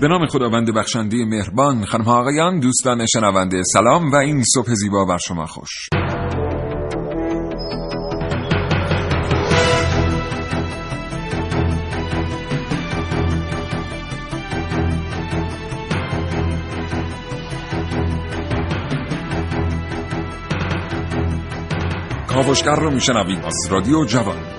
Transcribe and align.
به 0.00 0.08
نام 0.08 0.26
خداوند 0.26 0.74
بخشنده 0.74 1.24
مهربان 1.24 1.84
خانم 1.84 2.08
آقایان 2.08 2.60
دوستان 2.60 3.06
شنونده 3.06 3.62
سلام 3.72 4.12
و 4.12 4.16
این 4.16 4.42
صبح 4.54 4.74
زیبا 4.74 5.04
بر 5.04 5.18
شما 5.18 5.46
خوش. 5.46 5.88
کاوشگر 22.28 22.76
رو 22.76 22.90
میشنوید. 22.90 23.44
از 23.44 23.54
رادیو 23.70 24.04
جوان. 24.04 24.55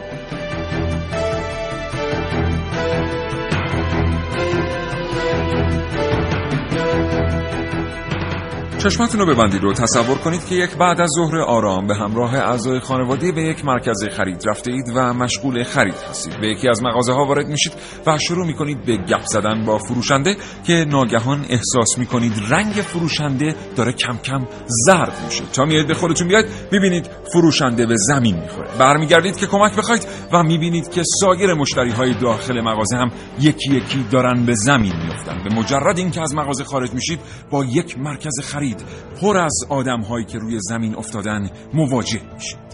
چشمتون 8.78 9.20
رو 9.20 9.26
ببندید 9.26 9.64
و 9.64 9.74
تصور 9.74 10.18
کنید 10.18 10.46
که 10.46 10.56
یک 10.56 10.78
بعد 10.78 11.02
از 11.02 11.10
ظهر 11.16 11.38
آرام 11.38 11.88
به 11.88 11.96
همراه 11.96 12.36
اعضای 12.36 12.80
خانواده 12.80 13.32
به 13.32 13.42
یک 13.42 13.66
مرکز 13.66 14.04
خرید 14.12 14.44
رفته 14.46 14.72
اید 14.72 14.92
و 14.96 15.14
مشغول 15.14 15.64
خرید 15.64 15.96
هستید. 16.10 16.42
به 16.42 16.48
یکی 16.48 16.70
از 16.70 16.84
مغازه 16.84 17.14
ها 17.14 17.26
وارد 17.26 17.48
میشید 17.48 17.74
و 18.08 18.18
شروع 18.18 18.48
می‌کنید 18.48 18.86
به 18.86 18.98
گپ 18.98 19.26
زدن 19.26 19.66
با 19.66 19.78
فروشنده 19.78 20.36
که 20.68 20.74
ناگهان 20.74 21.46
احساس 21.50 21.98
می‌کنید 21.98 22.34
رنگ 22.50 22.74
فروشنده 22.74 23.56
داره 23.76 23.92
کم 23.92 24.18
کم 24.18 24.48
زرد 24.68 25.22
میشه. 25.26 25.44
تا 25.54 25.66
میاد 25.66 25.88
به 25.88 25.94
خودتون 25.94 26.28
بیاید 26.28 26.46
می‌بینید 26.72 27.10
فروشنده 27.34 27.86
به 27.86 27.96
زمین 27.98 28.36
می‌خوره. 28.40 28.70
برمیگردید 28.80 29.38
که 29.38 29.48
کمک 29.48 29.76
بخواید 29.76 30.08
و 30.34 30.44
می‌بینید 30.44 30.90
که 30.90 31.04
سایر 31.22 31.54
مشتری 31.54 31.92
های 31.92 32.14
داخل 32.14 32.62
مغازه 32.62 32.98
هم 32.98 33.12
یکی 33.40 33.76
یکی 33.76 34.06
دارن 34.12 34.46
به 34.46 34.54
زمین 34.56 34.94
میافتن. 35.04 35.44
به 35.44 35.56
مجرد 35.56 35.98
اینکه 35.98 36.22
از 36.22 36.36
مغازه 36.36 36.64
خارج 36.64 36.94
میشید 36.94 37.20
با 37.52 37.66
یک 37.66 37.98
مرکز 38.00 38.40
خرید 38.44 38.67
پر 39.22 39.38
از 39.38 39.60
آدم 39.70 40.02
هایی 40.02 40.26
که 40.26 40.38
روی 40.38 40.60
زمین 40.60 40.96
افتادن 40.96 41.50
مواجه 41.74 42.22
میشید. 42.34 42.68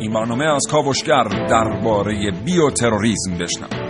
این 0.00 0.12
برنامه 0.12 0.44
از 0.44 0.62
کاوشگر 0.70 1.24
درباره 1.48 2.30
بیوتروریسم 2.44 3.38
بشنوید. 3.38 3.87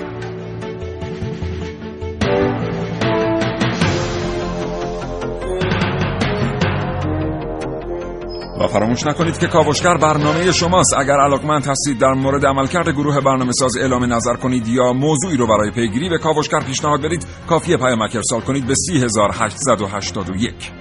و 8.61 8.67
فراموش 8.67 9.07
نکنید 9.07 9.39
که 9.39 9.47
کاوشگر 9.47 9.97
برنامه 9.97 10.53
شماست. 10.53 10.95
اگر 10.99 11.21
علاقمند 11.21 11.67
هستید 11.67 11.99
در 11.99 12.13
مورد 12.13 12.47
عملکرد 12.47 12.89
گروه 12.89 13.21
برنامه 13.21 13.53
ساز 13.53 13.77
اعلام 13.77 14.13
نظر 14.13 14.35
کنید 14.35 14.69
یا 14.69 14.93
موضوعی 14.93 15.37
رو 15.37 15.47
برای 15.47 15.71
پیگیری 15.71 16.09
به 16.09 16.19
کاوشگر 16.19 16.61
پیشنهاد 16.61 17.03
بدید 17.03 17.27
کافیه 17.49 17.77
پیامک 17.77 18.17
ارسال 18.17 18.41
کنید 18.41 18.67
به 18.67 18.75
3881 18.75 20.73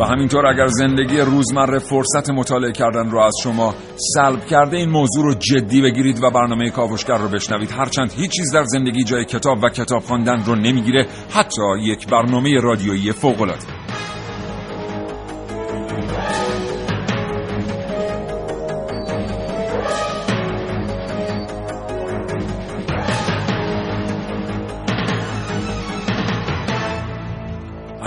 و 0.00 0.04
همینطور 0.04 0.46
اگر 0.46 0.66
زندگی 0.66 1.18
روزمره 1.18 1.78
فرصت 1.78 2.30
مطالعه 2.30 2.72
کردن 2.72 3.10
رو 3.10 3.20
از 3.20 3.34
شما 3.42 3.74
سلب 4.14 4.46
کرده 4.46 4.76
این 4.76 4.90
موضوع 4.90 5.24
رو 5.24 5.34
جدی 5.34 5.82
بگیرید 5.82 6.22
و 6.22 6.30
برنامه 6.30 6.70
کاوشگر 6.70 7.18
رو 7.18 7.28
بشنوید. 7.28 7.70
هرچند 7.70 8.12
هیچ 8.12 8.30
چیز 8.30 8.52
در 8.52 8.64
زندگی 8.64 9.04
جای 9.04 9.24
کتاب 9.24 9.58
و 9.62 9.68
کتاب 9.68 10.02
خواندن 10.02 10.44
رو 10.44 10.54
نمی‌گیره 10.54 11.06
حتی 11.30 11.62
یک 11.80 12.06
برنامه 12.06 12.60
رادیویی 12.60 13.12
فوق 13.12 13.40
العاده 13.40 13.85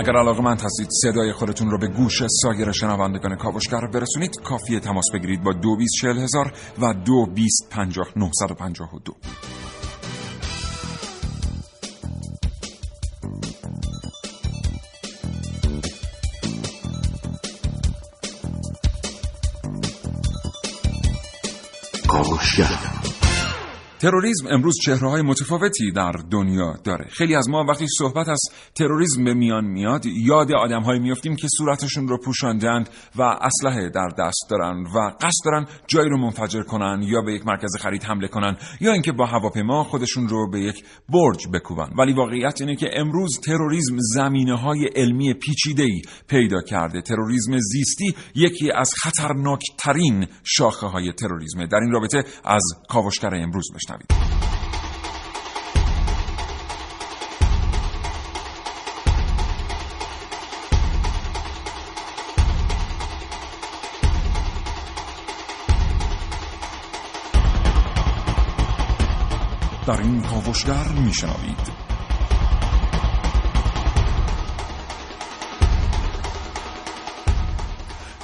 اگر 0.00 0.16
علاقه 0.16 0.42
من 0.42 0.56
هستید 0.56 0.88
صدای 1.02 1.32
خودتون 1.32 1.70
رو 1.70 1.78
به 1.78 1.88
گوش 1.88 2.22
سایر 2.42 2.72
شنوندگان 2.72 3.36
کاوشگر 3.36 3.86
برسونید 3.86 4.30
کافیه 4.44 4.80
تماس 4.80 5.04
بگیرید 5.14 5.42
با 5.42 5.52
دو 5.52 5.76
بیست 5.76 5.94
چهل 6.00 6.18
هزار 6.18 6.52
و 6.78 6.94
دو 6.94 7.26
بیست 7.26 7.68
پنجاه 7.70 8.06
نهصد 8.16 8.50
و 8.50 8.54
پنجاه 8.54 8.94
و 8.94 8.98
دو. 8.98 9.12
کاوشگر. 22.08 22.99
تروریسم 24.00 24.46
امروز 24.50 24.74
چهره 24.84 25.22
متفاوتی 25.22 25.92
در 25.92 26.12
دنیا 26.30 26.74
داره. 26.84 27.06
خیلی 27.10 27.34
از 27.34 27.48
ما 27.48 27.64
وقتی 27.64 27.86
صحبت 27.98 28.28
از 28.28 28.40
تروریسم 28.74 29.24
به 29.24 29.34
میان 29.34 29.64
میاد 29.64 30.06
یاد 30.06 30.52
آدمهایی 30.52 31.00
میافتیم 31.00 31.36
که 31.36 31.48
صورتشون 31.58 32.08
رو 32.08 32.18
پوشاندند 32.18 32.88
و 33.16 33.22
اسلحه 33.22 33.88
در 33.88 34.08
دست 34.18 34.46
دارن 34.50 34.82
و 34.82 35.10
قصد 35.20 35.44
دارن 35.44 35.66
جایی 35.86 36.08
رو 36.08 36.18
منفجر 36.18 36.62
کنن 36.62 37.02
یا 37.02 37.22
به 37.22 37.32
یک 37.32 37.46
مرکز 37.46 37.76
خرید 37.80 38.02
حمله 38.02 38.28
کنن 38.28 38.56
یا 38.80 38.92
اینکه 38.92 39.12
با 39.12 39.26
هواپیما 39.26 39.84
خودشون 39.84 40.28
رو 40.28 40.50
به 40.50 40.60
یک 40.60 40.84
برج 41.08 41.48
بکوبن. 41.54 41.90
ولی 41.98 42.12
واقعیت 42.12 42.60
اینه 42.60 42.76
که 42.76 42.90
امروز 42.92 43.40
تروریسم 43.40 43.96
زمینه 43.98 44.58
های 44.58 44.86
علمی 44.96 45.34
پیچیده 45.34 45.82
ای 45.82 46.02
پیدا 46.28 46.60
کرده. 46.60 47.00
تروریسم 47.00 47.58
زیستی 47.58 48.14
یکی 48.34 48.72
از 48.72 48.90
خطرناکترین 49.02 50.26
شاخه 50.44 50.86
های 50.86 51.12
تروریسم 51.12 51.66
در 51.66 51.78
این 51.78 51.92
رابطه 51.92 52.24
از 52.44 52.62
کاوشگر 52.88 53.34
امروز 53.34 53.64
بشن 53.74 53.89
در 69.86 70.00
این 70.00 70.22
کاوشگر 70.22 70.88
میشنوید. 70.88 71.89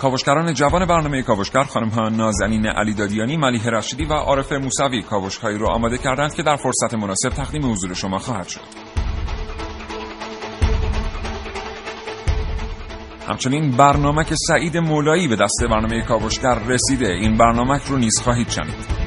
کاوشگران 0.01 0.55
جوان 0.55 0.87
برنامه 0.87 1.23
کاوشگر 1.23 1.63
خانم 1.63 1.89
ها 1.89 2.09
نازنین 2.09 2.67
علی 2.67 2.95
دادیانی، 2.95 3.37
ملیه 3.37 3.71
رشیدی 3.71 4.05
و 4.05 4.13
عارف 4.13 4.53
موسوی 4.53 5.03
کاوشهایی 5.03 5.59
رو 5.59 5.69
آماده 5.69 5.99
کردند 5.99 6.35
که 6.35 6.43
در 6.43 6.57
فرصت 6.57 6.95
مناسب 6.95 7.29
تقدیم 7.29 7.73
حضور 7.73 7.95
شما 7.95 8.19
خواهد 8.19 8.49
شد. 8.49 8.61
همچنین 13.29 13.71
برنامه 13.71 14.25
که 14.25 14.35
سعید 14.49 14.77
مولایی 14.77 15.29
به 15.29 15.37
دست 15.37 15.65
برنامه 15.71 16.03
کاوشگر 16.03 16.59
رسیده 16.67 17.09
این 17.09 17.37
برنامه 17.37 17.81
رو 17.87 17.97
نیز 17.97 18.21
خواهید 18.25 18.49
شنید. 18.49 19.07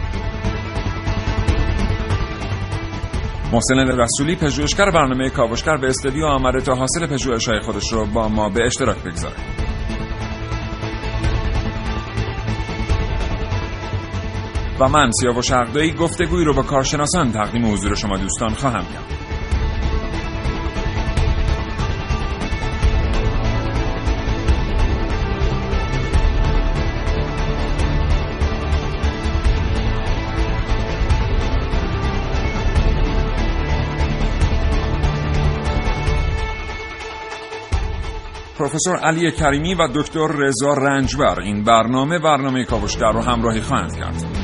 محسن 3.53 3.75
رسولی 3.75 4.35
پژوهشگر 4.35 4.91
برنامه 4.91 5.29
کاوشگر 5.29 5.77
به 5.77 5.87
استودیو 5.87 6.25
آمده 6.25 6.61
تا 6.61 6.75
حاصل 6.75 7.07
پژوهش‌های 7.07 7.59
خودش 7.59 7.93
رو 7.93 8.05
با 8.05 8.27
ما 8.27 8.49
به 8.49 8.65
اشتراک 8.65 8.97
بگذاره. 9.03 9.58
و 14.79 14.87
من 14.87 15.11
سیاوش 15.11 15.51
حقدایی 15.51 15.91
گفتگویی 15.93 16.45
رو 16.45 16.53
با 16.53 16.61
کارشناسان 16.61 17.31
تقدیم 17.31 17.73
حضور 17.73 17.95
شما 17.95 18.17
دوستان 18.17 18.49
خواهم 18.49 18.85
کرد 18.93 19.19
پروفسور 38.59 38.97
علی 38.97 39.31
کریمی 39.31 39.73
و 39.73 39.87
دکتر 39.95 40.27
رضا 40.27 40.73
رنجبر 40.73 41.41
این 41.41 41.63
برنامه 41.63 42.19
برنامه 42.19 42.63
کاوشگر 42.63 43.11
رو 43.11 43.21
همراهی 43.21 43.61
خواهند 43.61 43.97
کرد. 43.97 44.38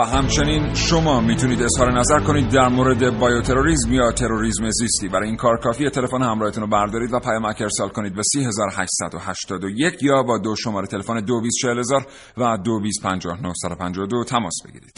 و 0.00 0.02
همچنین 0.02 0.74
شما 0.74 1.20
می‌تونید 1.20 1.62
اظهار 1.62 1.98
نظر 1.98 2.20
کنید 2.20 2.48
در 2.48 2.68
مورد 2.68 3.18
بایوتروریسم 3.18 3.92
یا 3.92 4.12
تروریسم 4.12 4.70
زیستی. 4.70 5.08
برای 5.08 5.28
این 5.28 5.36
کار 5.36 5.58
کافی 5.58 5.90
تلفن 5.90 6.22
همراهتون 6.22 6.62
رو 6.62 6.68
بردارید 6.68 7.12
و 7.12 7.18
پیامک 7.18 7.60
ارسال 7.60 7.88
کنید 7.88 8.14
به 8.14 8.22
3881 8.22 10.02
یا 10.02 10.22
با 10.22 10.38
دو 10.38 10.56
شماره 10.56 10.86
تلفن 10.86 11.20
224000 11.20 12.06
و 12.36 12.56
225952 12.56 14.24
تماس 14.24 14.54
بگیرید. 14.66 14.92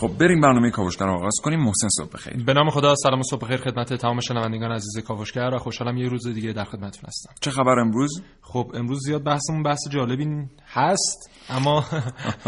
خب 0.00 0.18
بریم 0.18 0.40
برنامه 0.40 0.70
کاوشگر 0.70 1.06
رو 1.06 1.12
آغاز 1.12 1.34
کنیم 1.42 1.60
محسن 1.60 1.88
صبح 1.88 2.08
بخیر. 2.12 2.44
به 2.44 2.52
نام 2.52 2.70
خدا 2.70 2.94
سلام 2.94 3.20
و 3.20 3.22
صبح 3.22 3.40
بخیر 3.40 3.56
خدمت 3.56 3.94
تمام 3.94 4.20
شنوندگان 4.20 4.72
عزیز 4.72 5.04
کاوشگر 5.04 5.50
و 5.54 5.58
خوشحالم 5.58 5.96
یه 5.96 6.08
روز 6.08 6.28
دیگه 6.28 6.52
در 6.52 6.64
خدمتتون 6.64 7.08
هستم. 7.08 7.34
چه 7.40 7.50
خبر 7.50 7.78
امروز؟ 7.78 8.22
خب 8.42 8.72
امروز 8.74 9.00
زیاد 9.06 9.24
بحثمون 9.24 9.62
بحث 9.62 9.88
جالبی 9.90 10.48
هست 10.66 11.30
اما 11.50 11.84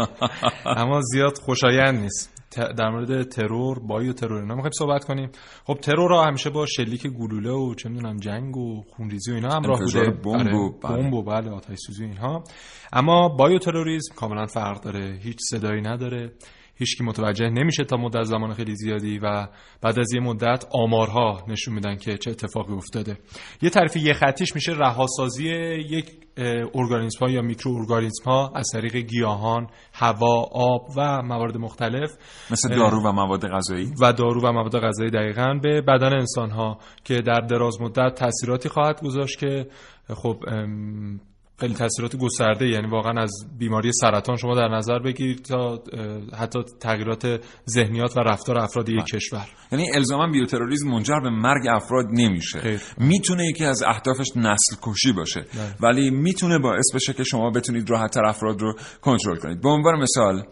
اما 0.81 1.01
زیاد 1.01 1.37
خوشایند 1.37 1.99
نیست. 1.99 2.29
در 2.77 2.89
مورد 2.89 3.23
ترور 3.29 3.79
بایو 3.79 4.13
ترور 4.13 4.41
اینا 4.41 4.55
می‌خوایم 4.55 4.71
صحبت 4.71 5.05
کنیم. 5.05 5.29
خب 5.65 5.73
ترور 5.73 6.09
را 6.09 6.23
همیشه 6.23 6.49
با 6.49 6.65
شلیک 6.65 7.07
گلوله 7.07 7.51
و 7.51 7.75
چه 7.75 7.89
می‌دونم 7.89 8.17
جنگ 8.17 8.57
و 8.57 8.83
خونریزی 8.95 9.31
و 9.31 9.35
اینا 9.35 9.49
همراه 9.49 9.79
بوده. 9.79 10.09
بمب 10.09 10.25
و 10.25 10.85
آره، 10.89 11.01
بمب 11.01 11.13
و 11.13 11.23
بله 11.23 11.51
آتش 11.51 11.77
سوزی 11.87 12.05
اینها. 12.05 12.43
اما 12.93 13.29
بایو 13.29 13.59
تروریسم 13.59 14.15
کاملا 14.15 14.45
فرق 14.45 14.81
داره 14.81 15.19
هیچ 15.23 15.37
صدایی 15.41 15.81
نداره. 15.81 16.31
هیچکی 16.75 17.03
متوجه 17.03 17.49
نمیشه 17.49 17.83
تا 17.83 17.97
مدت 17.97 18.23
زمان 18.23 18.53
خیلی 18.53 18.75
زیادی 18.75 19.19
و 19.19 19.47
بعد 19.81 19.99
از 19.99 20.13
یه 20.13 20.19
مدت 20.19 20.65
آمارها 20.71 21.43
نشون 21.47 21.73
میدن 21.73 21.95
که 21.95 22.17
چه 22.17 22.31
اتفاقی 22.31 22.73
افتاده. 22.73 23.17
یه 23.61 23.69
طرف 23.69 23.95
یه 23.95 24.13
خطیش 24.13 24.55
میشه 24.55 24.71
رهاسازی 24.71 25.49
یک 25.89 26.23
ارگانیسم 26.73 27.25
ها 27.25 27.31
یا 27.31 27.41
میکرو 27.41 27.75
ارگانیسم 27.75 28.23
ها 28.25 28.51
از 28.55 28.69
طریق 28.73 28.95
گیاهان، 28.95 29.67
هوا، 29.93 30.49
آب 30.51 30.89
و 30.97 31.21
موارد 31.21 31.57
مختلف 31.57 32.11
مثل 32.51 32.75
دارو 32.75 33.01
و 33.01 33.11
مواد 33.11 33.47
غذایی. 33.47 33.91
و 34.01 34.13
دارو 34.13 34.41
و 34.41 34.51
مواد 34.51 34.79
غذایی 34.79 35.11
دقیقا 35.11 35.59
به 35.63 35.81
بدن 35.81 36.13
انسان 36.13 36.51
ها 36.51 36.77
که 37.03 37.21
در 37.21 37.39
دراز 37.39 37.81
مدت 37.81 38.15
تاثیراتی 38.15 38.69
خواهد 38.69 39.01
گذاشت 39.01 39.39
که 39.39 39.67
خب 40.13 40.43
خیلی 41.59 41.73
تاثیرات 41.73 42.15
گسترده 42.15 42.67
یعنی 42.67 42.87
واقعا 42.87 43.21
از 43.21 43.31
بیماری 43.59 43.91
سرطان 43.93 44.37
شما 44.37 44.55
در 44.55 44.67
نظر 44.67 44.99
بگیرید 44.99 45.41
تا 45.41 45.83
حتی 46.39 46.59
تغییرات 46.79 47.41
ذهنیات 47.69 48.17
و 48.17 48.19
رفتار 48.19 48.57
افراد 48.57 48.89
یک 48.89 48.95
بله. 48.95 49.05
کشور. 49.05 49.47
یعنی 49.71 49.91
الزاما 49.95 50.27
بیوتروریسم 50.27 50.87
منجر 50.87 51.19
به 51.23 51.29
مرگ 51.29 51.67
افراد 51.69 52.05
نمیشه. 52.11 52.79
می‌تونه 52.97 53.45
یکی 53.45 53.65
از 53.65 53.83
اهدافش 53.83 54.27
نسل 54.35 54.75
کشی 54.81 55.11
باشه. 55.11 55.41
بله. 55.41 55.75
ولی 55.81 56.09
می‌تونه 56.09 56.59
باعث 56.59 56.95
بشه 56.95 57.13
که 57.13 57.23
شما 57.23 57.49
بتونید 57.49 57.89
راحتتر 57.89 58.25
افراد 58.25 58.61
رو 58.61 58.73
کنترل 59.01 59.37
کنید. 59.37 59.61
به 59.61 59.69
عنوان 59.69 59.99
مثال 59.99 60.43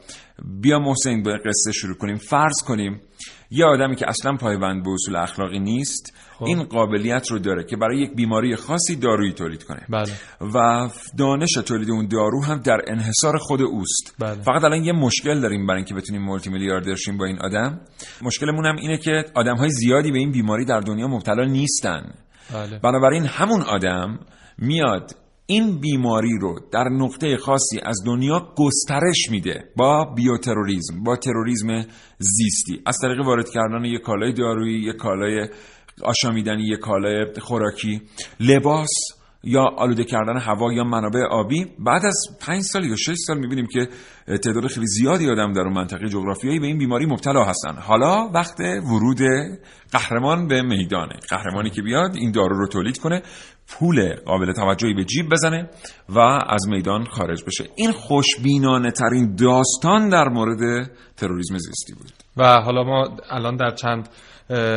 بیا 0.62 0.80
محسن 0.80 1.24
به 1.24 1.38
قصه 1.38 1.72
شروع 1.72 1.98
کنیم. 1.98 2.16
فرض 2.16 2.64
کنیم 2.68 3.02
یه 3.54 3.66
آدمی 3.66 3.96
که 3.96 4.10
اصلا 4.10 4.36
پایبند 4.36 4.84
به 4.84 4.90
اصول 4.90 5.16
اخلاقی 5.16 5.60
نیست 5.60 6.14
خب. 6.38 6.46
این 6.46 6.64
قابلیت 6.64 7.32
رو 7.32 7.40
داره 7.40 7.64
که 7.64 7.78
برای 7.78 8.02
یک 8.02 8.16
بیماری 8.16 8.56
خاصی 8.56 8.96
دارویی 8.96 9.34
تولید 9.34 9.64
کنه 9.64 9.82
بله. 9.90 10.12
و 10.54 10.90
دانش 11.18 11.52
تولید 11.54 11.90
اون 11.90 12.08
دارو 12.08 12.44
هم 12.44 12.60
در 12.60 12.82
انحصار 12.88 13.38
خود 13.38 13.62
اوست 13.62 14.16
بله. 14.20 14.42
فقط 14.42 14.64
الان 14.64 14.84
یه 14.84 14.94
مشکل 14.94 15.40
داریم 15.40 15.68
برای 15.68 15.78
اینکه 15.78 15.94
بتونیم 15.94 16.22
مولتی 16.22 16.50
میلیاردر 16.50 16.96
شیم 16.96 17.18
با 17.18 17.26
این 17.26 17.40
آدم 17.40 17.82
مشکلمون 18.22 18.66
هم 18.66 18.76
اینه 18.76 18.98
که 18.98 19.26
آدم 19.36 19.56
های 19.56 19.70
زیادی 19.70 20.12
به 20.12 20.20
این 20.20 20.32
بیماری 20.32 20.66
در 20.66 20.80
دنیا 20.80 21.08
مبتلا 21.08 21.44
نیستن 21.44 22.14
بله. 22.54 22.80
بنابراین 22.80 23.26
همون 23.26 23.62
آدم 23.62 24.20
میاد 24.58 25.16
این 25.52 25.80
بیماری 25.80 26.38
رو 26.42 26.60
در 26.72 26.84
نقطه 26.84 27.38
خاصی 27.38 27.80
از 27.84 27.98
دنیا 28.06 28.54
گسترش 28.58 29.30
میده 29.32 29.64
با 29.78 30.14
بیوتروریسم 30.16 31.04
با 31.04 31.16
تروریسم 31.16 31.86
زیستی. 32.18 32.82
از 32.86 32.98
طریق 33.02 33.26
وارد 33.26 33.50
کردن 33.50 33.86
یک 33.86 34.02
کالای 34.02 34.34
دارویی 34.34 34.80
یک 34.80 34.96
کالای 34.96 35.48
آشامیدنی 36.04 36.64
یک 36.64 36.80
کالای 36.80 37.26
خوراکی 37.40 38.02
لباس 38.40 38.90
یا 39.44 39.62
آلوده 39.78 40.04
کردن 40.04 40.38
هوا 40.38 40.74
یا 40.74 40.84
منابع 40.84 41.24
آبی. 41.32 41.66
بعد 41.80 42.06
از 42.06 42.18
پنج 42.42 42.62
سال 42.62 42.86
یا 42.86 42.96
شش 42.96 43.16
سال 43.28 43.40
می‌بینیم 43.40 43.68
که 43.72 43.88
تعداد 44.28 44.68
خیلی 44.68 44.88
زیادی 44.88 45.30
آدم 45.30 45.54
در 45.54 45.62
اون 45.62 45.74
منطقه 45.74 46.10
جغرافیایی 46.10 46.60
به 46.60 46.68
این 46.68 46.78
بیماری 46.78 47.06
مبتلا 47.06 47.44
هستن. 47.44 47.76
حالا 47.82 48.30
وقت 48.34 48.60
ورود 48.60 49.20
قهرمان 49.92 50.48
به 50.48 50.62
میدانه. 50.62 51.16
قهرمانی 51.30 51.70
که 51.70 51.82
بیاد 51.82 52.16
این 52.16 52.32
دارو 52.32 52.58
رو 52.58 52.68
تولید 52.68 52.98
کنه 52.98 53.22
پول 53.68 54.16
قابل 54.26 54.54
توجهی 54.54 54.94
به 54.94 55.04
جیب 55.04 55.30
بزنه 55.30 55.70
و 56.10 56.20
از 56.50 56.68
میدان 56.68 57.04
خارج 57.04 57.44
بشه. 57.44 57.70
این 57.76 57.92
خوشبینانه 57.92 58.92
ترین 58.92 59.36
داستان 59.36 60.10
در 60.10 60.30
مورد 60.30 60.92
تروریسم 61.18 61.58
زیستی 61.58 61.94
بود. 61.94 62.12
و 62.38 62.62
حالا 62.62 62.84
ما 62.84 63.18
الان 63.30 63.56
در 63.56 63.72
چند 63.72 64.10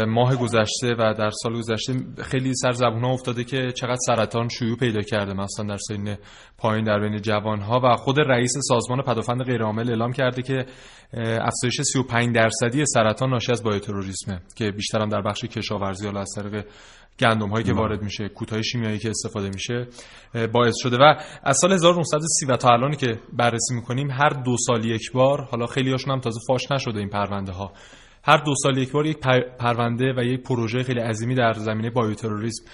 ماه 0.08 0.36
گذشته 0.36 0.94
و 0.98 1.14
در 1.18 1.30
سال 1.30 1.58
گذشته 1.58 1.92
خیلی 2.22 2.52
سر 2.54 2.72
زبون 2.72 3.04
افتاده 3.04 3.44
که 3.44 3.72
چقدر 3.72 3.98
سرطان 4.06 4.48
شیوع 4.48 4.76
پیدا 4.76 5.00
کرده. 5.00 5.32
مثلا 5.32 5.66
در 5.66 5.76
سین 5.76 6.16
پایین 6.58 6.84
در 6.84 7.00
بین 7.00 7.20
جوان 7.20 7.60
ها 7.60 7.80
و 7.84 7.96
خود 7.96 8.20
رئیس 8.20 8.52
سازمان 8.68 9.02
پدافند 9.02 9.42
غیرعامل 9.44 9.88
اعلام 9.88 10.12
کرده 10.12 10.42
که 10.42 10.66
افزایش 11.16 11.80
35 11.82 12.34
درصدی 12.34 12.84
سرطان 12.86 13.30
ناشی 13.30 13.52
از 13.52 13.62
بایوتروریسمه 13.62 14.40
که 14.56 14.70
بیشتر 14.70 15.00
هم 15.00 15.08
در 15.08 15.22
بخش 15.22 15.44
کشاورزی 15.44 16.06
حالا 16.06 16.20
از 16.20 16.30
طریق 16.36 16.64
گندم 17.20 17.48
هایی 17.48 17.64
که 17.64 17.72
بله. 17.72 17.80
وارد 17.80 18.02
میشه 18.02 18.28
کوتاه 18.28 18.62
شیمیایی 18.62 18.98
که 18.98 19.10
استفاده 19.10 19.48
میشه 19.48 19.86
باعث 20.52 20.74
شده 20.78 20.96
و 20.96 21.14
از 21.42 21.58
سال 21.58 21.72
1930 21.72 22.46
و 22.46 22.56
تا 22.56 22.68
الانی 22.68 22.96
که 22.96 23.20
بررسی 23.32 23.74
می‌کنیم 23.74 24.10
هر 24.10 24.28
دو 24.28 24.56
سال 24.66 24.84
یک 24.84 25.12
بار 25.12 25.42
حالا 25.42 25.66
خیلی 25.66 25.90
هاشون 25.90 26.12
هم 26.12 26.20
تازه 26.20 26.40
فاش 26.48 26.72
نشده 26.72 26.98
این 26.98 27.08
پرونده 27.08 27.52
ها 27.52 27.72
هر 28.24 28.36
دو 28.36 28.54
سال 28.62 28.78
یک 28.78 28.92
بار 28.92 29.06
یک 29.06 29.18
پرونده 29.58 30.14
و 30.16 30.24
یک 30.24 30.42
پروژه 30.42 30.82
خیلی 30.82 31.00
عظیمی 31.00 31.34
در 31.34 31.52
زمینه 31.52 31.90
بایوتروریسم 31.90 32.64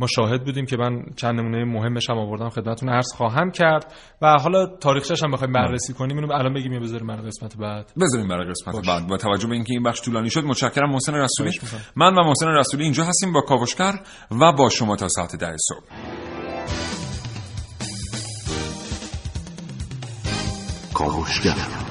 ما 0.00 0.06
شاهد 0.06 0.44
بودیم 0.44 0.66
که 0.66 0.76
من 0.76 1.04
چند 1.16 1.40
نمونه 1.40 1.64
مهمش 1.64 2.10
هم 2.10 2.18
آوردم 2.18 2.48
خدمتتون 2.48 2.88
عرض 2.88 3.12
خواهم 3.16 3.50
کرد. 3.50 3.94
و 4.22 4.38
حالا 4.42 4.66
تاریخش 4.66 5.22
هم 5.22 5.30
بخوایم 5.30 5.52
بررسی 5.52 5.92
کنیم. 5.92 6.18
اینو 6.18 6.32
الان 6.32 6.54
بگیم 6.54 6.72
یا 6.72 6.80
بذاریم 6.80 7.06
برای 7.06 7.26
قسمت 7.26 7.56
بعد. 7.56 7.92
بذاریم 8.00 8.28
برای 8.28 8.50
قسمت 8.50 8.86
بعد. 8.86 9.06
با 9.06 9.16
توجه 9.16 9.48
به 9.48 9.54
اینکه 9.54 9.72
این 9.72 9.82
بخش 9.82 10.00
طولانی 10.02 10.30
شد 10.30 10.44
متشکرم 10.44 10.90
محسن 10.90 11.14
رسولی. 11.14 11.50
من 11.96 12.14
و 12.14 12.24
محسن 12.24 12.46
رسولی 12.46 12.84
اینجا 12.84 13.04
هستیم 13.04 13.32
با 13.32 13.40
کاوشگر 13.40 13.92
و 14.30 14.52
با 14.52 14.68
شما 14.68 14.96
تا 14.96 15.08
ساعت 15.08 15.36
10 15.36 15.56
صبح. 15.68 15.86
کاوشگر. 20.94 21.89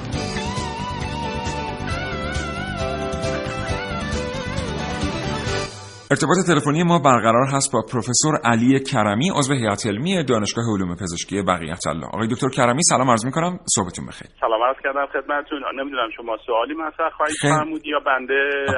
ارتباط 6.12 6.36
تلفنی 6.46 6.82
ما 6.82 6.98
برقرار 6.98 7.46
هست 7.54 7.72
با 7.72 7.82
پروفسور 7.92 8.34
علی 8.44 8.80
کرمی 8.80 9.30
عضو 9.30 9.54
هیئت 9.54 9.86
علمی 9.86 10.24
دانشگاه 10.24 10.64
علوم 10.74 10.94
پزشکی 10.94 11.42
بقیت 11.42 11.86
الله 11.86 12.06
آقای 12.06 12.28
دکتر 12.28 12.48
کرمی 12.48 12.82
سلام 12.82 13.10
عرض 13.10 13.24
می‌کنم. 13.24 13.58
صبحتون 13.74 14.06
بخیر. 14.06 14.28
سلام 14.40 14.62
عرض 14.68 14.76
کردم 14.84 15.06
خدمتتون. 15.06 15.58
نمی‌دونم 15.80 16.08
شما 16.16 16.36
سوالی 16.46 16.74
مطرح 16.74 17.10
خواهید 17.16 17.36
فرمود 17.42 17.86
یا 17.86 18.00
بنده 18.06 18.34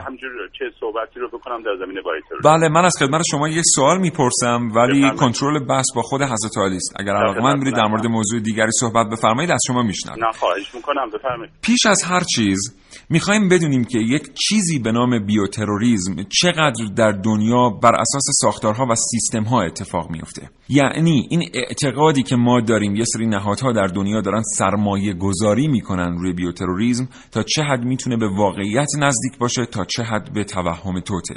همجور 0.07 0.31
چه 0.59 0.65
صحبتی 0.81 1.21
رو 1.21 1.29
بکنم 1.29 1.63
در 1.63 1.77
زمینه 1.85 2.01
بایتر. 2.03 2.37
بله 2.45 2.69
من 2.69 2.85
از 2.85 2.97
خدمت 2.99 3.23
شما 3.31 3.49
یه 3.49 3.63
سوال 3.75 3.99
می‌پرسم 4.01 4.69
ولی 4.77 5.11
کنترل 5.11 5.65
بحث 5.67 5.87
با 5.97 6.03
خود 6.03 6.23
حضرت 6.23 6.59
علی 6.59 6.77
است. 6.77 7.01
اگر 7.01 7.13
علاقمند 7.13 7.59
بودید 7.59 7.75
در 7.75 7.87
مورد 7.87 8.07
موضوع 8.07 8.41
دیگری 8.41 8.71
صحبت 8.81 9.07
بفرمایید 9.13 9.51
از 9.51 9.61
شما 9.67 9.83
میشنوم. 9.83 10.25
نه 10.25 10.33
خواهش 10.33 10.75
می‌کنم. 10.75 11.11
بفرمایید. 11.15 11.53
پیش 11.63 11.87
از 11.87 12.03
هر 12.03 12.23
چیز 12.37 12.82
می‌خوایم 13.11 13.49
بدونیم 13.49 13.85
که 13.85 13.99
یک 13.99 14.23
چیزی 14.49 14.79
به 14.79 14.93
نام 14.93 15.27
بیوتروریسم 15.27 16.15
چقدر 16.43 16.85
در 16.97 17.13
دنیا 17.13 17.71
بر 17.83 17.95
اساس 17.95 18.25
ساختارها 18.41 18.87
و 18.91 18.95
سیستمها 18.95 19.63
اتفاق 19.63 20.11
میفته 20.11 20.43
یعنی 20.69 21.27
این 21.31 21.43
اعتقادی 21.55 22.23
که 22.23 22.37
ما 22.37 22.61
داریم 22.61 22.97
یه 22.97 23.05
سری 23.05 23.27
نهادها 23.27 23.73
در 23.73 23.87
دنیا 23.87 24.21
دارن 24.21 24.43
سرمایه 24.43 25.15
گذاری 25.15 25.69
می‌کنن 25.69 26.19
روی 26.19 26.33
بیوتروریسم 26.33 27.09
تا 27.33 27.43
چه 27.43 27.63
حد 27.63 27.85
می‌تونه 27.85 28.17
به 28.17 28.29
واقعیت 28.29 28.89
نزدیک 29.01 29.39
باشه 29.39 29.67
تا 29.67 29.85
چه 29.85 30.03
حد 30.03 30.33
به 30.35 30.45
توهم 30.45 31.01
توته. 31.01 31.35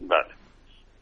بله. 0.00 0.32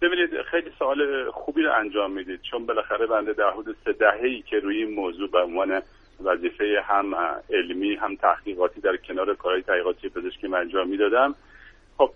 ببینید 0.03 0.31
خیلی 0.51 0.71
سوال 0.79 0.97
خوبی 1.33 1.63
رو 1.63 1.73
انجام 1.81 2.13
می‌دید. 2.13 2.41
چون 2.51 2.67
بالاخره 2.67 3.07
بنده 3.07 3.33
در 3.33 3.51
حدود 3.59 3.77
سه 3.85 3.93
دهه‌ای 3.93 4.43
که 4.51 4.57
روی 4.57 4.77
این 4.77 4.95
موضوع 4.95 5.31
به 5.31 5.39
عنوان 5.39 5.83
وظیفه 6.25 6.83
هم 6.85 7.15
علمی 7.51 7.95
هم 7.95 8.17
تحقیقاتی 8.17 8.81
در 8.81 8.97
کنار 8.97 9.35
کارهای 9.35 9.63
تحقیقاتی 9.63 10.09
پزشکی 10.09 10.47
انجام 10.47 10.89
می‌دادم. 10.89 11.35
خب 11.99 12.11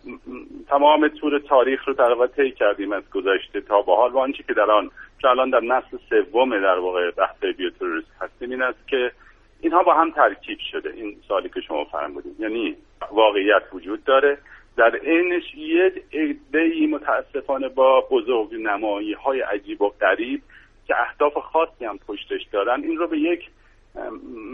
تمام 0.68 1.08
طور 1.08 1.38
تاریخ 1.38 1.88
رو 1.88 1.94
در 1.94 2.26
طی 2.26 2.50
کردیم 2.50 2.92
از 2.92 3.02
گذشته 3.10 3.60
تا 3.60 3.82
به 3.82 3.96
حال. 3.96 4.12
و 4.12 4.18
آنچه 4.18 4.42
که 4.42 4.52
در 4.52 4.70
آن 4.70 4.90
که 5.20 5.28
الان 5.28 5.50
در 5.50 5.60
نسل 5.60 5.98
سوم 6.08 6.60
در 6.60 6.78
واقع 6.78 7.10
بحث 7.10 7.44
بیوتروریسم 7.56 8.08
هستیم 8.20 8.50
این 8.50 8.62
است 8.62 8.88
که 8.88 9.12
اینها 9.60 9.82
با 9.82 9.94
هم 9.94 10.10
ترکیب 10.10 10.58
شده. 10.72 10.90
این 10.90 11.16
سالی 11.28 11.48
که 11.48 11.60
شما 11.60 11.84
فرمودید. 11.84 12.40
یعنی 12.40 12.76
واقعیت 13.10 13.62
وجود 13.72 14.04
داره. 14.04 14.38
در 14.76 14.96
عینش 14.96 15.54
یه 15.54 15.92
عده 16.12 16.86
متاسفانه 16.86 17.68
با 17.68 18.00
بزرگ 18.10 18.54
نمایی 18.54 19.12
های 19.12 19.40
عجیب 19.40 19.82
و 19.82 19.88
غریب 19.88 20.42
که 20.86 20.94
اهداف 21.00 21.36
خاصی 21.38 21.84
هم 21.84 21.98
پشتش 21.98 22.46
دارن 22.52 22.82
این 22.82 22.96
رو 22.96 23.06
به 23.06 23.18
یک 23.18 23.48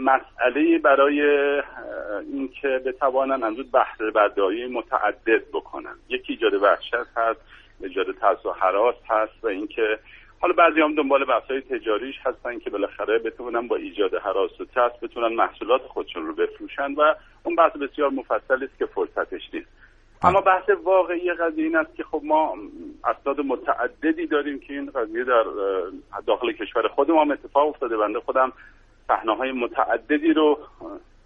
مسئله 0.03 0.77
برای 0.77 1.21
اینکه 2.33 2.81
بتوانن 2.85 3.43
از 3.43 3.71
بحث 3.71 4.01
برداری 4.01 4.67
متعدد 4.67 5.41
بکنن. 5.53 5.95
یکی 6.09 6.33
ایجاد 6.33 6.53
وحشت 6.53 6.93
هست 7.15 7.39
ایجاد 7.79 8.11
ترس 8.11 8.45
و 8.45 8.51
حراس 8.51 8.95
هست 9.09 9.43
و 9.43 9.47
اینکه 9.47 9.99
حالا 10.39 10.53
بعضی 10.53 10.81
هم 10.81 10.95
دنبال 10.95 11.25
بحث 11.25 11.43
های 11.43 11.61
تجاریش 11.61 12.15
هستن 12.23 12.59
که 12.59 12.69
بالاخره 12.69 13.19
بتونن 13.19 13.67
با 13.67 13.75
ایجاد 13.75 14.15
حراس 14.15 14.61
و 14.61 14.65
ترس 14.65 14.91
بتونن 15.01 15.35
محصولات 15.35 15.81
خودشون 15.81 16.27
رو 16.27 16.33
بفروشن 16.33 16.93
و 16.93 17.13
اون 17.43 17.55
بحث 17.55 17.71
بسیار 17.71 18.09
مفصل 18.09 18.63
است 18.63 18.77
که 18.77 18.85
فرصتش 18.85 19.41
نیست. 19.53 19.67
اما 20.21 20.41
بحث 20.41 20.69
واقعی 20.83 21.33
قضیه 21.33 21.63
این 21.63 21.75
است 21.75 21.95
که 21.95 22.03
خب 22.03 22.21
ما 22.23 22.53
اسناد 23.03 23.39
متعددی 23.39 24.27
داریم 24.27 24.59
که 24.59 24.73
این 24.73 24.85
قضیه 24.85 25.23
در 25.23 25.43
داخل 26.27 26.51
کشور 26.51 26.87
خودمون 26.87 27.31
اتفاق 27.31 27.67
افتاده. 27.67 27.97
بنده 27.97 28.19
خودم 28.19 28.53
های 29.09 29.51
متعددی 29.51 30.33
رو 30.33 30.59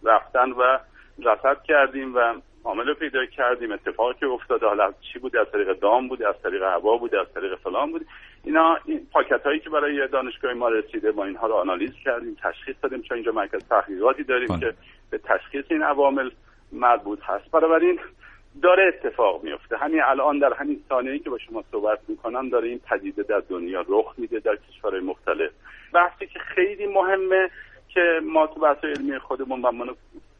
رفتن 0.03 0.51
و 0.51 0.77
رصد 1.23 1.63
کردیم 1.63 2.15
و 2.15 2.33
عامل 2.63 2.93
پیدا 2.93 3.25
کردیم. 3.25 3.71
اتفاقی 3.71 4.13
که 4.19 4.25
افتاده 4.25 4.65
حالا 4.65 4.93
چی 5.13 5.19
بود 5.19 5.37
از 5.37 5.47
طریق 5.51 5.79
دام 5.79 6.07
بود 6.07 6.23
از 6.23 6.35
طریق 6.43 6.63
هوا 6.63 6.97
بود 6.97 7.15
از 7.15 7.27
طریق 7.33 7.55
فلان 7.55 7.91
بود 7.91 8.05
اینا 8.43 8.77
این 8.85 9.07
پاکت 9.13 9.43
هایی 9.43 9.59
که 9.59 9.69
برای 9.69 10.07
دانشگاه 10.07 10.53
ما 10.53 10.69
رسیده 10.69 11.11
ما 11.11 11.25
اینها 11.25 11.47
رو 11.47 11.53
آنالیز 11.53 11.93
کردیم 12.05 12.37
تشخیص 12.43 12.75
دادیم. 12.81 13.01
چون 13.01 13.15
اینجا 13.15 13.31
مرکز 13.31 13.67
تحقیقاتی 13.69 14.23
داریم 14.23 14.47
بله. 14.47 14.59
که 14.59 14.73
به 15.09 15.17
تشخیص 15.17 15.65
این 15.69 15.83
عوامل 15.83 16.29
مربوط 16.71 17.19
هست. 17.23 17.51
بنابراین 17.51 17.99
داره 18.61 18.87
اتفاق 18.87 19.43
میفته 19.43 19.77
همین 19.77 20.01
الان 20.03 20.39
در 20.39 20.53
همین 20.53 20.83
ثانیه‌ای 20.89 21.19
که 21.19 21.29
با 21.29 21.37
شما 21.37 21.63
صحبت 21.71 21.99
می‌کنم 22.07 22.49
داره 22.49 22.67
این 22.67 22.79
پدیده 22.79 23.23
در 23.23 23.39
دنیا 23.49 23.85
رخ 23.87 24.13
میده 24.17 24.39
در 24.39 24.55
کشورهای 24.55 25.01
مختلف. 25.01 25.51
بحثی 25.93 26.27
که 26.27 26.39
خیلی 26.39 26.87
مهمه 26.87 27.49
که 27.93 28.19
ما 28.23 28.47
تو 28.47 28.59
بحث 28.59 28.83
علمی 28.83 29.19
خودمون 29.19 29.59
من 29.59 29.95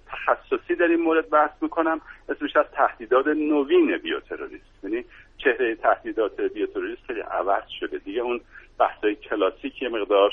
تخصصی 0.07 0.75
در 0.75 0.87
این 0.87 1.01
مورد 1.01 1.29
بحث 1.29 1.51
می‌کنم. 1.61 2.01
اسمش 2.29 2.55
از 2.55 2.65
تهدیدات 2.73 3.27
نوین 3.27 3.97
بیوتروریسم 3.97 4.63
یعنی 4.83 5.05
چهره 5.37 5.75
تهدیدات 5.75 6.41
بیوتروریسم 6.41 7.01
خیلی 7.07 7.21
عوض 7.21 7.63
شده. 7.79 7.97
دیگه 7.97 8.21
اون 8.21 8.41
بحثای 8.79 9.15
کلاسیک 9.15 9.81
یه 9.81 9.89
مقدار 9.89 10.31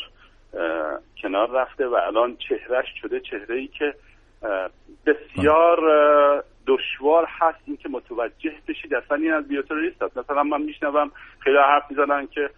کنار 1.23 1.51
رفته 1.51 1.87
و 1.87 1.95
الان 1.95 2.37
چهرش 2.37 2.87
شده 3.03 3.21
چهره 3.21 3.57
ای 3.57 3.67
که 3.67 3.95
بسیار 5.07 5.79
دشوار 6.67 7.27
هست. 7.29 7.59
این 7.67 7.77
که 7.77 7.89
متوجه 7.89 8.53
بشید 8.69 8.95
اصلا 8.95 9.17
این 9.17 9.33
از 9.33 9.49
بیوتروریست 9.49 10.03
هست. 10.03 10.19
مثلا 10.19 10.43
من 10.43 10.63
میشنوم 10.63 11.11
خیلی 11.39 11.57
حرف 11.57 11.91
می‌زنن 11.91 12.27
که 12.27 12.51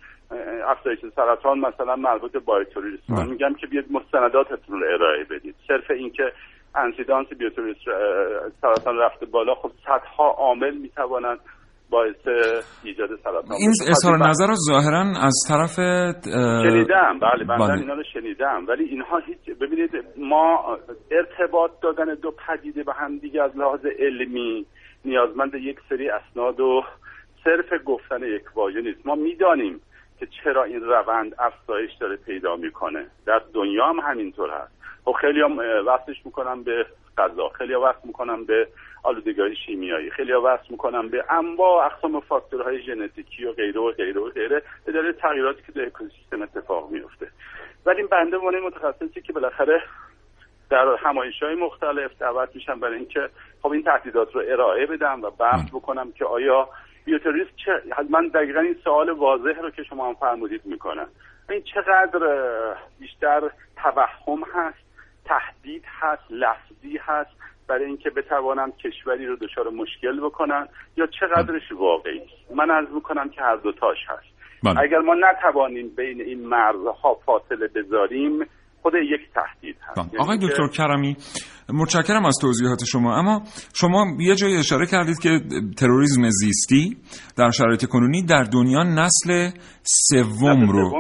افزایش 0.67 0.99
سرطان 1.17 1.59
مثلا 1.59 1.97
مربوط 1.97 2.33
به 2.33 2.39
بایوتروریسم 2.39 3.15
من 3.15 3.29
میگم 3.29 3.55
که 3.55 3.67
بیاید 3.67 3.93
مستنداتتون 3.93 4.81
رو 4.81 4.87
ارائه 4.95 5.25
بدید. 5.25 5.55
صرف 5.69 5.91
اینکه 5.91 6.33
انسیدانس 6.75 7.27
بیوتروریسم 7.39 7.81
سرطان 8.63 8.99
رفته 8.99 9.27
بالا 9.27 9.55
خب 9.55 9.71
صدها 9.85 10.31
عامل 10.31 10.77
می‌توانند 10.77 11.39
باعث 11.91 12.29
ایجاد 12.85 13.09
سرطان 13.25 13.53
این 13.61 13.73
اظهار 13.91 14.29
نظر 14.29 14.47
رو 14.47 14.55
ظاهرا 14.55 15.01
از 15.01 15.35
طرف 15.49 15.75
شنیدم. 16.71 17.19
بله 17.19 17.45
من 17.45 17.57
بله. 17.57 17.81
اینا 17.81 17.95
رو 17.95 18.03
شنیدم. 18.13 18.65
ولی 18.69 18.85
اینها 18.85 19.19
هیچ 19.19 19.59
ببینید 19.61 19.91
ما 20.17 20.79
ارتباط 21.11 21.71
دادن 21.83 22.15
دو 22.15 22.31
پدیده 22.31 22.83
به 22.83 22.93
هم 22.93 23.19
دیگه 23.19 23.43
از 23.43 23.57
لحاظ 23.57 23.87
علمی 23.99 24.67
نیازمند 25.05 25.55
یک 25.55 25.79
سری 25.89 26.09
اسناد 26.11 26.61
و 26.61 26.83
صرف 27.45 27.81
گفتن 27.85 28.23
یک 28.23 28.43
واژه 28.55 28.81
نیست. 28.81 29.07
ما 29.07 29.15
می‌دانیم 29.15 29.81
که 30.21 30.27
چرا 30.27 30.65
این 30.65 30.85
روند 30.85 31.35
افزایش 31.39 31.93
داره 32.01 32.17
پیدا 32.17 32.57
می‌کنه. 32.57 33.07
در 33.27 33.43
دنیا 33.55 33.87
هم 33.87 34.01
همینطور 34.01 34.51
هست. 34.51 34.73
خب 35.05 35.13
خیلی 35.21 35.41
هم 35.41 35.59
وقتش 35.87 36.17
می‌کنم 36.27 36.63
به 36.63 36.87
غذا 37.19 37.49
خیلی 37.49 37.75
وقت 37.75 38.05
می‌کنم 38.05 38.45
به 38.45 38.69
آلودگی 39.03 39.57
شیمیایی 39.67 40.11
خیلی 40.11 40.33
وقت 40.33 40.71
می‌کنم 40.71 41.09
به 41.09 41.25
انواع 41.31 41.87
اقسام 41.87 42.21
فاکتورهای 42.21 42.83
ژنتیکی 42.83 43.45
و 43.45 43.53
غیره 43.53 43.81
و 43.81 43.93
غیره 43.93 44.21
و 44.21 44.31
غیره 44.31 44.63
به 44.85 44.93
دلیل 44.93 45.13
تغییراتی 45.13 45.63
که 45.67 45.73
در 45.73 45.87
اکوسیستم 45.87 46.43
اتفاق 46.43 46.91
میفته 46.91 47.29
ولی 47.87 47.99
این 47.99 48.07
بنده 48.07 48.37
عنوان 48.37 48.61
متخصصی 48.61 49.21
که 49.21 49.33
بالاخره 49.33 49.83
در 50.71 50.97
همایش 50.99 51.43
های 51.43 51.55
مختلف 51.55 52.11
دعوت 52.19 52.49
میشم 52.55 52.81
برای 52.81 52.97
اینکه 52.97 53.29
خب 53.63 53.73
این 53.73 53.83
تهدیدات 53.83 54.35
رو 54.35 54.43
ارائه 54.49 54.87
بدم 54.87 55.23
و 55.23 55.31
بحث 55.31 55.71
بکنم 55.71 56.13
که 56.13 56.25
آیا 56.25 56.69
بیوتروریسم 57.09 57.51
چه 57.57 57.73
من 58.11 58.29
دقیقا 58.29 58.61
این 58.61 58.77
سوال 58.85 59.11
واضح 59.11 59.61
رو 59.63 59.71
که 59.71 59.83
شما 59.83 60.09
هم 60.09 60.15
فرمودید 60.15 60.61
می‌کنم. 60.65 61.07
این 61.51 61.63
چقدر 61.75 62.21
بیشتر 63.01 63.51
توهم 63.77 64.45
هست 64.55 64.79
تهدید 65.25 65.85
هست 66.01 66.23
لفظی 66.31 66.97
هست 66.97 67.31
برای 67.69 67.85
اینکه 67.85 68.11
بتوانند 68.11 68.77
کشوری 68.77 69.27
رو 69.27 69.37
دچار 69.37 69.71
مشکل 69.71 70.21
بکنن 70.21 70.69
یا 70.97 71.07
چقدرش 71.07 71.73
واقعی؟ 71.73 72.23
من 72.55 72.71
عرض 72.71 72.89
می‌کنم 72.89 73.29
که 73.29 73.41
هر 73.41 73.57
دوتاش 73.57 73.99
هست. 74.09 74.27
بله. 74.65 74.81
اگر 74.81 74.99
ما 74.99 75.15
نتوانیم 75.15 75.89
بین 75.97 76.21
این 76.21 76.49
مرزها 76.49 77.15
فاصله 77.27 77.69
بذاریم 77.69 78.47
خود 78.83 78.93
یک 78.95 79.21
تهدید 79.35 79.77
هست. 79.83 79.99
یعنی 79.99 80.11
آقای 80.19 80.39
دکتر 80.39 80.69
کرمی 80.69 81.17
متشکرم 81.75 82.25
از 82.25 82.39
توضیحات 82.43 82.85
شما 82.85 83.19
اما 83.19 83.43
شما 83.75 84.07
یه 84.21 84.35
جایی 84.35 84.57
اشاره 84.57 84.87
کردید 84.87 85.19
که 85.19 85.41
تروریسم 85.79 86.29
زیستی 86.29 86.97
در 87.37 87.51
شرایط 87.51 87.85
کنونی 87.85 88.23
در 88.23 88.43
دنیا 88.43 88.83
نسل 88.83 89.51
سوم 89.83 90.71
رو. 90.71 90.91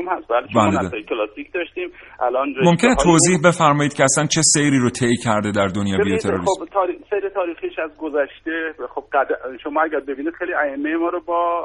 بله 0.55 1.03
کلاسیک 1.09 1.53
داشتیم. 1.55 1.89
الان 2.21 2.55
ممکنه 2.65 2.95
توضیح 3.05 3.39
بفرمایید 3.45 3.95
که 3.95 4.05
اصلا 4.05 4.27
چه 4.27 4.41
سیری 4.43 4.79
رو 4.79 4.91
طی 4.91 5.17
کرده 5.25 5.51
در 5.51 5.67
دنیا 5.67 5.97
بیوتروریسم 6.05 6.45
خب 6.45 6.69
تاری... 6.73 6.99
سیر 7.11 7.29
تاریخیش 7.29 7.79
از 7.79 7.97
گذشته 7.97 8.75
خب 8.95 9.05
قد... 9.13 9.29
شما 9.65 9.83
اگر 9.83 10.01
ببینید 10.01 10.35
خیلی 10.35 10.55
ائمه 10.55 10.97
ما 10.97 11.09
رو 11.09 11.21
با 11.21 11.65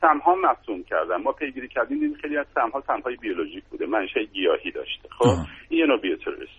سمها 0.00 0.34
مصوم 0.34 0.82
کردن. 0.82 1.16
ما 1.22 1.32
پیگیری 1.32 1.68
کردیم 1.68 2.14
خیلی 2.14 2.36
از 2.38 2.46
سمها 2.54 2.82
سمهای 2.86 3.16
بیولوژیک 3.16 3.64
بوده 3.70 3.86
منشأ 3.86 4.20
گیاهی 4.32 4.70
داشته. 4.70 5.08
خب؟ 5.18 5.24
این 5.68 5.86
نوع 5.86 6.00
بیوتروریسم 6.00 6.52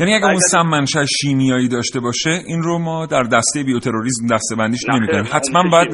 یعنی 0.00 0.14
اگه 0.14 0.24
اون 0.24 0.38
سم 0.38 0.66
منشأ 0.70 1.04
شیمیایی 1.20 1.68
داشته 1.68 2.00
باشه 2.00 2.30
این 2.46 2.62
رو 2.62 2.78
ما 2.78 3.06
در 3.06 3.22
دسته 3.22 3.62
بیوتروریسم 3.66 4.26
دسته 4.34 4.56
بندیش 4.58 4.88
نمی‌کنیم. 4.88 5.24
حتما 5.32 5.62
باید 5.72 5.88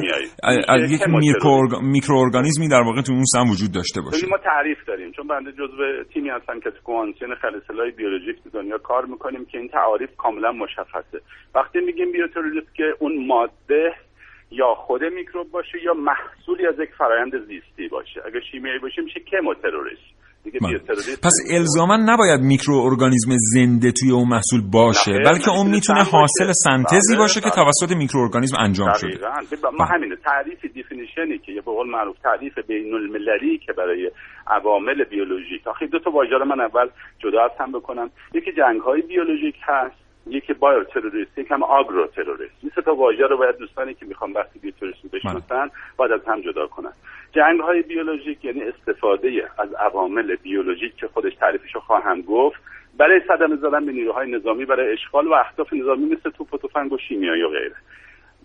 یک 0.89 1.01
میکروارگانیزمی 1.81 2.67
در 2.67 2.81
واقع 2.81 3.01
تو 3.01 3.13
اون 3.13 3.23
سم 3.23 3.49
وجود 3.51 3.71
داشته 3.73 4.01
باشه. 4.01 4.27
ما 4.27 4.37
تعریف 4.37 4.77
داریم. 4.87 5.11
چون 5.11 5.27
بنده 5.27 5.51
جزو 5.51 6.03
تیمی 6.13 6.29
هستم 6.29 6.59
که 6.59 6.69
تو 6.71 6.77
کنوانسیون 6.83 7.35
خلسلای 7.35 7.91
بیولوژیک 7.91 8.43
تو 8.43 8.49
دنیا 8.49 8.77
کار 8.77 9.05
می‌کنیم 9.05 9.45
که 9.45 9.57
این 9.57 9.67
تعریف 9.67 10.09
کاملا 10.17 10.51
مشخصه. 10.51 11.21
وقتی 11.55 11.79
میگیم 11.79 12.11
بیوتروریسم 12.11 12.67
که 12.73 12.83
اون 12.99 13.27
ماده 13.27 13.93
یا 14.51 14.73
خود 14.73 15.03
میکروب 15.03 15.51
باشه 15.51 15.83
یا 15.83 15.93
محصولی 15.93 16.67
از 16.67 16.79
یک 16.79 16.89
فرایند 16.97 17.31
زیستی 17.47 17.87
باشه. 17.87 18.21
اگه 18.25 18.39
شیمیایی 18.51 18.79
باشه 18.79 19.01
میشه 19.01 19.19
کموتروریسم 19.19 20.13
بله. 20.51 20.79
پس 21.23 21.35
الزاما 21.53 21.97
نباید 21.97 22.41
میکروارگانیسم 22.41 23.31
زنده 23.37 23.91
توی 23.91 24.11
اون 24.11 24.27
محصول 24.27 24.61
باشه 24.71 25.11
بلکه 25.25 25.49
اون 25.57 25.67
می‌تونه 25.67 26.03
حاصل 26.03 26.51
سنتزی 26.51 27.15
باشه 27.17 27.41
که 27.41 27.49
بله. 27.49 27.65
توسط 27.65 27.95
میکروارگانیسم 27.95 28.57
انجام 28.59 28.93
شده 28.93 29.27
ما 29.63 29.71
بله. 29.71 29.87
همینه. 29.87 30.15
تعریف 30.15 30.65
definition 30.73 31.31
ی 31.31 31.37
که 31.37 31.51
به 31.53 31.61
قول 31.61 31.89
معروف 31.89 32.17
تعریف 32.19 32.59
بین 32.67 32.93
المللی 32.93 33.57
که 33.57 33.73
برای 33.73 34.11
عوامل 34.47 35.03
بیولوژیک. 35.03 35.67
آخه 35.67 35.87
دو 35.87 35.99
تا 35.99 36.11
واژه 36.11 36.37
من 36.37 36.61
اول 36.61 36.87
جدا 37.19 37.43
از 37.43 37.51
هم 37.59 37.71
بکنم. 37.71 38.09
یکی 38.33 38.51
جنگ 38.51 38.81
های 38.81 39.01
بیولوژیک 39.01 39.55
هست. 39.63 40.02
یکی 40.27 40.53
bioterrorist 40.53 41.37
یکی 41.37 41.53
هم 41.53 41.63
agroterrorist 41.63 42.53
این 42.61 42.71
تا 42.85 42.95
واژه 42.95 43.27
رو 43.27 43.37
باید 43.37 43.57
دوستانی 43.57 43.93
که 43.93 44.05
می‌خوام 44.05 44.33
بحث 44.33 44.57
بیوتروریسم 44.61 45.07
بشناسن 45.13 45.69
باید 45.97 46.11
از 46.11 46.21
هم 46.27 46.41
جدا 46.41 46.67
کنن. 46.67 46.93
جنگ 47.31 47.59
های 47.59 47.81
بیولوژیک 47.81 48.45
یعنی 48.45 48.61
استفاده 48.61 49.49
از 49.57 49.73
عوامل 49.73 50.35
بیولوژیک 50.35 50.95
که 50.95 51.07
خودش 51.07 51.35
تعریفش 51.35 51.75
رو 51.75 51.81
خواهم 51.81 52.21
گفت 52.21 52.61
برای 52.97 53.21
صدمه 53.27 53.55
زدن 53.55 53.85
به 53.85 53.91
نیروهای 53.91 54.31
نظامی 54.31 54.65
برای 54.65 54.93
اشغال 54.93 55.27
و 55.27 55.33
اهداف 55.33 55.73
نظامی 55.73 56.05
مثل 56.05 56.29
توپ 56.29 56.53
و 56.53 56.57
تفنگ 56.57 56.93
و 56.93 56.97
شیمیایی 56.97 57.43
و 57.43 57.49
غیره. 57.49 57.75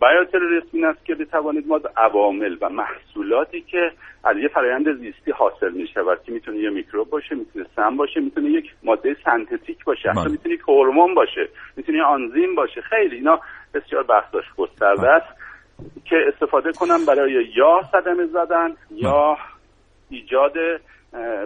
بایوتروریسم 0.00 0.68
این 0.72 0.84
است 0.84 1.04
که 1.04 1.14
بتوانید 1.14 1.66
ما 1.66 1.80
عوامل 1.96 2.56
و 2.60 2.68
محصولاتی 2.68 3.60
که 3.60 3.92
از 4.24 4.36
یه 4.36 4.48
فرایند 4.48 4.98
زیستی 4.98 5.30
حاصل 5.30 5.72
می 5.72 5.86
شود 5.94 6.22
که 6.22 6.32
می‌تونه 6.32 6.58
یه 6.58 6.70
میکروب 6.70 7.10
باشه 7.10 7.34
می‌تونه 7.34 7.66
سم 7.76 7.96
باشه 7.96 8.20
می‌تونه 8.20 8.50
یک 8.50 8.74
ماده 8.82 9.16
سنتتیک 9.24 9.84
باشه 9.84 10.10
حتی 10.10 10.20
بله. 10.20 10.30
می‌تونه 10.30 10.54
یک 10.54 10.60
هورمون 10.68 11.14
باشه 11.14 11.48
می‌تونه 11.76 12.02
آنزیم 12.02 12.54
باشه 12.54 12.80
خیلی 12.80 13.16
اینا 13.16 13.40
بسیار 13.74 14.02
بحث 14.02 14.34
گسترده 14.56 15.08
است 15.08 15.38
که 16.04 16.16
استفاده 16.34 16.72
کنن 16.72 17.04
برای 17.08 17.46
یا 17.56 17.82
صدمه 17.92 18.26
زدن 18.26 18.74
یا 18.90 19.36
ایجاد 20.10 20.54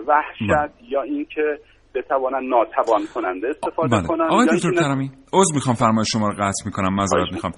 وحشت 0.06 0.82
یا 0.88 1.02
اینکه 1.02 1.58
بتوانن 1.94 2.48
ناتوان 2.48 3.02
کننده 3.14 3.48
استفاده 3.48 3.96
بله. 3.96 4.06
کنن 4.08 4.24
آقای 4.30 4.46
دکتر 4.46 4.72
کرمی 4.80 5.10
عذر 5.32 5.54
می‌خوام 5.54 5.76
فرمایش 5.76 6.08
شما 6.12 6.28
رو 6.28 6.34
قطع 6.34 6.62
می‌کنم 6.66 6.94
معذرت 6.94 7.32
می‌خوام. 7.32 7.52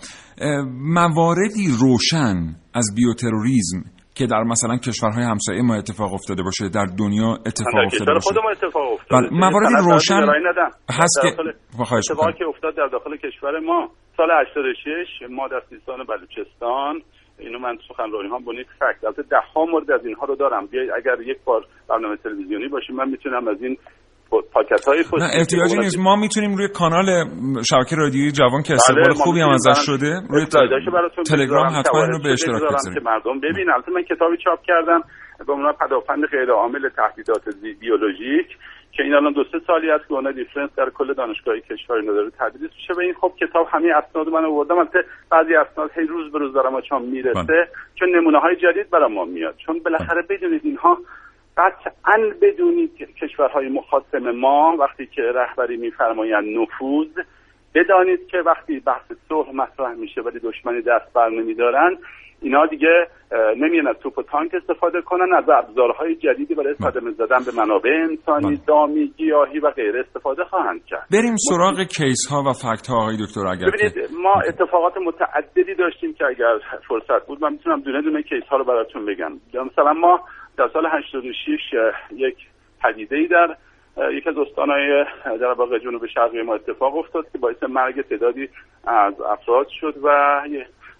مواردی 0.94 1.66
روشن 1.80 2.36
از 2.74 2.86
بیوتروریسم 2.96 3.78
که 4.14 4.26
در 4.26 4.42
مثلا 4.42 4.76
کشورهای 4.76 5.24
همسایه 5.24 5.62
ما 5.62 5.74
اتفاق 5.74 6.14
افتاده 6.14 6.42
باشه 6.42 6.68
در 6.68 6.86
دنیا 6.98 7.30
اتفاق 7.46 7.74
در 7.74 8.12
افتاده 8.12 8.40
باشه. 8.40 8.66
اتفاق 8.66 8.92
افتاده. 8.92 9.28
بله، 9.28 9.38
مواردی 9.40 9.74
سند 9.74 9.92
روشن. 9.92 10.14
هست 10.90 11.20
که- 11.22 11.84
خواهش 11.84 12.10
اتفاقی. 12.10 12.32
که 12.38 12.44
افتاد 12.44 12.76
در 12.76 12.86
داخل 12.86 13.16
کشور 13.16 13.58
ما 13.60 13.88
سال 14.16 14.28
86 14.30 15.30
ما 15.30 15.48
در 15.48 15.62
سیستان 15.70 15.98
بلوچستان 16.04 17.00
اینو 17.38 17.58
من 17.58 17.76
سخنرانی 17.88 18.28
ها 18.28 18.38
بونیک 18.38 18.66
فکت 18.80 19.04
البته 19.04 19.22
ده 19.22 19.36
ها 19.54 19.64
مورد 19.64 19.90
از 19.90 20.06
اینها 20.06 20.26
رو 20.26 20.36
دارم. 20.36 20.66
بیاید 20.66 20.90
اگر 20.96 21.20
یک 21.20 21.36
بار 21.44 21.66
برنامه 21.88 22.16
تلویزیونی 22.16 22.68
باشیم 22.68 22.96
من 22.96 23.08
می‌تونم 23.08 23.48
از 23.48 23.62
این 23.62 23.76
پاکت 24.42 24.88
های 24.88 25.04
نه 25.18 25.30
احتیاجی 25.34 25.78
نیست. 25.78 25.98
ما 25.98 26.16
می‌تونیم 26.16 26.54
روی 26.56 26.68
کانال 26.68 27.06
شبکه 27.70 27.96
رادیویی 27.96 28.32
جوان 28.32 28.62
که 28.62 28.72
استقبال 28.72 29.04
بله، 29.04 29.18
ما 29.18 29.24
خوبی 29.24 29.40
هم 29.40 29.48
ازش 29.48 29.78
شده 29.86 30.10
روی 30.30 30.46
تلگرام 31.26 31.66
حتما 31.78 32.02
اینو 32.02 32.18
به 32.24 32.32
اشتراک 32.32 32.62
که 32.94 33.00
مردم 33.00 33.40
ببین 33.40 33.70
البته 33.70 33.92
من 33.92 34.02
کتابی 34.02 34.36
چاپ 34.44 34.62
کردم 34.62 35.00
به 35.46 35.52
عنوان 35.52 35.72
پدافند 35.72 36.26
غیر 36.26 36.50
عامل 36.50 36.88
تهدیدات 36.88 37.42
بیولوژیک 37.80 38.46
که 38.96 39.02
این 39.02 39.14
الان 39.14 39.32
دو 39.32 39.44
سه 39.44 39.58
سالی 39.66 39.90
است 39.90 40.08
که 40.08 40.14
اون 40.14 40.32
دیفرنس 40.32 40.70
در 40.76 40.90
کل 40.94 41.14
دانشگاهی 41.14 41.60
کشور 41.60 41.96
اینا 41.96 42.12
داره 42.12 42.30
تدریس 42.30 42.70
میشه. 42.76 42.92
و 42.96 43.00
این 43.00 43.14
خب 43.14 43.32
کتاب 43.40 43.66
همه 43.72 43.92
اسناد 43.96 44.28
من 44.28 44.44
آوردم. 44.44 44.78
البته 44.78 44.98
بعضی 45.30 45.54
اسناد 45.54 45.90
هی 45.96 46.06
روز 46.06 46.32
به 46.32 46.38
روز 46.38 46.52
برام 46.54 46.80
چون 46.80 47.02
می‌رسه 47.02 47.42
بله. 47.42 47.68
چون 47.94 48.16
نمونه 48.16 48.38
های 48.38 48.56
جدید 48.56 48.90
برام 48.90 49.12
ما 49.12 49.24
میاد. 49.24 49.54
چون 49.66 49.80
بالاخره 49.84 50.22
بدونید 50.30 50.60
اینها 50.64 50.98
قطعا 51.56 52.34
بدونید 52.42 52.96
که 52.96 53.06
کشورهای 53.06 53.68
مخاصم 53.68 54.30
ما 54.30 54.76
وقتی 54.78 55.06
که 55.06 55.22
رهبری 55.22 55.76
میفرمایند 55.76 56.44
نفوذ 56.58 57.08
بدانید 57.74 58.26
که 58.26 58.38
وقتی 58.38 58.80
بحث 58.80 59.12
صلح 59.28 59.50
مطرح 59.54 59.94
میشه 59.94 60.20
ولی 60.20 60.38
دشمنی 60.38 60.82
دست 60.82 61.12
بر 61.14 61.28
نمیدارن 61.28 61.98
اینا 62.42 62.66
دیگه 62.66 63.06
نمیان 63.56 63.88
از 63.88 63.96
توپ 64.02 64.18
و 64.18 64.22
تانک 64.22 64.54
استفاده 64.54 65.00
کنن 65.00 65.34
از 65.34 65.44
ابزارهای 65.48 66.14
جدیدی 66.14 66.54
برای 66.54 66.74
صدمه 66.74 67.10
زدن 67.10 67.38
به 67.46 67.52
منابع 67.56 67.90
انسانی 67.90 68.56
بله. 68.56 68.64
دامی 68.66 69.12
گیاهی 69.16 69.58
و 69.58 69.70
غیره 69.70 70.00
استفاده 70.00 70.44
خواهند 70.44 70.84
کرد. 70.84 71.06
بریم 71.12 71.36
سراغ 71.36 71.82
کیس 71.82 72.26
ها 72.30 72.42
و 72.42 72.52
فکت 72.52 72.86
ها 72.86 72.96
آقای 72.96 73.16
دکتر 73.16 73.46
اگر 73.46 73.66
ببینید 73.66 74.10
ما 74.22 74.34
اتفاقات 74.48 74.94
متعددی 74.96 75.74
داشتیم 75.74 76.14
که 76.14 76.24
اگر 76.24 76.58
فرصت 76.88 77.26
بود 77.26 77.42
من 77.42 77.52
می‌تونم 77.52 77.80
دونه 77.80 78.02
دونه 78.02 78.22
کیس 78.22 78.44
ها 78.50 78.56
رو 78.56 78.64
براتون 78.64 79.06
بگم. 79.06 79.32
مثلا 79.66 79.92
ما 79.92 80.20
در 80.56 80.68
سال 80.72 80.86
86 80.86 81.74
اه، 81.74 81.92
یک 82.12 82.36
پدیده 82.82 83.16
ای 83.16 83.26
در 83.26 83.56
یک 84.10 84.26
از 84.26 84.38
استانهای 84.38 85.04
در 85.24 85.52
واقع 85.52 85.78
جنوب 85.78 86.06
شرقی 86.06 86.42
ما 86.42 86.54
اتفاق 86.54 86.96
افتاد 86.96 87.26
که 87.32 87.38
باعث 87.38 87.62
مرگ 87.62 88.00
تعدادی 88.00 88.48
از 88.86 89.20
افراد 89.20 89.68
شد 89.68 89.94
و 90.02 90.40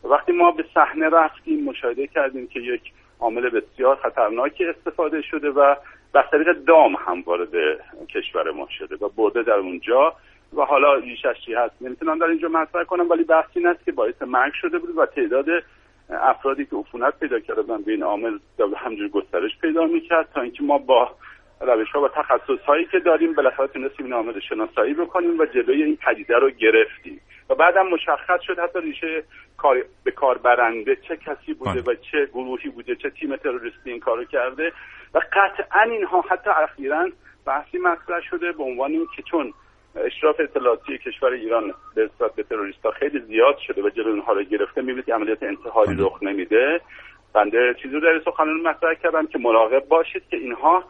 وقتی 0.04 0.32
ما 0.32 0.50
به 0.50 0.64
صحنه 0.74 1.08
رفتیم 1.08 1.64
مشاهده 1.64 2.06
کردیم 2.06 2.46
که 2.46 2.60
یک 2.60 2.92
عامل 3.20 3.50
بسیار 3.50 3.96
خطرناکی 3.96 4.64
استفاده 4.64 5.22
شده 5.22 5.50
و 5.50 5.74
از 6.14 6.24
طریق 6.30 6.52
دام 6.52 6.94
هم 6.94 7.22
وارد 7.22 7.48
کشور 8.08 8.50
ما 8.50 8.68
شده 8.78 8.96
و 8.96 9.08
برده 9.08 9.42
در 9.42 9.52
اونجا 9.52 10.14
و 10.56 10.62
حالا 10.62 10.94
ریشش 10.94 11.40
چی 11.46 11.54
هست؟ 11.54 11.74
نمی‌تونم 11.80 12.18
در 12.18 12.26
اینجا 12.26 12.48
مطرح 12.48 12.84
کنم 12.84 13.10
ولی 13.10 13.24
بحث 13.24 13.48
این 13.54 13.66
است 13.66 13.84
که 13.84 13.92
باعث 13.92 14.22
مرگ 14.22 14.52
شده 14.52 14.78
بود 14.78 14.98
و 14.98 15.06
تعداد 15.06 15.46
افرادی 16.10 16.64
که 16.64 16.76
عفونت 16.76 17.18
پیدا 17.20 17.40
کردن 17.40 17.82
به 17.82 17.92
این 17.92 18.02
عامل 18.02 18.38
همجور 18.76 19.08
گسترش 19.08 19.58
پیدا 19.60 19.84
می‌کرد 19.84 20.28
تا 20.34 20.40
اینکه 20.40 20.62
ما 20.62 20.78
با 20.78 21.10
روش 21.60 21.90
ها 21.90 22.02
و 22.02 22.08
تخصص 22.08 22.60
هایی 22.66 22.84
که 22.84 22.98
داریم 22.98 23.34
بالاخره 23.34 23.66
تونستیم 23.66 24.06
این 24.06 24.14
عامل 24.14 24.40
شناسایی 24.40 24.94
بکنیم 24.94 25.38
و 25.38 25.46
جلوی 25.46 25.82
این 25.82 25.96
پدیده 25.96 26.38
رو 26.38 26.50
گرفتیم 26.50 27.20
و 27.50 27.54
بعدم 27.54 27.86
مشخص 27.86 28.40
شد 28.42 28.58
حتی 28.58 28.80
ریشه 28.80 29.24
کار 29.56 29.84
به 30.04 30.10
کار 30.10 30.38
برنده 30.38 30.96
چه 30.96 31.16
کسی 31.16 31.54
بوده 31.54 31.82
بله. 31.82 31.82
و 31.82 31.94
چه 31.94 32.26
گروهی 32.26 32.68
بوده 32.68 32.96
چه 32.96 33.10
تیم 33.10 33.36
تروریستی 33.36 33.90
این 33.90 34.00
کارو 34.00 34.24
کرده 34.24 34.72
و 35.14 35.20
قطعا 35.32 35.82
اینها 35.82 36.20
حتی 36.20 36.50
اخیرا 36.50 37.08
بحثی 37.46 37.78
مطرح 37.78 38.20
شده 38.30 38.52
به 38.52 38.62
عنوان 38.62 38.90
اینکه 38.90 39.22
چون 39.22 39.52
اشراف 39.96 40.40
اطلاعاتی 40.40 40.98
کشور 40.98 41.32
ایران 41.32 41.74
به 41.94 42.04
نسبت 42.04 42.34
به 42.34 42.42
تروریستا 42.42 42.90
خیلی 42.90 43.20
زیاد 43.20 43.58
شده 43.58 43.82
و 43.82 43.90
جلوی 43.90 44.10
اونها 44.10 44.32
رو 44.32 44.42
گرفته 44.42 44.80
می‌بینید 44.80 45.04
که 45.04 45.14
عملیات 45.14 45.42
انتحاری. 45.42 45.96
رخ 45.98 46.22
نمیده 46.22 46.80
بنده 47.32 47.74
چیزی 47.82 47.94
رو 47.94 48.00
در 48.00 48.20
سخنرانی 48.24 48.62
مطرح 48.62 48.94
کردم 48.94 49.26
که 49.26 49.38
مراقب 49.38 49.88
باشید 49.88 50.22
که 50.30 50.36
اینها 50.36 50.84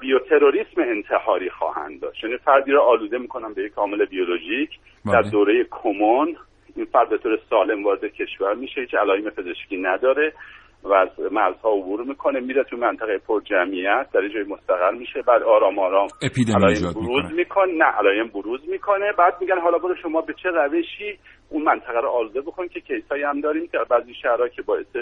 بیوتروریسم 0.00 0.80
انتحاری 0.80 1.50
خواهند 1.50 2.00
داشت 2.00 2.24
یعنی 2.24 2.36
فردی 2.36 2.70
را 2.70 2.84
آلوده 2.84 3.18
می‌کنن 3.18 3.52
به 3.52 3.62
یک 3.62 3.72
عامل 3.76 4.04
بیولوژیک 4.04 4.70
در 5.06 5.22
بله. 5.22 5.30
دوره 5.30 5.66
کمون 5.70 6.36
این 6.76 6.84
فرد 6.84 7.08
به 7.08 7.18
طور 7.18 7.38
سالم 7.50 7.84
وارد 7.84 8.04
کشور 8.04 8.54
میشه 8.54 8.80
هیچ 8.80 8.94
علائم 8.94 9.30
پزشکی 9.30 9.76
نداره 9.76 10.32
و 10.84 10.92
از 10.92 11.08
مرزها 11.32 11.70
عبور 11.70 12.04
می‌کنه 12.04 12.40
میره 12.40 12.64
تو 12.64 12.76
منطقه 12.76 13.18
پر 13.18 13.40
جمعیت 13.40 14.06
در 14.14 14.28
جای 14.28 14.42
مستقر 14.42 14.90
میشه 14.90 15.22
بعد 15.26 15.42
آرام 15.42 15.78
آرام 15.78 16.08
اپیدمی 16.22 16.54
علائم 16.54 16.92
بروز 16.92 17.32
می‌کنه. 17.36 17.72
نه 17.72 17.84
علائم 17.84 18.28
بروز 18.28 18.60
می‌کنه 18.68 19.12
بعد 19.18 19.34
میگن 19.40 19.60
حالا 19.60 19.78
برو 19.78 19.94
شما 20.02 20.20
به 20.20 20.34
چه 20.42 20.48
روشی 20.48 21.18
اون 21.50 21.62
منطقه 21.62 22.00
رو 22.00 22.08
آلوده 22.08 22.40
بکن 22.40 22.68
که 22.68 22.80
کیسایی 22.80 23.22
هم 23.22 23.40
داریم 23.40 23.66
که 23.66 23.78
بعضی 23.90 24.14
شهرها 24.22 24.48
که 24.48 24.62
باعث 24.62 24.96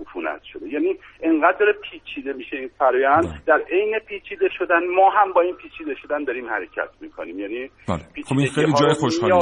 عفونت 0.00 0.42
شده. 0.52 0.68
یعنی 0.68 0.96
انقدر 1.22 1.56
داره 1.58 1.72
پیچیده 1.72 2.32
میشه 2.32 2.56
این 2.56 2.70
فرآیند 2.78 3.24
بله. 3.24 3.40
در 3.46 3.60
عین 3.70 3.98
پیچیده 3.98 4.48
شدن 4.58 4.86
ما 4.96 5.10
هم 5.10 5.32
با 5.32 5.40
این 5.40 5.54
پیچیده 5.54 5.94
شدن 6.02 6.24
داریم 6.24 6.48
حرکت 6.48 6.88
می‌کنیم. 7.00 7.38
یعنی 7.38 7.70
بله. 7.88 7.98
خب 8.24 8.38
این 8.38 8.48
خیلی 8.48 8.72
جای 8.80 8.94
خوشحالی 9.00 9.40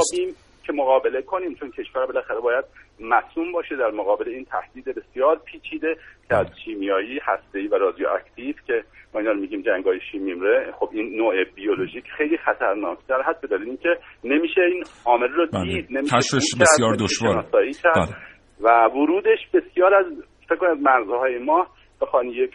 که 0.63 0.73
مقابله 0.73 1.21
کنیم 1.21 1.55
چون 1.55 1.71
کشور 1.71 2.05
بالاخره 2.05 2.39
باید 2.39 2.65
مسئول 2.99 3.51
باشه 3.51 3.75
در 3.75 3.91
مقابل 3.91 4.29
این 4.29 4.45
تهدید 4.45 4.85
بسیار 4.85 5.39
پیچیده 5.45 5.95
که 6.29 6.35
از 6.35 6.47
شیمیایی 6.65 7.19
هسته‌ای 7.23 7.67
و 7.67 7.75
رادیواکتیو 7.75 8.55
که 8.67 8.83
ما 9.13 9.19
اینا 9.19 9.33
میگیم 9.33 9.61
جنگای 9.61 9.99
شیمیمره 10.11 10.71
خب 10.79 10.89
این 10.91 11.17
نوع 11.17 11.43
بیولوژیک 11.55 12.03
خیلی 12.17 12.37
خطرناکتر 12.37 13.21
هست 13.21 13.41
به 13.41 13.47
دلیل 13.47 13.67
اینکه 13.67 13.97
نمیشه 14.23 14.61
این 14.61 14.83
عامل 15.05 15.27
رو 15.27 15.47
بله. 15.53 15.63
دید 15.63 15.87
نمیشه 15.91 16.15
بسیار 16.59 16.95
کرد. 17.83 17.95
بله. 17.95 18.15
و 18.61 18.85
ورودش 18.85 19.39
بسیار 19.53 19.93
از 19.93 20.05
فکر 20.49 20.55
کنم 20.55 20.69
از 20.69 20.79
مرزهای 20.81 21.37
ما 21.37 21.67
بخوان 22.01 22.25
یک 22.25 22.51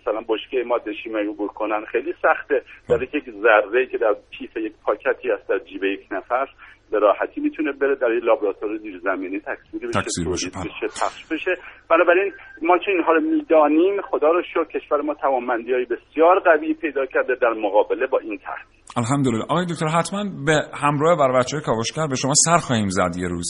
مثلا 0.00 0.20
بشکه 0.28 0.64
ماده 0.66 0.92
شیمیایی 0.92 1.28
عبور 1.28 1.48
کنن 1.48 1.84
خیلی 1.84 2.14
سخته 2.22 2.62
در 2.88 3.02
یک 3.02 3.30
ذره 3.30 3.86
که 3.86 3.98
در 3.98 4.14
کیف 4.38 4.56
یک 4.56 4.72
پاکتی 4.84 5.30
هست 5.30 5.48
در 5.48 5.58
جیب 5.58 5.84
یک 5.84 6.06
نفر 6.10 6.48
به 6.94 7.00
راحتی 7.00 7.40
می‌تونه 7.40 7.72
بره 7.72 7.94
در 7.94 8.12
یک 8.12 8.24
لابراتوار 8.24 8.76
زیرزمینی 8.76 9.40
تکثیر 9.40 9.88
بشه 9.88 10.00
تکثیر 10.00 10.28
بشه، 10.28 10.50
پخش 10.86 11.32
بشه. 11.32 11.50
بنابراین 11.90 12.32
ما 12.62 12.78
چون 12.78 12.94
اینها 12.94 13.12
رو 13.12 13.20
می‌دانیم 13.20 14.00
خدا 14.10 14.28
رو 14.28 14.42
شکر 14.42 14.64
کشور 14.64 15.00
ما 15.00 15.14
توانمندی 15.14 15.72
های 15.72 15.84
بسیار 15.84 16.38
قوی 16.40 16.74
پیدا 16.74 17.06
کرده 17.06 17.34
در 17.42 17.52
مقابله 17.52 18.06
با 18.06 18.18
این 18.18 18.38
تهدید. 18.38 18.84
الحمدلله. 18.96 19.44
آقای 19.50 19.66
دکتر 19.66 19.86
حتما 19.86 20.24
به 20.46 20.52
همراه 20.82 21.18
بر 21.18 21.38
بچه 21.38 21.56
کاوشگر 21.66 22.06
به 22.10 22.16
شما 22.16 22.32
سر 22.34 22.56
خواهیم 22.66 22.88
زد 22.88 23.16
یه 23.18 23.28
روز. 23.28 23.48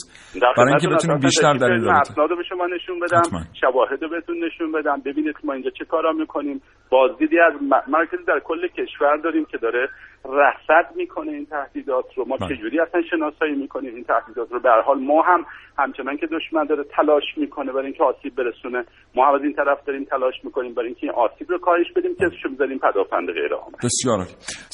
برای 0.56 0.68
اینکه 0.68 0.88
بتونیم. 0.88 1.18
بیشتر 1.18 1.54
در 1.54 1.70
این 1.72 1.84
رابطه. 1.84 2.34
به 2.36 2.44
شما 2.48 2.66
نشون 2.66 3.00
بدم. 3.00 3.22
شواهد 3.60 4.02
رو 4.02 4.08
بهتون 4.08 4.44
نشون 4.44 4.72
بدم. 4.72 5.00
ببینید 5.06 5.34
ما 5.44 5.52
اینجا 5.52 5.70
چه 5.70 5.84
کارا 5.84 6.12
می‌کنیم. 6.12 6.62
بازدیدی 6.90 7.38
از 7.38 7.52
مرکزی 7.88 8.24
در 8.26 8.40
کل 8.44 8.68
کشور 8.68 9.16
داریم 9.16 9.44
که 9.44 9.58
داره 9.58 9.88
رصد 10.28 10.96
می‌کنه 10.96 11.32
این 11.32 11.46
تهدیدات 11.46 12.04
رو. 12.16 12.24
ما 12.28 12.36
بله. 12.36 12.56
چجوری 12.56 12.80
اصلا 12.80 13.02
شناسایی 13.10 13.54
می‌کنیم 13.54 13.94
این 13.94 14.04
تهدیدات 14.04 14.52
رو؟ 14.52 14.60
به 14.60 14.70
حال 14.86 15.00
ما 15.00 15.22
هم 15.22 15.46
همچنان 15.78 16.16
که 16.16 16.26
دشمن 16.26 16.64
داره 16.64 16.84
تلاش 16.96 17.22
می‌کنه 17.36 17.72
برای 17.72 17.86
اینکه 17.86 18.04
آسیب 18.04 18.34
برسونه. 18.34 18.84
ما 19.14 19.28
هم 19.28 19.34
از 19.34 19.40
این 19.42 19.52
طرف 19.52 19.84
داریم 19.86 20.04
تلاش 20.04 20.34
می‌کنیم 20.44 20.74
برای 20.74 20.86
اینکه 20.86 21.06
این 21.06 21.12
آسیب 21.12 21.50
رو 21.50 21.58
کاهش 21.58 21.86
بدیم 21.96 22.14
که 22.14 22.24
شو 22.42 22.48
بذاریم 22.54 22.78
پدافند 22.78 23.28
غیر 23.32 23.52
عامل 23.52 23.74
بسیار 23.84 24.18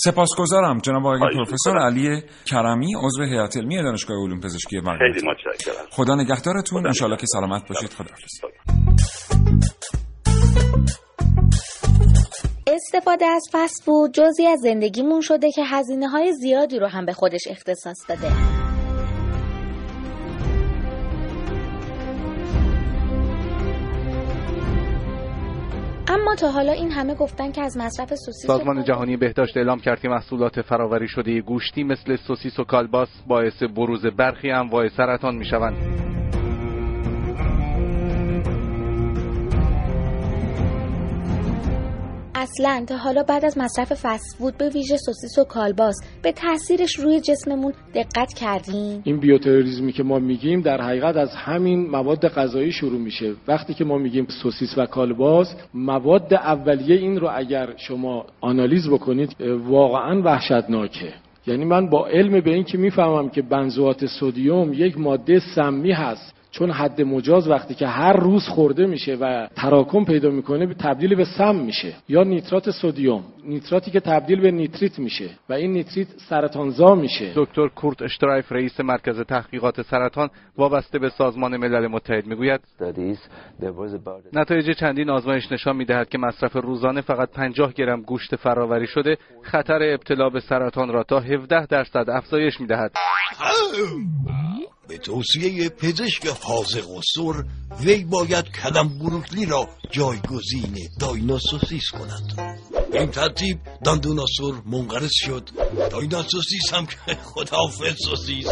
سپاسگزارم 0.05 0.79
جناب 0.79 1.07
آقای 1.07 1.21
پروفسور. 1.21 1.79
علی 1.79 2.23
کرمی 2.51 2.95
عضو 3.05 3.23
هیئت 3.23 3.57
علمی 3.57 3.83
دانشگاه 3.83 4.17
علوم 4.17 4.41
پزشکی 4.41 4.81
بغداد 4.81 4.99
خیلی 4.99 5.29
متشکرم. 5.29 5.87
خدا 5.91 6.15
نگهدارتون. 6.15 6.87
انشالله 6.87 7.17
که 7.17 7.27
سلامت 7.27 7.69
باشید. 7.69 7.91
خداحافظ. 7.91 8.41
استفاده 12.95 13.27
از 13.27 13.43
فست 13.53 13.83
فود 13.85 14.13
جزی 14.13 14.47
از 14.47 14.59
زندگیمون 14.61 15.21
شده 15.21 15.51
که 15.51 15.65
هزینه 15.65 16.09
های 16.09 16.33
زیادی 16.33 16.79
رو 16.79 16.87
هم 16.87 17.07
به 17.07 17.13
خودش 17.13 17.41
اختصاص 17.51 17.97
داده 18.09 18.27
اما 26.09 26.35
تا 26.35 26.51
حالا 26.51 26.73
این 26.73 26.91
همه 26.91 27.15
گفتن 27.15 27.53
که 27.53 27.63
از 27.63 27.77
مصرف 27.77 28.15
سوسیس 28.15 28.47
سازمان 28.47 28.85
جهانی 28.85 29.17
بهداشت 29.17 29.57
اعلام 29.57 29.81
کرد 29.81 30.01
که 30.01 30.09
محصولات 30.09 30.63
فرآوری 30.63 31.09
شده 31.09 31.41
گوشتی 31.41 31.85
مثل 31.85 32.17
سوسیس 32.17 32.59
و 32.59 32.65
کالباس 32.65 33.09
باعث 33.27 33.63
بروز 33.63 34.07
برخی 34.07 34.51
انواع 34.51 34.89
سرطان 34.89 35.35
می 35.35 35.45
شوند. 35.45 36.20
اصلا 42.41 42.85
تا 42.89 42.97
حالا 42.97 43.23
بعد 43.23 43.45
از 43.45 43.59
مصرف 43.59 43.93
فست 43.93 44.37
فود 44.39 44.59
به 44.59 44.69
ویژه 44.69 44.97
سوسیس 44.97 45.39
و 45.39 45.45
کالباس 45.45 45.95
به 46.23 46.33
تاثیرش 46.33 46.97
روی 46.97 47.21
جسممون 47.21 47.73
دقت 47.95 48.33
کردیم. 48.33 49.03
این 49.05 49.21
بیوتروریسمی 49.21 49.93
که 49.93 50.03
ما 50.03 50.19
میگیم 50.19 50.61
در 50.61 50.81
حقیقت 50.81 51.17
از 51.17 51.31
همین 51.35 51.91
مواد 51.91 52.29
غذایی 52.29 52.73
شروع 52.73 53.01
میشه. 53.01 53.33
وقتی 53.49 53.75
که 53.75 53.85
ما 53.85 53.99
میگیم 53.99 54.27
سوسیس 54.43 54.79
و 54.79 54.87
کالباس 54.87 55.55
مواد 55.75 56.35
اولیه 56.35 56.97
این 56.97 57.21
رو 57.21 57.29
اگر 57.35 57.69
شما 57.77 58.27
آنالیز 58.41 58.89
بکنید 58.89 59.41
واقعا 59.67 60.23
وحشتناکه. 60.23 61.13
یعنی 61.47 61.65
من 61.65 61.91
با 61.91 62.07
علم 62.07 62.41
به 62.41 62.51
این 62.55 62.65
که 62.65 62.79
می‌فهمم 62.79 63.29
که 63.29 63.43
بنزوات 63.43 64.07
سودیوم 64.07 64.73
یک 64.73 64.99
ماده 64.99 65.41
سمی 65.55 65.93
هست. 65.93 66.40
چون 66.51 66.71
حد 66.71 67.03
مجاز 67.03 67.49
وقتی 67.49 67.75
که 67.75 67.87
هر 67.87 68.13
روز 68.13 68.49
خورده 68.49 68.87
میشه 68.87 69.17
و 69.21 69.49
تراکم 69.57 70.05
پیدا 70.05 70.31
می‌کنه 70.31 70.75
تبدیل 70.75 71.15
به 71.15 71.25
سم 71.25 71.57
میشه. 71.57 71.95
یا 72.09 72.23
نیترات 72.23 72.71
سودیوم 72.71 73.23
نیتراتی 73.45 73.91
که 73.91 74.01
تبدیل 74.01 74.41
به 74.41 74.51
نیتریت 74.51 74.99
میشه 74.99 75.31
و 75.49 75.53
این 75.53 75.73
نیتریت 75.73 76.09
سرطانزا 76.29 76.95
میشه. 76.95 77.33
دکتر 77.37 77.69
کورت 77.69 78.03
اشترایف 78.03 78.53
رئیس 78.53 78.81
مرکز 78.81 79.21
تحقیقات 79.21 79.83
سرطان 79.83 80.31
وابسته 80.57 80.99
به 80.99 81.09
سازمان 81.09 81.57
ملل 81.57 81.87
متحد 81.87 82.27
می‌گوید 82.27 82.61
نتایج 84.33 84.71
چندین 84.71 85.11
آزمایش 85.11 85.53
نشان 85.53 85.77
می‌دهد 85.77 86.09
که 86.09 86.19
مصرف 86.19 86.57
روزانه 86.57 87.01
فقط 87.01 87.31
50 87.31 87.73
گرم 87.73 88.03
گوشت 88.03 88.37
فراوری 88.37 88.87
شده 88.87 89.17
خطر 89.43 89.83
ابتلا 89.83 90.31
به 90.31 90.41
سرطان 90.41 90.93
را 90.93 91.03
تا 91.03 91.21
17 91.21 91.67
درصد 91.67 92.11
افزایش 92.11 92.61
می‌دهد. 92.61 92.93
به 94.91 94.99
توصیه 94.99 95.69
پزشک 95.69 96.27
حاضق 96.27 96.91
و 96.91 97.01
سر 97.15 97.45
وی 97.81 98.05
باید 98.05 98.45
کدم 98.45 98.99
بروکلی 98.99 99.47
را 99.47 99.69
جایگزین 99.91 100.79
دایناسوسیس 101.01 101.91
کند. 101.91 102.59
این 102.93 103.11
ترتیب 103.11 103.59
داندوناسور 103.85 104.63
منقرض 104.67 105.11
شد. 105.13 105.49
دایناسوسیس 105.91 106.73
هم 106.73 106.87
که 106.87 107.15
خداحافظ 107.15 107.97
سوسیس. 108.05 108.47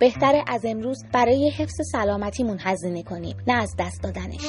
بهتره 0.00 0.44
از 0.46 0.60
امروز 0.64 0.98
برای 1.12 1.50
حفظ 1.50 1.80
سلامتیمون 1.92 2.58
هزینه 2.60 3.02
کنیم 3.02 3.36
نه 3.46 3.52
از 3.54 3.74
دست 3.78 4.02
دادنش. 4.02 4.40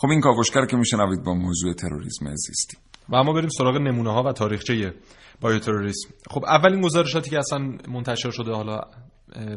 خب 0.00 0.08
این 0.08 0.20
کاوشگر 0.20 0.66
که 0.66 0.76
میشنوید 0.76 1.24
با 1.24 1.34
موضوع 1.34 1.72
تروریسم 1.72 2.34
زیستی. 2.34 2.76
و 3.08 3.16
اما 3.16 3.32
بریم 3.32 3.48
سراغ 3.48 3.76
نمونه 3.76 4.12
ها 4.12 4.22
و 4.22 4.32
تاریخچه 4.32 4.94
بایوتروریسم. 5.40 6.08
خب 6.30 6.44
اولین 6.44 6.80
گزارشاتی 6.80 7.30
که 7.30 7.38
اصلا 7.38 7.58
منتشر 7.88 8.30
شده 8.30 8.52
حالا 8.52 8.80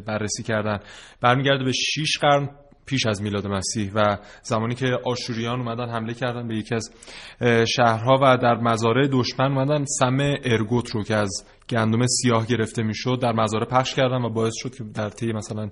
بررسی 0.06 0.42
کردن 0.42 0.78
برمیگرده 1.20 1.64
به 1.64 1.72
6 1.72 2.18
قرن 2.20 2.50
پیش 2.86 3.06
از 3.06 3.22
میلاد 3.22 3.46
مسیح 3.46 3.92
و 3.94 4.16
زمانی 4.42 4.74
که 4.74 4.86
آشوریان 5.04 5.60
اومدن 5.60 5.88
حمله 5.88 6.14
کردن 6.14 6.48
به 6.48 6.56
یکی 6.56 6.74
از 6.74 6.90
شهرها 7.76 8.18
و 8.22 8.36
در 8.36 8.54
مزارع 8.54 9.08
دشمن 9.12 9.52
اومدن 9.52 9.84
سم 9.84 10.18
ارگوت 10.44 10.90
رو 10.90 11.02
که 11.02 11.16
از 11.16 11.44
گندم 11.68 12.06
سیاه 12.06 12.46
گرفته 12.46 12.82
می‌شد 12.82 13.18
در 13.22 13.32
مزارع 13.32 13.64
پخش 13.64 13.94
کردن 13.94 14.22
و 14.22 14.30
باعث 14.30 14.54
شد 14.56 14.74
که 14.74 14.84
در 14.84 15.08
طی 15.08 15.32
مثلا 15.32 15.68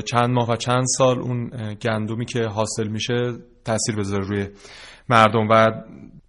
چند 0.00 0.30
ماه 0.30 0.50
و 0.50 0.56
چند 0.56 0.84
سال 0.98 1.18
اون 1.18 1.50
گندمی 1.74 2.24
که 2.24 2.44
حاصل 2.44 2.88
میشه 2.88 3.32
تاثیر 3.64 3.96
بذاره 3.96 4.26
روی 4.26 4.48
مردم. 5.08 5.48
و 5.50 5.66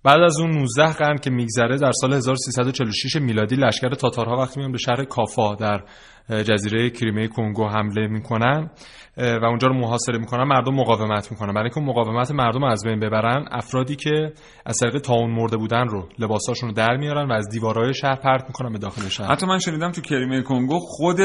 بعد 0.04 0.22
از 0.22 0.40
اون 0.40 0.52
19 0.52 0.94
قرن 0.94 1.18
که 1.18 1.30
میگذره 1.30 1.78
در 1.78 1.92
سال 1.92 2.14
1346 2.14 3.16
میلادی 3.16 3.56
لشکر 3.56 3.90
تاتارها 3.90 4.38
وقتی 4.38 4.60
میان 4.60 4.72
به 4.72 4.78
شهر 4.78 5.04
کافا 5.04 5.56
در 5.56 5.84
جزیره 6.30 6.90
کریمه 6.90 7.28
کنگو 7.28 7.68
حمله 7.68 8.08
می‌کنن 8.08 8.70
و 9.18 9.46
اونجا 9.46 9.68
رو 9.68 9.74
محاصره 9.74 10.18
می‌کنن 10.18 10.44
مردم 10.44 10.74
مقاومت 10.76 11.32
می‌کنن. 11.32 11.54
برای 11.54 11.70
اینکه 11.76 11.92
مقاومت 11.92 12.32
مردم 12.32 12.64
از 12.64 12.84
بین 12.84 13.00
ببرن 13.00 13.46
افرادی 13.52 13.96
که 13.96 14.34
از 14.66 14.78
طریق 14.78 14.98
تاون 14.98 15.32
مرده 15.32 15.58
بودن 15.58 15.88
رو 15.88 16.10
لباساشون 16.20 16.70
رو 16.70 16.76
در 16.76 16.98
میارن 16.98 17.30
و 17.30 17.34
از 17.34 17.50
دیوارهای 17.50 17.94
شهر 17.94 18.16
پرت 18.16 18.44
می‌کنن 18.48 18.72
به 18.72 18.78
داخل 18.78 19.10
شهر. 19.10 19.32
حتی 19.32 19.46
من 19.46 19.60
شنیدم 19.60 19.92
تو 19.92 20.02
کریمه 20.02 20.42
کنگو 20.42 20.80
خود 20.80 21.18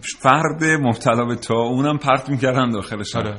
فرد 0.00 0.64
مبتلا 0.64 1.24
به 1.24 1.34
تا 1.34 1.54
اونم 1.54 1.98
پرت 1.98 2.30
می‌کردن 2.30 2.70
داخل 2.70 3.02
شهر. 3.02 3.26
آره. 3.26 3.36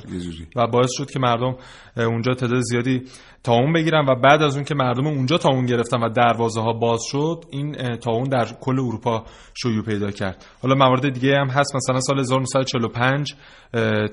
و 0.55 0.67
باعث 0.67 0.91
شد 0.97 1.11
که 1.11 1.19
مردم 1.19 1.55
اونجا 1.97 2.33
تعداد 2.33 2.59
زیادی 2.59 3.01
تاون 3.43 3.73
بگیرن 3.73 4.05
و 4.05 4.15
بعد 4.15 4.41
از 4.41 4.55
اون 4.55 4.65
که 4.65 4.75
مردم 4.75 5.07
اونجا 5.07 5.37
تاون 5.37 5.65
گرفتن 5.65 5.99
و 6.03 6.09
دروازه 6.09 6.61
ها 6.61 6.73
باز 6.73 7.01
شد 7.03 7.45
این 7.51 7.97
تاون 7.97 8.23
در 8.23 8.45
کل 8.61 8.79
اروپا 8.79 9.23
شیوع 9.53 9.85
پیدا 9.85 10.11
کرد. 10.11 10.45
حالا 10.63 10.75
موارد 10.75 11.09
دیگه 11.09 11.37
هم 11.37 11.47
هست. 11.47 11.75
مثلا 11.75 11.99
سال 11.99 12.19
1945 12.19 13.35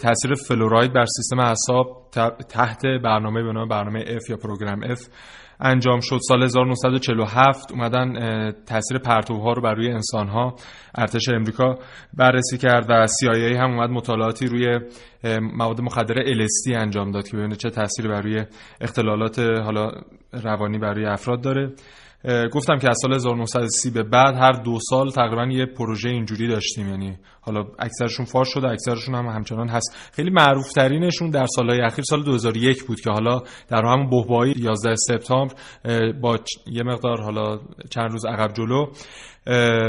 تاثیر 0.01 0.35
فلوراید 0.35 0.93
بر 0.93 1.05
سیستم 1.17 1.39
اعصاب 1.39 1.87
تحت 2.49 2.87
برنامه 3.05 3.43
به 3.43 3.53
نام 3.53 3.69
برنامه 3.69 4.05
F 4.05 4.31
یا 4.31 4.37
پروگرام 4.37 4.95
F 4.95 5.01
انجام 5.61 6.01
شد. 6.01 6.19
سال 6.29 6.43
1947 6.43 7.73
اومدن 7.73 8.13
تاثیر 8.67 8.99
پرتوها 8.99 9.53
رو 9.53 9.63
بر 9.63 9.75
روی 9.75 9.91
انسانها 9.91 10.55
ارتش 10.95 11.29
امریکا 11.29 11.79
بررسی 12.15 12.59
کرد 12.59 12.87
و 12.89 13.07
CIA 13.07 13.57
هم 13.57 13.71
اومد 13.71 13.91
مطالعاتی 13.91 14.47
روی 14.47 14.79
مواد 15.41 15.81
مخدر 15.81 16.15
LSD 16.15 16.77
انجام 16.77 17.11
داد 17.11 17.29
که 17.29 17.37
ببینه 17.37 17.57
چه 17.57 17.71
تأثیری 17.71 18.09
بر 18.09 18.21
روی 18.21 18.45
اختلالات 18.81 19.39
حالا 19.39 19.91
روانی 20.33 20.79
بر 20.79 20.95
روی 20.95 21.07
افراد 21.07 21.41
داره. 21.41 21.73
گفتم 22.25 22.79
که 22.79 22.89
از 22.89 22.99
سال 23.03 23.15
1930 23.15 23.91
به 23.91 24.03
بعد 24.03 24.35
هر 24.35 24.53
دو 24.53 24.79
سال 24.91 25.11
تقریبا 25.11 25.47
یه 25.53 25.67
پروژه 25.67 26.09
اینجوری 26.09 26.49
داشتیم 26.49 26.89
یعنی 26.89 27.19
حالا 27.41 27.65
اکثرشون 27.79 28.27
فاش 28.27 28.49
شده 28.49 28.69
اکثرشون 28.69 29.15
هم 29.15 29.27
همچنان 29.27 29.69
هست. 29.69 30.11
خیلی 30.13 30.31
معروف 30.31 30.73
ترینشون 30.73 31.31
در 31.31 31.47
سالهای 31.47 31.81
اخیر 31.81 32.05
سال 32.05 32.25
2001 32.25 32.85
بود 32.85 33.01
که 33.01 33.11
حالا 33.11 33.43
در 33.69 33.85
همون 33.85 34.11
بحبوهای 34.11 34.55
11 34.57 34.95
سپتامبر 34.97 35.55
با 36.23 36.39
یه 36.67 36.83
مقدار 36.83 37.23
حالا 37.23 37.61
چند 37.91 38.11
روز 38.11 38.25
عقب 38.25 38.53
جلو 38.53 38.87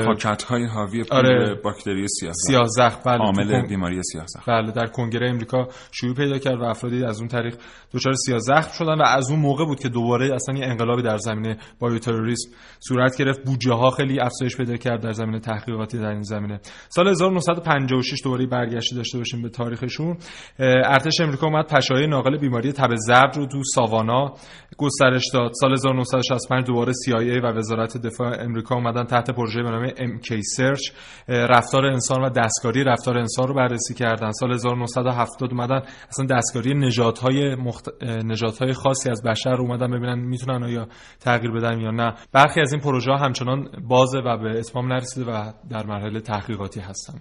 پاکت 0.06 0.44
های 0.44 0.66
حاوی 0.66 1.04
آره. 1.12 1.56
باکتری 1.64 2.08
سیاه 2.08 2.34
سیاه 2.34 2.68
زخم 2.68 3.00
بله 3.06 3.18
عامل 3.18 3.68
بیماری 3.68 4.04
سیاه 4.04 4.26
زخم 4.28 4.44
بله 4.48 4.72
در 4.72 4.88
کنگره 4.88 5.30
امریکا 5.30 5.68
شیوع 5.92 6.16
پیدا 6.16 6.38
کرد 6.38 6.62
و 6.62 6.64
افرادی 6.64 7.04
از 7.04 7.20
اون 7.20 7.28
طریق 7.28 7.56
دچار 7.94 8.14
سیاه 8.14 8.40
زخم 8.40 8.72
شدن 8.72 9.02
و 9.02 9.04
از 9.04 9.32
اون 9.32 9.40
موقع 9.40 9.66
بود 9.66 9.80
که 9.80 9.90
دوباره 9.90 10.36
اصلا 10.36 10.58
یه 10.58 10.66
انقلابی 10.66 11.02
در 11.02 11.18
زمینه 11.18 11.58
بایوتروریسم 11.80 12.50
صورت 12.80 13.18
گرفت. 13.18 13.46
بودجه 13.46 13.74
ها 13.74 13.90
خیلی 13.90 14.20
افزایش 14.20 14.58
پیدا 14.58 14.78
کرد 14.78 15.04
در 15.04 15.12
زمینه 15.12 15.40
تحقیقاتی 15.40 15.98
در 15.98 16.10
این 16.10 16.22
زمینه. 16.22 16.60
سال 16.90 17.08
1956 17.08 18.22
دوباره 18.24 18.46
برگشتی 18.46 18.96
داشته 18.96 19.18
باشیم 19.18 19.42
به 19.42 19.50
تاریخشون. 19.50 20.18
ارتش 20.60 21.22
امریکا 21.22 21.48
اومد 21.48 21.66
پشایای 21.68 22.08
ناقل 22.08 22.38
بیماری 22.38 22.72
تب 22.72 22.96
زرد 22.96 23.38
رو 23.38 23.46
تو 23.46 23.64
ساوانا 23.64 24.34
گسترش 24.78 25.24
داد. 25.34 25.52
سال 25.54 25.74
1965 25.74 26.68
دوباره 26.68 26.94
CIA 26.94 27.44
و 27.44 27.58
وزارت 27.58 27.98
دفاع 27.98 28.44
امریکا 28.44 28.76
اومدن 28.76 29.04
تحت 29.04 29.32
پروژه 29.42 29.64
به 29.64 29.72
نام 29.72 29.90
MK 29.90 30.42
سرچ 30.56 30.80
رفتار 31.28 31.86
انسان 31.86 32.24
و 32.24 32.30
دستکاری 32.30 32.84
رفتار 32.84 33.18
انسان 33.18 33.48
رو 33.48 33.54
بررسی 33.54 33.94
کردن. 33.94 34.32
سال 34.32 34.54
1970 34.54 35.52
اومدن 35.52 35.82
اصلا 36.10 36.26
دستکاری 36.26 36.74
نژادهای 36.74 37.56
مخت... 37.56 38.04
نژادهای 38.04 38.74
خاصی 38.74 39.10
از 39.10 39.24
بشر 39.24 39.56
رو 39.56 39.64
اومدن 39.64 39.88
ببینن 39.92 40.20
می‌تونن 40.20 40.64
آیا 40.64 40.88
تغییر 41.20 41.52
بدن 41.52 41.80
یا 41.80 41.92
نه. 41.92 42.14
برخی 42.34 42.62
از 42.62 42.74
این 42.74 42.82
پروژه 42.82 43.12
ها 43.12 43.18
همچنان 43.18 43.70
بازه 43.88 44.20
و 44.20 44.38
به 44.38 44.60
اتمام 44.60 44.94
نرسیده 44.94 45.32
و 45.32 45.52
در 45.70 45.86
مرحله 45.86 46.20
تحقیقاتی 46.20 46.80
هستن. 46.80 47.14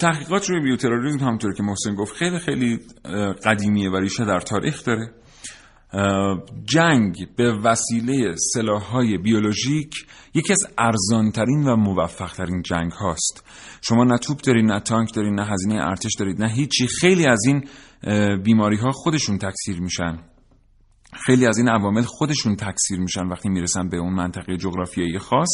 تحقیقات 0.00 0.50
روی 0.50 0.60
بیوتروریسم 0.60 1.18
همونطور 1.18 1.54
که 1.54 1.62
محسن 1.62 1.94
گفت 1.94 2.16
خیلی 2.16 2.38
خیلی 2.38 2.78
قدیمیه 3.44 3.90
و 3.90 3.96
ریشه 3.96 4.24
در 4.24 4.40
تاریخ 4.40 4.84
داره. 4.84 5.10
جنگ 6.64 7.14
به 7.36 7.52
وسیله 7.52 8.34
سلاحهای 8.54 9.18
بیولوژیک 9.18 10.06
یکی 10.34 10.52
از 10.52 10.62
ارزانترین 10.78 11.68
و 11.68 11.76
موفقترین 11.76 12.62
جنگ 12.62 12.92
هاست 12.92 13.44
شما 13.82 14.04
نه 14.04 14.18
توپ 14.18 14.40
دارید 14.40 14.64
نه 14.64 14.80
تانک 14.80 15.14
دارید 15.14 15.32
نه 15.32 15.46
هزینه 15.46 15.74
ارتش 15.74 16.14
دارید 16.18 16.42
نه 16.42 16.52
هیچی. 16.52 16.86
خیلی 16.86 17.26
از 17.26 17.40
این 17.46 17.64
بیماری 18.42 18.76
ها 18.76 18.90
خودشون 18.90 19.38
تکثیر 19.38 19.80
میشن. 19.80 20.18
خیلی 21.26 21.46
از 21.46 21.58
این 21.58 21.68
عوامل 21.68 22.02
خودشون 22.02 22.56
تکثیر 22.56 23.00
میشن 23.00 23.26
وقتی 23.26 23.48
می‌رسن 23.48 23.88
به 23.88 23.96
اون 23.96 24.12
منطقه 24.12 24.56
جغرافیایی 24.56 25.18
خاص 25.18 25.48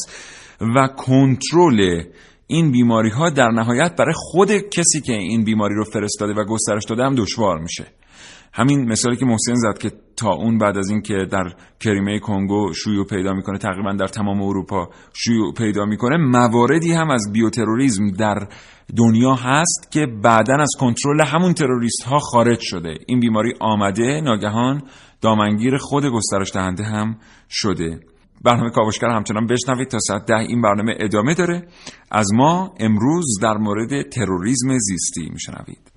و 0.61 0.88
کنترل 0.96 2.03
این 2.46 2.72
بیماری 2.72 3.11
ها 3.11 3.31
در 3.31 3.49
نهایت 3.51 3.96
برای 3.96 4.14
خود 4.16 4.53
کسی 4.53 5.01
که 5.01 5.12
این 5.12 5.44
بیماری 5.44 5.75
رو 5.75 5.85
فرستاده 5.85 6.33
و 6.33 6.44
گسترش 6.44 6.85
داده 6.85 7.05
هم 7.05 7.14
دشوار 7.14 7.59
میشه. 7.59 7.87
همین 8.53 8.88
مثالی 8.88 9.16
که 9.16 9.25
محسن 9.25 9.55
زد 9.55 9.79
که 9.79 9.92
تا 10.16 10.31
اون 10.33 10.59
بعد 10.59 10.79
از 10.79 10.90
اینکه 10.90 11.14
در 11.31 11.52
کریمه 11.81 12.18
کنگو 12.18 12.72
شیوع 12.85 13.07
پیدا 13.07 13.33
می‌کنه 13.33 13.59
تقریبا 13.59 13.92
در 13.92 14.07
تمام 14.07 14.42
اروپا 14.42 14.88
شیوع 15.12 15.55
پیدا 15.55 15.85
می‌کنه 15.85 16.16
مواردی 16.16 16.92
هم 16.92 17.11
از 17.11 17.33
بیوتروریسم 17.33 18.11
در 18.11 18.48
دنیا 18.96 19.35
هست 19.35 19.88
که 19.90 20.07
بعدا 20.22 20.55
از 20.55 20.70
کنترل 20.81 21.20
همون 21.20 21.55
تروریست 21.55 22.02
ها 22.02 22.18
خارج 22.18 22.59
شده. 22.61 22.94
این 23.07 23.20
بیماری 23.20 23.52
آمده 23.61 24.20
ناگهان 24.20 24.83
دامنگیر 25.20 25.76
خود 25.76 26.05
گسترش 26.07 26.52
دهنده 26.52 26.85
هم 26.85 27.16
شده. 27.50 28.00
برنامه 28.44 28.70
کاوشگر 28.70 29.09
همچنان 29.09 29.46
بشنوید 29.46 29.88
تا 29.88 29.98
ساعت 29.98 30.26
ده 30.26 30.37
این 30.37 30.62
برنامه 30.62 30.94
ادامه 31.00 31.35
داره. 31.35 31.66
از 32.11 32.33
ما 32.35 32.74
امروز 32.81 33.38
در 33.42 33.57
مورد 33.57 34.09
تروریسم 34.09 34.79
زیستی 34.79 35.31
میشنوید. 35.33 35.90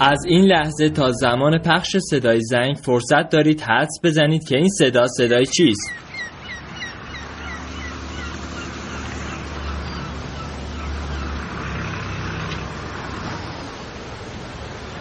از 0.00 0.24
این 0.26 0.44
لحظه 0.44 0.90
تا 0.90 1.10
زمان 1.10 1.58
پخش 1.58 1.96
صدای 2.10 2.40
زنگ 2.40 2.76
فرصت 2.76 3.30
دارید 3.30 3.60
حدس 3.60 4.00
بزنید 4.04 4.48
که 4.48 4.56
این 4.56 4.68
صدا 4.68 5.06
صدای 5.06 5.46
چیست 5.46 5.90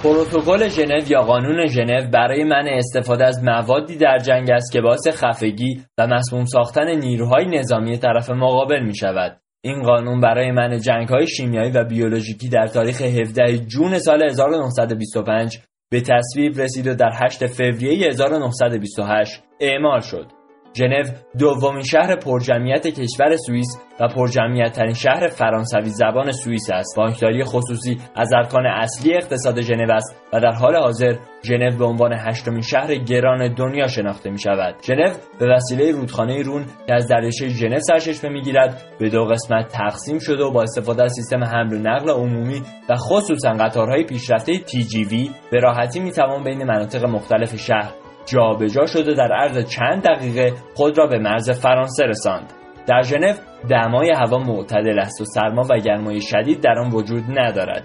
پروتکل 0.04 0.68
ژنو 0.70 1.00
یا 1.10 1.22
قانون 1.22 1.68
ژنو 1.68 2.10
برای 2.14 2.44
منع 2.44 2.72
استفاده 2.78 3.26
از 3.26 3.44
موادی 3.44 3.98
در 3.98 4.18
جنگ 4.18 4.52
است 4.52 4.72
که 4.72 4.82
باعث 4.82 5.08
خفگی 5.08 5.82
و 5.98 6.08
مسموم 6.08 6.46
ساختن 6.46 6.96
نیروهای 6.96 7.46
نظامی 7.46 7.98
طرف 7.98 8.30
مقابل 8.30 8.84
می 8.84 8.96
شود. 8.96 9.43
این 9.66 9.82
قانون 9.82 10.20
برای 10.20 10.52
من 10.52 10.80
جنگ 10.80 11.08
های 11.08 11.28
شیمیایی 11.28 11.72
و 11.72 11.84
بیولوژیکی 11.84 12.50
در 12.50 12.68
تاریخ 12.68 13.02
17 13.02 13.58
جون 13.58 14.00
سال 14.00 14.24
1925 14.24 15.60
به 15.92 16.02
تصویب 16.02 16.62
رسید 16.62 16.88
و 16.88 16.96
در 16.96 17.12
8 17.24 17.48
فوریه 17.48 18.08
1928 18.08 19.44
اعمال 19.60 20.00
شد. 20.00 20.43
ژنو 20.78 21.04
دومین 21.40 21.84
شهر 21.84 22.16
پرجمعیت 22.16 22.88
کشور 22.88 23.36
سوئیس 23.36 23.78
و 24.00 24.08
پرجمعیت 24.08 24.72
ترین 24.72 24.94
شهر 24.94 25.28
فرانسوی 25.28 25.90
زبان 25.90 26.32
سوئیس 26.32 26.70
است. 26.74 26.98
بانکداری 26.98 27.44
خصوصی 27.44 27.98
از 28.16 28.34
ارکان 28.34 28.66
اصلی 28.66 29.14
اقتصاد 29.16 29.62
ژنو 29.62 29.92
است 29.94 30.22
و 30.34 30.40
در 30.40 30.52
حال 30.52 30.76
حاضر 30.76 31.16
ژنو 31.44 31.78
به 31.78 31.86
عنوان 31.86 32.14
هشتمین 32.14 32.62
شهر 32.62 32.96
گران 32.96 33.54
دنیا 33.54 33.88
شناخته 33.88 34.30
می 34.30 34.40
شود. 34.40 34.76
ژنو 34.88 35.14
به 35.40 35.48
وسیله 35.48 35.92
رودخانه 35.92 36.42
رون 36.42 36.66
که 36.88 36.94
از 36.94 37.08
دریاچه 37.08 37.48
ژنو 37.48 37.80
سرچشمه 37.80 38.30
می‌گیرد 38.30 38.84
به 39.00 39.10
دو 39.10 39.26
قسمت 39.26 39.68
تقسیم 39.68 40.20
شده 40.20 40.44
و 40.44 40.52
با 40.52 40.62
استفاده 40.62 41.04
از 41.04 41.14
سیستم 41.14 41.44
حمل 41.44 41.74
و 41.74 41.78
نقل 41.78 42.10
عمومی 42.10 42.62
و 42.90 42.96
خصوصا 42.96 43.50
قطارهای 43.50 44.04
پیشرفته 44.04 44.54
TGV 44.54 45.30
به 45.52 45.60
راحتی 45.60 46.00
می 46.00 46.12
توان 46.12 46.44
بین 46.44 46.64
مناطق 46.64 47.06
مختلف 47.06 47.56
شهر 47.56 48.03
جابجا 48.26 48.86
شده 48.86 49.14
در 49.14 49.32
عرض 49.34 49.66
چند 49.66 50.04
دقیقه 50.04 50.54
خود 50.76 50.98
را 50.98 51.08
به 51.08 51.20
مرز 51.20 51.50
فرانسه 51.50 52.06
رساند. 52.06 52.54
در 52.88 53.02
ژنو 53.02 53.34
دمای 53.70 54.12
هوا 54.12 54.38
معتدل 54.38 55.00
است 55.00 55.22
و 55.22 55.26
سرما 55.26 55.62
و 55.70 55.80
گرمای 55.80 56.22
شدید 56.22 56.62
در 56.62 56.80
آن 56.80 56.92
وجود 56.92 57.24
ندارد. 57.40 57.84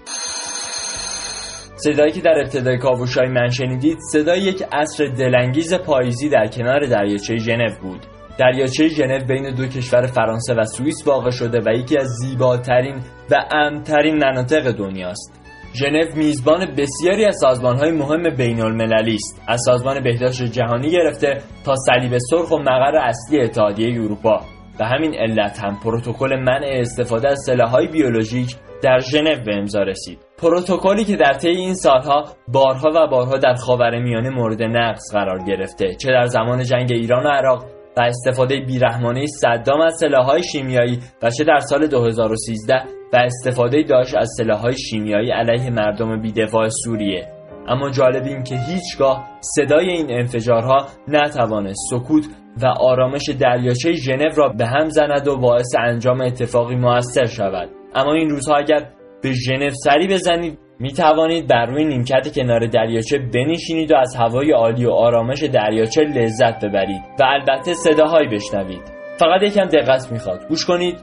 صدایی 1.76 2.12
که 2.12 2.20
در 2.20 2.38
ابتدای 2.44 2.78
کاوشای 2.78 3.28
من 3.28 3.48
شنیدید 3.48 3.98
صدای 4.12 4.40
یک 4.40 4.62
عصر 4.72 5.04
دلانگیز 5.18 5.74
پاییزی 5.74 6.28
در 6.28 6.46
کنار 6.46 6.86
دریاچه 6.86 7.36
ژنو 7.36 7.70
بود. 7.82 8.06
دریاچه 8.38 8.88
ژنو 8.88 9.24
بین 9.24 9.54
دو 9.54 9.66
کشور 9.66 10.06
فرانسه 10.06 10.54
و 10.54 10.64
سوئیس 10.64 11.06
واقع 11.06 11.30
شده 11.30 11.60
و 11.60 11.72
یکی 11.72 11.98
از 11.98 12.06
زیباترین 12.06 13.00
و 13.30 13.44
امترین 13.50 14.16
مناطق 14.16 14.72
دنیاست. 14.72 15.47
ژنو 15.74 16.16
میزبان 16.16 16.66
بسیاری 16.78 17.24
از 17.24 17.36
سازمانهای 17.40 17.90
مهم 17.90 18.36
بین 18.36 18.60
المللی 18.60 19.14
است. 19.14 19.42
از 19.48 19.60
سازمان 19.64 20.02
بهداشت 20.02 20.42
جهانی 20.42 20.90
گرفته 20.90 21.42
تا 21.64 21.74
صلیب 21.76 22.18
سرخ 22.18 22.52
و 22.52 22.58
مقر 22.58 22.96
اصلی 22.96 23.40
اتحادیه 23.40 24.02
اروپا. 24.02 24.40
و 24.80 24.84
همین 24.84 25.14
علت 25.14 25.58
هم 25.58 25.80
پروتکل 25.84 26.36
منع 26.36 26.66
استفاده 26.70 27.28
از 27.28 27.38
سلاحهای 27.46 27.86
بیولوژیک 27.86 28.56
در 28.82 28.98
ژنو 28.98 29.44
به 29.46 29.54
امضا 29.54 29.82
رسید. 29.82 30.18
پروتکلی 30.38 31.04
که 31.04 31.16
در 31.16 31.32
طی 31.32 31.48
این 31.48 31.74
سالها 31.74 32.24
بارها 32.48 32.88
و 32.94 33.06
بارها 33.10 33.36
در 33.36 33.54
خاورمیانه 33.54 34.30
مورد 34.30 34.62
نقض 34.62 35.12
قرار 35.12 35.44
گرفته 35.44 35.94
چه 35.94 36.08
در 36.08 36.24
زمان 36.24 36.62
جنگ 36.62 36.92
ایران 36.92 37.26
و 37.26 37.28
عراق 37.28 37.64
و 37.96 38.00
استفاده 38.00 38.60
بیرحمانه 38.60 39.26
صدام 39.26 39.80
از 39.80 39.96
سلاحهای 40.00 40.42
شیمیایی 40.42 40.98
و 41.22 41.30
چه 41.30 41.44
در 41.44 41.58
سال 41.58 41.86
2013 41.86 42.74
و 43.12 43.16
استفاده 43.16 43.82
داشت 43.82 44.14
از 44.16 44.28
سلاحهای 44.36 44.78
شیمیایی 44.78 45.30
علیه 45.30 45.70
مردم 45.70 46.22
بیدفاع 46.22 46.68
سوریه. 46.84 47.28
اما 47.68 47.90
جالب 47.90 48.24
این 48.24 48.42
که 48.42 48.56
هیچگاه 48.56 49.28
صدای 49.40 49.90
این 49.90 50.06
انفجارها 50.10 50.86
نتوانست 51.08 51.80
سکوت 51.90 52.24
و 52.62 52.66
آرامش 52.66 53.30
دریاچه 53.40 53.92
ژنو 53.92 54.28
را 54.36 54.48
به 54.48 54.66
هم 54.66 54.88
زند 54.88 55.28
و 55.28 55.36
باعث 55.36 55.74
انجام 55.78 56.20
اتفاقی 56.20 56.76
موثر 56.76 57.26
شود. 57.26 57.68
اما 57.94 58.14
این 58.14 58.30
روزها 58.30 58.56
اگر 58.56 58.88
به 59.22 59.32
ژنو 59.32 59.70
سری 59.84 60.08
بزنید 60.08 60.58
می 60.80 60.92
توانید 60.92 61.48
بر 61.48 61.66
روی 61.66 61.84
نیمکت 61.84 62.34
کنار 62.34 62.66
دریاچه 62.66 63.18
بنشینید 63.18 63.92
و 63.92 63.96
از 63.96 64.16
هوای 64.16 64.52
عالی 64.52 64.86
و 64.86 64.90
آرامش 64.90 65.42
دریاچه 65.42 66.02
لذت 66.02 66.64
ببرید 66.64 67.02
و 67.20 67.24
البته 67.24 67.74
صداهایی 67.74 68.28
بشنوید. 68.28 68.82
فقط 69.18 69.42
یکم 69.42 69.64
دقت 69.64 70.12
می‌خواد. 70.12 70.48
گوش 70.48 70.66
کنید. 70.66 70.98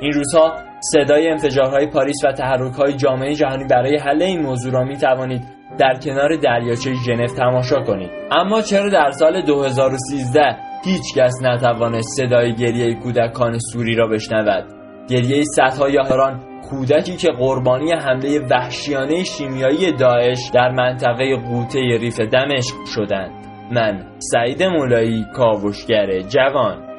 این 0.00 0.12
روزها 0.12 0.52
صدای 0.80 1.28
انفجارهای 1.28 1.86
پاریس 1.86 2.24
و 2.24 2.32
تحرکهای 2.32 2.92
جامعه 2.92 3.34
جهانی 3.34 3.64
برای 3.70 3.98
حل 3.98 4.22
این 4.22 4.42
موضوع 4.42 4.72
را 4.72 4.84
می 4.84 4.96
توانید 4.96 5.42
در 5.78 5.94
کنار 6.04 6.36
دریاچه 6.36 6.94
ژنو 7.06 7.26
تماشا 7.26 7.80
کنید. 7.80 8.10
اما 8.30 8.62
چرا 8.62 8.90
در 8.90 9.10
سال 9.10 9.42
2013 9.42 10.56
هیچ 10.84 11.14
کس 11.14 11.32
نتوانست 11.42 12.16
صدای 12.16 12.54
گریه 12.54 12.94
کودکان 12.94 13.58
سوری 13.58 13.94
را 13.94 14.06
بشنود. 14.06 14.64
گریه 15.08 15.44
صدها 15.44 15.88
یاران 15.88 16.40
کودکی 16.70 17.16
که 17.16 17.28
قربانی 17.38 17.92
حمله 17.92 18.40
وحشیانه 18.50 19.24
شیمیایی 19.24 19.92
داعش 19.92 20.50
در 20.54 20.70
منطقه 20.70 21.36
قوطه 21.36 21.80
ریف 21.80 22.20
دمشق 22.20 22.76
شدند. 22.94 23.30
من 23.72 24.06
سعید 24.18 24.62
مولایی 24.62 25.24
کاوشگر 25.34 26.20
جوان. 26.20 26.94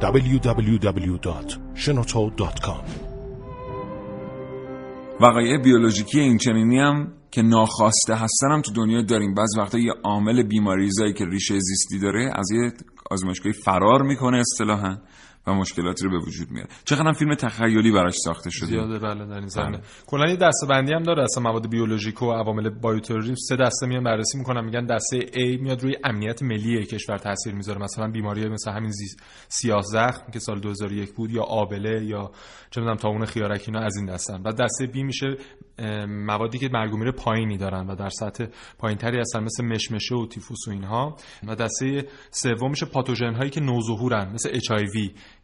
www.shenoto.com 0.00 2.84
وقایع 5.20 5.58
بیولوژیکی 5.58 6.20
این 6.20 6.38
چنینی 6.38 6.78
هم 6.78 7.12
که 7.34 7.42
ناخواسته 7.42 8.14
هستن 8.14 8.52
هم 8.52 8.62
تو 8.62 8.72
دنیا 8.72 9.02
داریم. 9.02 9.34
بعض 9.34 9.48
وقتا 9.58 9.78
یه 9.78 9.92
عامل 10.04 10.42
بیماریزایی 10.42 11.12
که 11.12 11.24
ریشه 11.24 11.54
زیستی 11.58 11.98
داره 11.98 12.30
از 12.34 12.50
یه 12.50 12.72
آزمایشگاهی 13.10 13.52
فرار 13.52 14.02
می‌کنه 14.02 14.38
اصطلاحا. 14.38 14.96
و 15.46 15.54
مشکلاتی 15.54 16.04
رو 16.04 16.10
به 16.10 16.18
وجود 16.18 16.50
میاره. 16.50 16.68
چقدر 16.84 17.12
فیلم 17.12 17.34
تخیلی 17.34 17.92
براش 17.92 18.14
ساخته 18.24 18.50
شده؟ 18.50 18.66
زیاده 18.66 18.98
بله 18.98 19.26
در 19.26 19.38
این 19.38 19.46
زمینه. 19.46 19.80
کلا 20.06 20.30
یه 20.30 20.36
دسته‌بندی 20.36 20.92
هم 20.92 21.02
داره 21.02 21.22
اصلا 21.22 21.42
مواد 21.42 21.70
بیولوژیک 21.70 22.22
و 22.22 22.32
عوامل 22.32 22.70
بایوتروریسم 22.70 23.34
سه 23.34 23.56
دسته 23.56 23.86
میان 23.86 24.04
بررسی 24.04 24.38
می‌کنن 24.38 24.64
میگن 24.64 24.86
دسته 24.86 25.20
A 25.20 25.60
میاد 25.60 25.82
روی 25.82 25.96
امنیت 26.04 26.42
ملی 26.42 26.84
کشور 26.84 27.18
تاثیر 27.18 27.54
می‌ذاره. 27.54 27.82
مثلا 27.82 28.08
بیماری 28.10 28.48
مثل 28.48 28.70
همین 28.70 28.92
سیاه 29.48 29.82
زخم 29.82 30.32
که 30.32 30.38
سال 30.38 30.60
2001 30.60 31.14
بود 31.14 31.30
یا 31.30 31.42
آبله 31.42 32.04
یا 32.04 32.30
چه 32.70 32.80
می‌دونم 32.80 32.96
تاون 32.96 33.24
خیارک 33.24 33.64
اینا 33.66 33.80
از 33.80 33.96
این 33.96 34.06
دستن 34.06 34.42
و 34.44 34.52
دسته 34.52 34.86
B 34.86 34.96
میشه 34.96 35.36
موادی 36.08 36.58
که 36.58 36.68
مرگومیر 36.72 37.10
پایینی 37.10 37.58
دارن 37.58 37.86
و 37.86 37.94
در 37.94 38.08
سطح 38.08 38.46
پایینتری 38.78 39.20
هستن 39.20 39.44
مثل 39.44 39.64
مشمشه 39.64 40.14
و 40.14 40.26
تیفوس 40.26 40.68
و 40.68 40.70
اینها. 40.70 41.16
و 41.46 41.54
دسته 41.54 42.08
سوم 42.30 42.70
میشه 42.70 42.86
پاتوژن 42.86 43.34
هایی 43.34 43.50
که 43.50 43.60
نوظهورن 43.60 44.32
مثل 44.32 44.50
اچ 44.52 44.70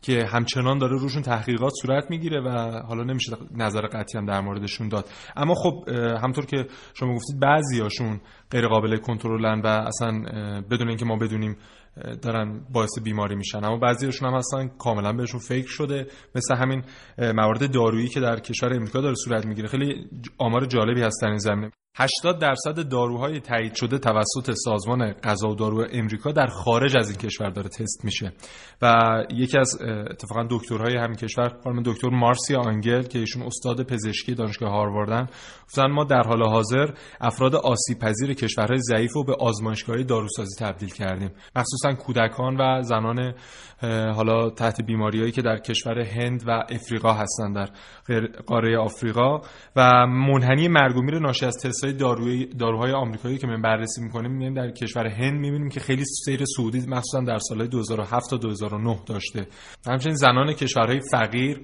که 0.03 0.25
همچنان 0.25 0.79
داره 0.79 0.99
روشون 0.99 1.23
تحقیقات 1.23 1.73
صورت 1.83 2.11
می‌گیره 2.11 2.41
و 2.41 2.49
حالا 2.87 3.05
نمیشه 3.05 3.33
نظر 3.55 3.81
قطعی 3.81 4.19
هم 4.19 4.27
در 4.27 4.41
موردشون 4.41 4.89
داد. 4.89 5.05
اما 5.37 5.55
خب 5.55 5.89
همطور 6.23 6.47
که 6.47 6.67
شما 6.95 7.15
گفتید 7.15 7.41
بعضیاشون 7.41 8.21
غیر 8.51 8.69
قابل 8.69 8.97
کنترلن 8.97 9.61
و 9.61 9.67
اصلا 9.67 10.13
بدون 10.71 10.89
اینکه 10.89 11.05
ما 11.05 11.17
بدونیم 11.17 11.57
دارن 12.23 12.61
باعث 12.73 12.99
بیماری 13.05 13.37
میشن. 13.37 13.65
اما 13.65 13.77
بعضیشون 13.77 14.29
هم 14.29 14.35
اصلا 14.35 14.69
کاملا 14.79 15.13
بهشون 15.13 15.41
فکر 15.41 15.69
شده. 15.69 16.07
مثل 16.35 16.55
همین 16.55 16.83
موارد 17.19 17.73
دارویی 17.73 18.09
که 18.09 18.21
در 18.21 18.41
کشور 18.41 18.75
امریکا 18.75 19.01
داره 19.01 19.15
صورت 19.15 19.47
می‌گیره. 19.47 19.69
خیلی 19.69 20.09
آمار 20.39 20.65
جالبی 20.67 21.03
هست 21.03 21.23
در 21.23 21.29
این 21.29 21.39
زمینه. 21.39 21.71
80 21.95 22.39
درصد 22.39 22.89
داروهای 22.89 23.41
تایید 23.41 23.75
شده 23.75 23.99
توسط 23.99 24.53
سازمان 24.55 25.13
غذا 25.13 25.49
و 25.49 25.55
دارو 25.55 25.87
امریکا 25.93 26.33
در 26.33 26.47
خارج 26.47 26.97
از 26.97 27.09
این 27.11 27.19
کشور 27.19 27.51
داره 27.51 27.69
تست 27.69 28.05
میشه. 28.05 28.33
و 28.83 28.97
یکی 29.31 29.59
از 29.59 29.83
اتفاقا 30.11 30.47
دکترهای 30.51 30.97
همین 30.97 31.17
کشور 31.17 31.49
خانم 31.65 31.83
دکتر 31.83 32.09
مارسیا 32.09 32.61
آنگل 32.61 33.03
که 33.03 33.19
ایشون 33.19 33.43
استاد 33.43 33.87
پزشکی 33.87 34.35
دانشگاه 34.35 34.71
هاروردن 34.71 35.27
گفتن 35.65 35.87
ما 35.87 36.05
در 36.05 36.23
حال 36.23 36.43
حاضر 36.43 36.91
افراد 37.21 37.55
آسیب 37.55 37.99
پذیر 37.99 38.35
کشورهای 38.35 38.79
ضعیف 38.79 39.13
رو 39.13 39.25
به 39.25 39.35
آزمایشگاه 39.41 40.03
داروسازی 40.03 40.65
تبدیل 40.65 40.91
کردیم. 40.91 41.31
مخصوصا 41.57 41.93
کودکان 41.93 42.57
و 42.57 42.83
زنان 42.83 43.35
حالا 44.15 44.51
تحت 44.51 44.81
بیماریایی 44.81 45.33
که 45.33 45.43
در 45.43 45.59
کشور 45.59 45.99
هند 45.99 46.43
و 46.47 46.51
افریقا 46.51 47.13
هستند 47.13 47.57
در 47.57 47.71
قاره 48.47 48.79
آفریقا. 48.79 49.41
و 49.77 50.07
منحنی 50.07 50.69
مرگ 50.69 50.97
و 50.97 51.01
ناشی 51.03 51.47
از 51.47 51.57
تست‌های 51.81 51.93
داروی 51.93 52.47
داروهای 52.47 52.93
آمریکایی 52.93 53.39
که 53.39 53.47
من 53.47 53.63
بررسی 53.63 54.03
می‌کنیم 54.03 54.31
می‌بینیم 54.31 54.55
در 54.55 54.71
کشور 54.71 55.07
هند 55.07 55.41
می‌بینیم 55.41 55.69
که 55.69 55.81
خیلی 55.81 56.05
سیر 56.25 56.45
سعودی 56.57 56.79
مخصوصا 56.79 57.21
در 57.21 57.39
سالهای 57.39 57.69
2007 57.69 58.31
تا 58.31 58.37
2009 58.37 58.99
داشته. 59.07 59.47
همچنین 59.87 60.15
زنان 60.15 60.53
کشورهای 60.53 61.01
فقیر 61.11 61.63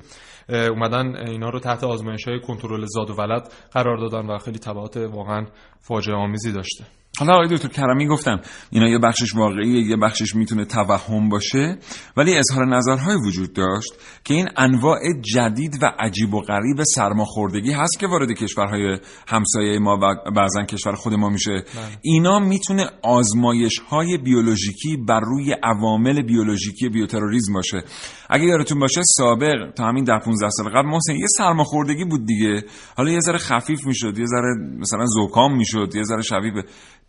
اومدن 0.48 1.16
اینا 1.16 1.50
رو 1.50 1.60
تحت 1.60 1.84
آزمایش 1.84 2.28
های 2.28 2.40
کنترل 2.40 2.84
زاد 2.84 3.10
و 3.10 3.14
ولد 3.14 3.52
قرار 3.72 3.96
دادن 3.96 4.26
و 4.26 4.38
خیلی 4.38 4.58
تبعات 4.58 4.96
واقعا 4.96 5.46
فاجعه 5.80 6.16
آمیزی 6.16 6.52
داشته. 6.52 6.84
حالا 7.18 7.32
آقای 7.32 7.48
دکتر 7.48 7.68
کرمی 7.68 8.06
گفتم 8.06 8.40
اینا 8.70 8.88
یه 8.88 8.98
بخشش 8.98 9.34
واقعیه 9.34 9.80
یه 9.80 9.96
بخشش 9.96 10.34
می‌تونه 10.34 10.64
توهم 10.64 11.28
باشه 11.28 11.78
ولی 12.16 12.38
اظهار 12.38 12.66
نظرهای 12.66 13.16
وجود 13.26 13.52
داشت 13.52 13.92
که 14.24 14.34
این 14.34 14.48
انواع 14.56 14.98
جدید 15.34 15.82
و 15.82 15.92
عجیب 15.98 16.34
و 16.34 16.40
غریب 16.40 16.76
سرماخوردگی 16.94 17.72
هست 17.72 17.98
که 18.00 18.06
وارد 18.06 18.32
کشورهای 18.32 18.98
همسایه 19.28 19.78
ما 19.78 19.98
و 20.02 20.30
بعضا 20.30 20.62
کشور 20.62 20.94
خود 20.94 21.14
ما 21.14 21.28
میشه. 21.28 21.52
بله. 21.52 21.64
اینا 22.02 22.38
می‌تونه 22.38 22.90
آزمایش 23.02 23.78
های 23.78 24.18
بیولوژیکی 24.18 24.96
بر 24.96 25.20
روی 25.20 25.56
عوامل 25.62 26.22
بیولوژیکی 26.22 26.88
بیوتروریسم 26.88 27.52
باشه. 27.52 27.82
اگه 28.30 28.44
یادتون 28.44 28.78
باشه 28.78 29.00
سابق 29.04 29.72
تا 29.76 29.84
همین 29.84 30.04
ده 30.04 30.18
15 30.18 30.50
سال 30.50 30.68
قبل 30.68 30.88
محسن 30.88 31.14
یه 31.14 31.26
سرماخوردگی 31.38 32.04
بود 32.04 32.26
دیگه. 32.26 32.62
حالا 32.96 33.10
یه 33.10 33.20
ذره 33.20 33.38
خفیف 33.38 33.86
می‌شد 33.86 34.18
یه 34.18 34.26
ذره 34.26 34.78
مثلا 34.78 35.06
زکام 35.06 35.56
می‌شد 35.56 35.92
یه 35.94 36.02
ذره 36.02 36.22
شبیه 36.22 36.52
به 36.52 36.64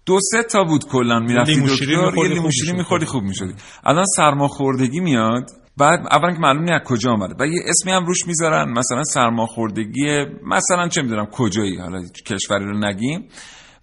دو 0.07 0.19
سه 0.31 0.43
تا 0.43 0.63
بود 0.63 0.85
کلا. 0.85 1.19
می‌رفتی 1.19 1.61
دکتر 1.61 1.89
یه 1.89 2.27
لیموشیری 2.33 2.73
میخوردی 2.73 3.05
خوب 3.05 3.23
می‌شدی 3.23 3.53
الان 3.85 4.05
سرماخوردگی 4.05 4.99
میاد. 4.99 5.49
بعد 5.77 5.99
اولا 6.11 6.33
که 6.33 6.39
معلوم 6.39 6.61
نیست 6.61 6.73
از 6.73 6.81
کجا 6.85 7.11
آمده 7.11 7.35
و 7.39 7.47
یه 7.47 7.61
اسمی 7.67 7.91
هم 7.91 8.05
روش 8.05 8.27
می‌ذارن 8.27 8.69
مثلا 8.71 9.03
سرماخوردگی 9.03 10.25
مثلا 10.45 10.87
چه 10.87 11.01
می‌دونم 11.01 11.25
کجایی 11.25 11.77
حالا 11.77 12.01
کشوری 12.25 12.65
رو 12.65 12.79
نگیم. 12.79 13.27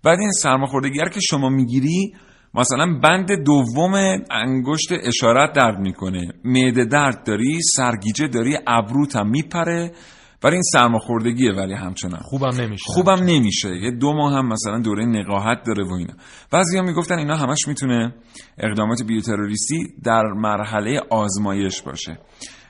بعد 0.05 0.19
این 0.19 0.31
سرماخوردگی 0.31 0.99
که 1.15 1.21
شما 1.21 1.49
می‌گیری 1.49 2.15
مثلا 2.55 2.99
بند 3.03 3.45
دوم 3.47 3.95
انگشت 4.31 4.93
اشارت 5.03 5.53
درد 5.53 5.79
می‌کنه. 5.79 6.33
معده 6.45 6.85
درد 6.85 7.27
داری 7.27 7.61
سرگیجه 7.77 8.29
داری 8.29 8.57
ابروت 8.67 9.17
هم 9.17 9.31
میپره. 9.31 9.93
برای 10.45 10.57
این 10.57 10.63
سرماخوردگیه 10.63 11.53
ولی 11.53 11.75
همچنان. 11.75 12.21
خوبم 12.21 12.61
نمیشه. 12.61 12.85
خوبم 12.87 13.23
نمیشه. 13.23 13.69
یه 13.69 13.91
دو 13.91 14.13
ماه 14.13 14.33
هم 14.33 14.49
مثلا 14.49 14.81
دوره 14.81 15.05
نقاهت 15.05 15.63
داره 15.67 15.85
و 15.85 15.93
اینا. 15.93 16.15
بعضیا 16.51 16.83
می‌گفتن 16.83 17.19
اینا 17.19 17.37
همش 17.37 17.69
می‌تونه 17.69 18.15
اقدامات 18.59 19.03
بیوتروریستی 19.03 19.95
در 20.05 20.23
مرحله 20.23 21.01
آزمایش 21.11 21.83
باشه. 21.83 22.19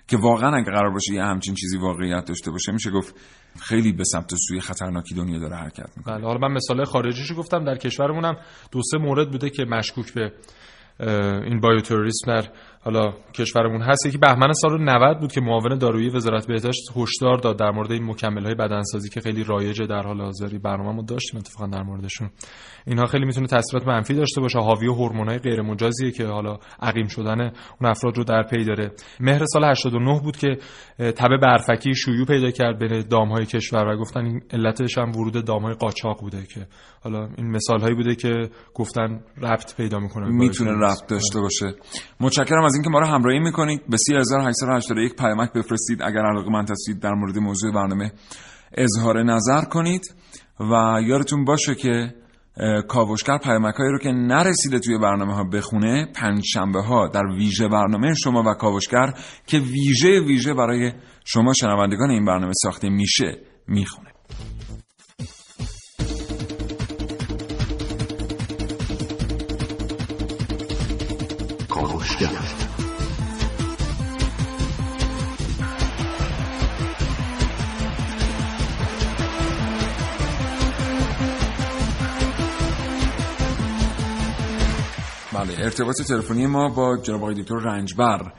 که 0.09 0.17
واقعا 0.17 0.57
اگه 0.57 0.71
قرار 0.71 0.91
باشه 0.91 1.15
یه 1.15 1.25
همچین 1.25 1.55
چیزی 1.55 1.79
واقعیت 1.79 2.25
داشته 2.25 2.51
باشه 2.51 2.73
میشه 2.73 2.91
گفت 2.91 3.15
خیلی 3.61 3.93
به 3.93 4.05
سمت 4.05 4.35
سوی 4.49 4.61
خطرناکی 4.61 5.15
دنیا 5.15 5.39
داره 5.39 5.57
حرکت 5.57 5.89
می‌کنه. 5.97 6.15
بله 6.15 6.27
حالا 6.27 6.49
من 6.49 6.55
مثال 6.55 6.85
خارجیشو 6.85 7.35
گفتم 7.35 7.65
در 7.65 7.77
کشورمونم 7.77 8.37
دو 8.73 8.81
سه 8.91 8.99
مورد 8.99 9.31
بوده 9.31 9.51
که 9.51 9.65
مشکوک 9.65 10.15
به 10.15 10.33
این 11.47 11.61
بایوتروریسم 11.61 12.27
در 12.27 12.49
حالا 12.85 13.13
کشورمون 13.35 13.83
هست. 13.83 14.07
یکی 14.07 14.19
بهمن 14.19 14.53
سال 14.53 14.81
90 14.81 15.21
بود 15.21 15.33
که 15.33 15.41
معاون 15.41 15.79
دارویی 15.79 16.09
وزارت 16.09 16.47
بهداشت 16.47 16.83
هشدار 16.97 17.37
داد 17.37 17.59
در 17.59 17.71
مورد 17.71 17.93
این 17.93 18.05
مکمل 18.05 18.45
های 18.45 18.55
بدنسازی 18.55 19.11
که 19.11 19.21
خیلی 19.21 19.45
رایجه 19.45 19.87
در 19.87 20.03
حال 20.03 20.21
حاضری 20.21 20.59
برنامه‌مو 20.59 21.03
داشتیم 21.03 21.41
اتفاقا 21.41 21.67
در 21.67 21.83
موردشون. 21.83 22.31
اینها 22.87 23.07
خیلی 23.07 23.25
می‌تونه 23.25 23.47
تاثیرات 23.47 23.87
منفی 23.87 24.15
داشته 24.15 24.41
باشه. 24.41 24.59
حاوی 24.59 24.87
های 25.27 25.39
غیر 25.39 25.63
مجازیه 25.63 26.11
که 26.11 26.27
حالا 26.27 26.59
عقیم 26.83 27.07
شدن 27.07 27.41
اون 27.41 27.91
افراد 27.91 28.17
رو 28.17 28.25
در 28.25 28.43
پی 28.43 28.65
داره. 28.65 28.91
مهر 29.21 29.45
سال 29.45 29.65
89 29.65 30.21
بود 30.21 30.37
که 30.37 30.57
تبه 30.99 31.37
برفکی 31.37 31.95
شیوع 31.95 32.27
پیدا 32.27 32.51
کرد 32.51 32.79
بین 32.79 33.05
های 33.13 33.47
کشور 33.47 33.87
و 33.87 33.97
گفتن 33.97 34.25
این 34.25 34.41
علتش 34.53 34.99
هم 34.99 35.17
ورود 35.17 35.49
های 35.49 35.75
قاچاق 35.75 36.21
بوده 36.21 36.47
که 36.55 36.67
حالا 37.05 37.29
این 37.39 37.51
مثال 37.51 37.81
هایی 37.81 37.95
بوده 37.95 38.15
که 38.15 38.51
گفتن 38.75 39.21
ربط 39.43 39.77
پیدا 39.77 39.99
می‌کنه 39.99 40.29
می‌تونه 40.29 40.71
ربط 40.71 41.07
داشته 41.09 41.41
باشه. 41.41 41.75
متشکرم 42.21 42.65
از 42.65 42.75
اینکه 42.75 42.91
ما 42.91 42.99
رو 42.99 43.07
همراهی 43.07 43.39
می‌کنید. 43.39 43.83
به 43.89 43.97
3881 43.97 45.17
پیامک 45.17 45.53
بفرستید. 45.53 46.03
اگر 46.03 46.21
علاقه 46.21 46.73
هستید 46.73 47.01
در 47.01 47.13
مورد 47.15 47.39
موضوع 47.39 47.73
برنامه 47.73 48.13
اظهار 48.75 49.23
نظر 49.23 49.61
کنید. 49.65 50.15
و 50.61 51.01
یادتون 51.07 51.45
باشه 51.45 51.75
که 51.75 52.15
کاوشگر 52.89 53.39
پیامک 53.39 53.75
هایی 53.75 53.93
رو 53.93 53.99
که 53.99 54.13
نرسیده 54.13 54.79
توی 54.79 54.99
برنامه 54.99 55.35
ها 55.35 55.45
بخونه 55.45 56.13
پنج 56.15 56.43
شنبه 56.45 56.83
ها 56.83 57.09
در 57.09 57.27
ویژه 57.27 57.69
برنامه 57.69 58.15
شما 58.15 58.43
و 58.43 58.55
کاوشگر 58.55 59.13
که 59.47 59.59
ویژه 59.59 60.21
ویژه 60.21 60.55
برای 60.55 60.93
شما 61.25 61.53
شنوندگان 61.53 62.11
این 62.11 62.25
برنامه 62.25 62.53
ساخته 62.63 62.89
میشه 62.89 63.39
می‌خونه. 63.69 64.14
بله 85.35 85.65
ارتباط 85.65 86.03
تلفنی 86.09 86.47
ما 86.47 86.69
با 86.69 86.97
جناب 86.97 87.23
آقای 87.23 87.35
دکتر 87.43 87.55
رنجبر 87.55 88.33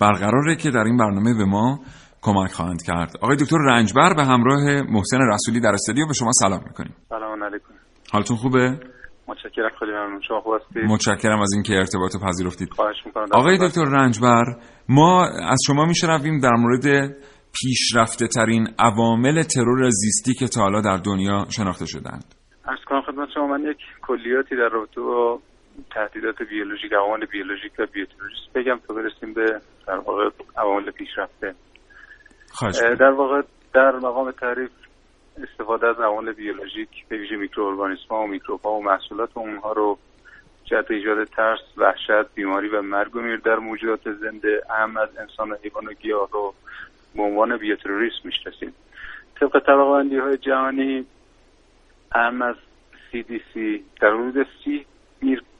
برقراره 0.00 0.56
که 0.56 0.70
در 0.70 0.84
این 0.84 0.96
برنامه 0.96 1.34
به 1.34 1.44
ما 1.44 1.80
کمک 2.22 2.52
خواهند 2.52 2.82
کرد. 2.82 3.12
آقای 3.22 3.36
دکتر 3.36 3.56
رنجبر 3.56 4.14
به 4.14 4.24
همراه 4.24 4.62
محسن 4.82 5.18
رسولی 5.32 5.60
در 5.60 5.72
استودیو 5.74 6.06
به 6.06 6.14
شما 6.14 6.32
سلام 6.32 6.60
می‌کنیم. 6.64 6.94
سلام 7.08 7.44
علیکم. 7.44 7.74
حالتون 8.12 8.36
خوبه؟ 8.36 8.80
متشکرم 9.30 9.70
خیلی 9.78 9.92
ممنون. 9.92 10.20
شما 10.28 10.40
خوب 10.40 10.54
هستید؟ 10.54 10.84
متشکرم 10.84 11.40
از 11.40 11.52
اینکه 11.54 11.72
ارتباط 11.72 12.12
پذیرفتید. 12.26 12.68
خواهش 12.70 12.96
آقای 13.32 13.58
دکتر 13.58 13.84
رنجبر 13.84 14.44
ما 14.88 15.24
از 15.24 15.58
شما 15.66 15.84
میشنویم 15.84 16.40
در 16.40 16.54
مورد 16.58 17.16
پیشرفته 17.52 18.26
ترین 18.26 18.68
عوامل 18.78 19.42
ترور 19.42 19.90
زیستی 19.90 20.34
که 20.34 20.46
تا 20.46 20.60
حالا 20.60 20.80
در 20.80 20.96
دنیا 20.96 21.44
شناخته 21.56 21.86
شدند. 21.86 22.24
از 22.64 22.78
کنم 22.86 23.02
خدمت 23.02 23.28
شما 23.34 23.46
من 23.46 23.60
یک 23.60 23.78
کلیاتی 24.02 24.56
در 24.56 24.68
رابطه 24.68 25.00
با 25.00 25.40
تهدیدات 25.94 26.42
بیولوژیک 26.50 26.92
عوامل 26.92 27.26
بیولوژیک 27.26 27.72
و 27.78 27.86
بیوتروریسم 27.92 28.50
بگم 28.54 28.78
تا 28.88 28.94
برسیم 28.94 29.34
به 29.34 29.60
در 29.86 29.98
واقع 29.98 30.30
عوامل 30.56 30.90
پیشرفته. 30.90 31.54
در 33.00 33.10
واقع 33.10 33.42
در 33.74 33.92
مقام 34.02 34.30
تعریف 34.30 34.70
استفاده 35.42 35.86
از 35.86 35.96
عوامل 36.00 36.32
بیولوژیک 36.32 36.88
به 37.08 37.16
ویژه 37.16 37.36
میکروارگانیسم 37.36 38.14
و 38.14 38.26
میکروب 38.26 38.66
و 38.66 38.82
محصولات 38.82 39.30
اونها 39.34 39.72
رو 39.72 39.98
جهت 40.64 40.90
ایجاد 40.90 41.24
ترس 41.24 41.60
وحشت 41.76 42.34
بیماری 42.34 42.68
و 42.68 42.82
مرگ 42.82 43.16
و 43.16 43.20
میر 43.20 43.36
در 43.36 43.56
موجودات 43.56 44.12
زنده 44.12 44.62
اهم 44.70 44.96
از 44.96 45.08
انسان 45.18 45.50
و 45.50 45.56
حیوان 45.62 45.86
و 45.86 45.92
گیاه 45.92 46.28
رو 46.32 46.54
به 47.14 47.22
عنوان 47.22 47.56
بیوتروریسم 47.56 48.20
می‌شناسیم. 48.24 48.74
طبق 49.40 49.58
طبقه 49.58 50.20
های 50.20 50.36
جهانی 50.36 51.06
اهم 52.12 52.42
از 52.42 52.56
CDC 53.12 53.58
در 54.00 54.14
حدود 54.14 54.46
سی 54.64 54.86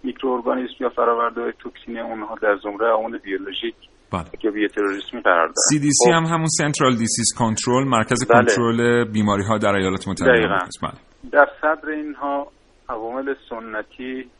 میکروارگانیسم 0.02 0.74
یا 0.80 0.88
فرآورده 0.88 1.52
توکسین 1.52 1.98
اونها 1.98 2.34
در 2.34 2.56
زمره 2.56 2.86
عوامل 2.86 3.18
بیولوژیک 3.18 3.74
بله. 4.12 4.24
که 4.40 4.50
به 4.50 4.68
تروریسمی 4.68 5.20
قرار 5.20 5.46
دارن 5.46 5.52
CDC 5.52 6.06
خب. 6.06 6.12
هم 6.14 6.24
همون 6.24 6.46
سنترال 6.46 6.96
دیسیز 6.96 7.34
کنترل 7.38 7.84
مرکز 7.84 8.26
بله. 8.26 8.38
کنترل 8.38 9.04
بیماری 9.04 9.42
ها 9.42 9.58
در 9.58 9.74
ایالات 9.74 10.08
متحده 10.08 10.32
بله. 10.32 10.90
در 11.32 11.48
صدر 11.60 11.88
اینها 11.88 12.52
عوامل 12.88 13.34
سنتی 13.50 14.30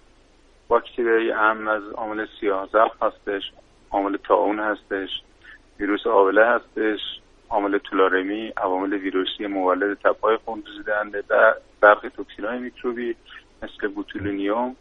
باکتریای 0.68 1.32
اهم 1.32 1.68
از 1.68 1.82
عامل 1.94 2.26
سیاه 2.40 2.68
هستش 3.02 3.42
عامل 3.90 4.16
تاون 4.16 4.60
هستش 4.60 5.08
ویروس 5.80 6.06
آبله 6.06 6.46
هستش 6.46 7.00
عامل 7.50 7.78
تولارمی 7.78 8.52
عوامل 8.56 8.92
ویروسی 8.92 9.46
مولد 9.46 9.98
تبهای 10.04 10.36
خون‌ریزی 10.44 10.62
دهنده 10.86 11.22
و 11.30 11.54
برخی 11.80 12.10
توکسین 12.10 12.44
های 12.44 12.58
میکروبی 12.58 13.16
مثل 13.62 13.88
بوتولینیوم 13.94 14.76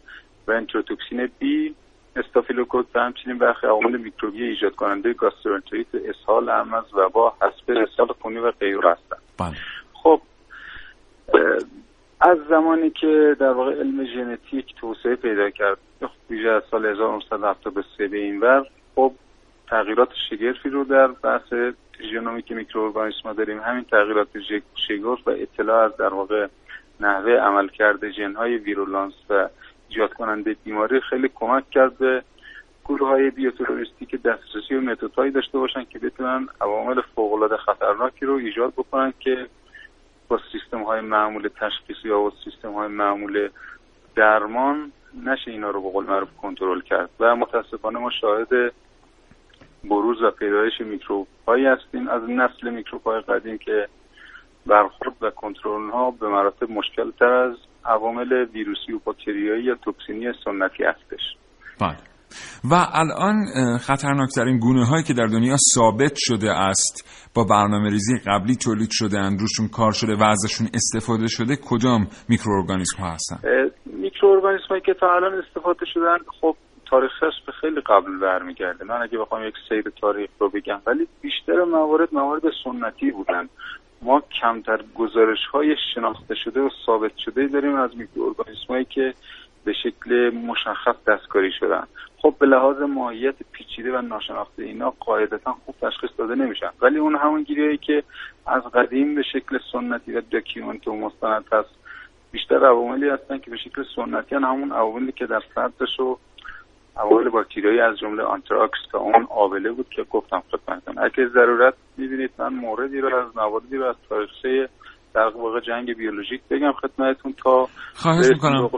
و 0.48 0.52
انتروتوکسین 0.52 1.28
بی 1.38 1.74
استافیلوکوک 2.16 2.86
و 2.94 2.98
همچنین 2.98 3.38
برخی 3.38 3.66
عوامل 3.66 3.96
میکروبی 3.96 4.44
ایجاد 4.44 4.74
کننده 4.74 5.12
گاستروانتریت 5.12 5.86
اسهال 5.94 6.48
هم 6.48 6.74
از 6.74 6.84
وبا 6.94 7.34
حسب 7.42 7.70
اسهال 7.70 8.08
خونی 8.20 8.38
و 8.38 8.50
غیره 8.50 8.90
هستند 8.90 9.22
بله. 9.38 9.56
خب 9.92 10.20
از 12.20 12.38
زمانی 12.48 12.90
که 12.90 13.36
در 13.40 13.50
واقع 13.50 13.72
علم 13.72 14.04
ژنتیک 14.04 14.74
توسعه 14.80 15.16
پیدا 15.16 15.50
کرد 15.50 15.78
بیش 16.28 16.46
از 16.46 16.62
سال 16.70 16.86
1973 16.86 18.08
به 18.08 18.18
این 18.18 18.40
ور 18.40 18.66
خب 18.94 19.12
تغییرات 19.68 20.08
شگرفی 20.30 20.68
رو 20.68 20.84
در 20.84 21.06
بحث 21.06 21.54
ژنومیک 22.12 22.52
میکروارگانیسم 22.52 23.32
داریم 23.32 23.60
همین 23.60 23.84
تغییرات 23.84 24.28
شگرف 24.88 25.28
و 25.28 25.30
اطلاع 25.30 25.84
از 25.84 25.96
در 25.96 26.14
واقع 26.14 26.46
نحوه 27.00 27.32
عملکرد 27.32 28.10
ژنهای 28.10 28.56
ویرولانس 28.56 29.12
و 29.30 29.48
ایجاد 29.90 30.12
کننده 30.12 30.56
بیماری 30.64 31.00
خیلی 31.00 31.30
کمک 31.34 31.70
کرد 31.70 31.98
به 31.98 32.22
گروه 32.84 33.08
های 33.08 33.30
بیوتروریستی 33.30 34.06
که 34.06 34.16
دسترسی 34.16 34.74
و 34.74 34.80
متدهایی 34.80 35.30
داشته 35.30 35.58
باشن 35.58 35.84
که 35.84 35.98
بتونن 35.98 36.48
عوامل 36.60 37.00
فوق 37.14 37.56
خطرناکی 37.56 38.26
رو 38.26 38.34
ایجاد 38.34 38.72
بکنن 38.72 39.12
که 39.20 39.46
با 40.28 40.40
سیستم 40.52 40.82
های 40.82 41.00
معمول 41.00 41.48
تشخیصی 41.60 42.08
یا 42.08 42.20
با 42.20 42.32
سیستم 42.44 42.72
های 42.72 42.88
معمول 42.88 43.48
درمان 44.16 44.92
نشه 45.24 45.50
اینا 45.50 45.70
رو 45.70 45.82
به 45.82 45.90
قول 45.90 46.06
معروف 46.06 46.28
کنترل 46.42 46.80
کرد. 46.80 47.10
و 47.20 47.36
متاسفانه 47.36 47.98
ما 47.98 48.10
شاهد 48.10 48.72
بروز 49.84 50.22
و 50.22 50.30
پیدایش 50.30 50.80
میکروب 50.80 51.26
هایی 51.48 51.66
هستیم. 51.66 52.08
از 52.08 52.22
نسل 52.22 52.70
میکروب 52.70 53.02
های 53.02 53.20
قدیم 53.20 53.58
که 53.58 53.88
برخورد 54.66 55.16
و 55.20 55.30
کنترل 55.30 55.90
ها 55.90 56.10
به 56.10 56.28
مراتب 56.28 56.70
مشکل 56.70 57.10
تر 57.10 57.32
از 57.32 57.56
عوامل 57.90 58.32
ویروسی 58.32 58.92
و 58.92 58.98
باکتریایی 59.04 59.64
یا 59.64 59.74
توکسینی 59.74 60.32
سنتی 60.44 60.84
هستش. 60.84 61.22
بله. 61.80 61.96
و 62.70 62.74
الان 62.92 63.36
خطرناکترین 63.78 64.58
گونه 64.58 64.86
هایی 64.86 65.02
که 65.02 65.14
در 65.14 65.26
دنیا 65.26 65.56
ثابت 65.74 66.12
شده 66.16 66.50
است 66.50 66.94
با 67.34 67.44
برنامه 67.44 67.90
ریزی 67.90 68.18
قبلی 68.26 68.56
تولید 68.56 68.88
شده 68.90 69.18
روشون 69.40 69.68
کار 69.68 69.92
شده 69.92 70.14
و 70.16 70.22
ازشون 70.22 70.68
استفاده 70.74 71.26
شده 71.28 71.56
کدام 71.56 72.06
میکروارگانیسم 72.28 73.02
ها 73.02 73.10
هستن؟ 73.10 73.38
میکروارگانیسم 73.86 74.66
هایی 74.70 74.82
که 74.82 74.94
تا 74.94 75.14
الان 75.14 75.34
استفاده 75.34 75.86
شدن 75.86 76.18
خب 76.40 76.56
تاریخش 76.90 77.34
به 77.46 77.52
خیلی 77.60 77.80
قبل 77.80 78.18
برمیگرده. 78.22 78.84
من 78.84 79.02
اگه 79.02 79.18
بخوام 79.18 79.48
یک 79.48 79.54
سیر 79.68 79.92
تاریخ 80.00 80.30
رو 80.38 80.48
بگم 80.48 80.80
ولی 80.86 81.08
بیشتر 81.22 81.64
موارد 81.64 82.08
موارد 82.12 82.42
سنتی 82.64 83.10
بودن. 83.10 83.48
ما 84.02 84.22
کمتر 84.40 84.80
گزارش 84.94 85.46
های 85.52 85.76
شناخته 85.94 86.34
شده 86.34 86.60
و 86.60 86.70
ثابت 86.86 87.16
شده 87.16 87.46
داریم 87.46 87.74
از 87.74 87.96
میکروارگانیسم 87.96 88.66
هایی 88.68 88.84
که 88.84 89.14
به 89.64 89.72
شکل 89.72 90.30
مشخص 90.30 90.96
دستکاری 91.08 91.52
شدن. 91.52 91.86
خب 92.18 92.34
به 92.38 92.46
لحاظ 92.46 92.76
ماهیت 92.80 93.34
پیچیده 93.52 93.98
و 93.98 94.00
ناشناخته 94.00 94.62
اینا 94.62 94.90
قاعدتا 94.90 95.56
خوب 95.66 95.74
تشخیص 95.82 96.10
داده 96.18 96.34
نمیشن. 96.34 96.70
ولی 96.80 96.98
اون 96.98 97.16
همه‌گیری‌هایی 97.16 97.78
که 97.78 98.02
از 98.46 98.62
قدیم 98.62 99.14
به 99.14 99.22
شکل 99.22 99.58
سنتی 99.72 100.12
و 100.12 100.20
document 100.20 100.88
و 100.88 100.96
مستند 100.96 101.44
هست 101.52 101.70
بیشتر 102.32 102.66
عواملی 102.66 103.08
هستن 103.08 103.38
که 103.38 103.50
به 103.50 103.56
شکل 103.56 103.84
سنتی 103.96 104.34
همون 104.34 104.72
عواملی 104.72 105.12
که 105.12 105.26
در 105.26 105.42
صدرش 105.54 106.00
و 106.00 106.18
عوامل 106.96 107.28
باکتریایی 107.28 107.80
از 107.80 107.98
جمله 107.98 108.22
آنتراکس 108.22 108.78
تا 108.92 108.98
اون 108.98 109.26
آبله 109.30 109.70
بود 109.72 109.88
که 109.88 110.02
گفتم 110.10 110.42
خدمتتون 110.50 110.98
اگه 110.98 111.28
ضرورت 111.28 111.74
می‌بینید 111.96 112.30
من 112.38 112.54
موردی 112.54 113.00
رو 113.00 113.16
از 113.16 113.36
مواردی 113.36 113.76
رو 113.76 113.84
از 113.84 113.96
تاریخچه 114.08 114.68
در 115.14 115.28
واقع 115.36 115.60
جنگ 115.60 115.96
بیولوژیک 115.96 116.40
بگم 116.50 116.72
خدمتتون 116.72 117.32
تا 117.32 117.68
خواهش 117.94 118.26
می‌کنم. 118.30 118.70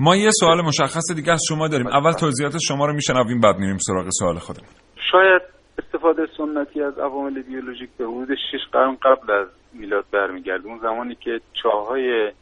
ما 0.00 0.16
یه 0.16 0.30
سوال 0.30 0.60
مشخص 0.60 1.12
دیگه 1.16 1.32
از 1.32 1.42
شما 1.48 1.68
داریم. 1.68 1.86
اول 1.86 2.12
توضیحات 2.12 2.52
شما 2.68 2.86
رو 2.86 2.92
میشنویم 2.92 3.40
بعد 3.40 3.56
میریم 3.56 3.76
سراغ 3.78 4.06
سوال 4.10 4.34
خودمون. 4.34 4.68
شاید 5.12 5.42
استفاده 5.78 6.26
سنتی 6.36 6.82
از 6.82 6.98
عوامل 6.98 7.42
بیولوژیک 7.42 7.90
به 7.98 8.04
حدود 8.04 8.34
6 8.34 8.58
قرن 8.72 8.96
قبل 9.02 9.32
از 9.32 9.48
میلاد 9.72 10.04
برمیگرده. 10.12 10.68
اون 10.68 10.78
زمانی 10.78 11.14
که 11.14 11.40
چاهای 11.62 12.32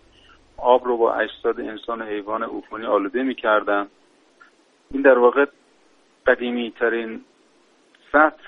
آب 0.59 0.85
رو 0.85 0.97
با 0.97 1.15
اجساد 1.15 1.61
انسان 1.61 2.03
و 2.03 2.05
حیوان 2.05 2.43
عفونی 2.43 2.87
آلوده 2.87 3.23
می‌کردن. 3.23 3.87
این 4.91 5.03
در 5.03 5.19
واقع 5.19 5.47
قدیمی 6.27 6.71
ترین 6.71 7.25
سطح 8.13 8.43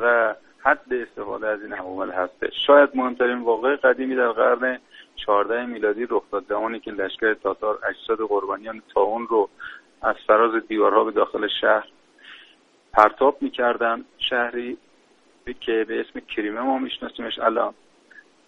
و 0.00 0.34
حد 0.58 0.94
استفاده 0.94 1.48
از 1.48 1.62
این 1.62 1.72
عوامل 1.72 2.10
هستش. 2.10 2.66
شاید 2.66 2.90
مهمترین 2.94 3.38
واقع 3.38 3.76
قدیمی 3.76 4.16
در 4.16 4.28
قرن 4.28 4.78
14 5.16 5.66
میلادی 5.66 6.06
رخ 6.10 6.22
داد. 6.30 6.44
زمانی 6.48 6.80
که 6.80 6.90
لشکر 6.90 7.34
تاتار 7.34 7.78
اجساد 7.88 8.18
قربانیان 8.28 8.82
تاون 8.94 9.26
رو 9.26 9.48
از 10.02 10.16
فراز 10.26 10.66
دیوارها 10.68 11.04
به 11.04 11.10
داخل 11.10 11.48
شهر 11.60 11.88
پرتاب 12.92 13.36
می‌کردن 13.40 14.04
شهری 14.18 14.78
که 15.60 15.84
به 15.88 16.00
اسم 16.00 16.20
کریمه 16.20 16.60
ما 16.60 16.78
میشناسیمش 16.78 17.38
الان 17.38 17.74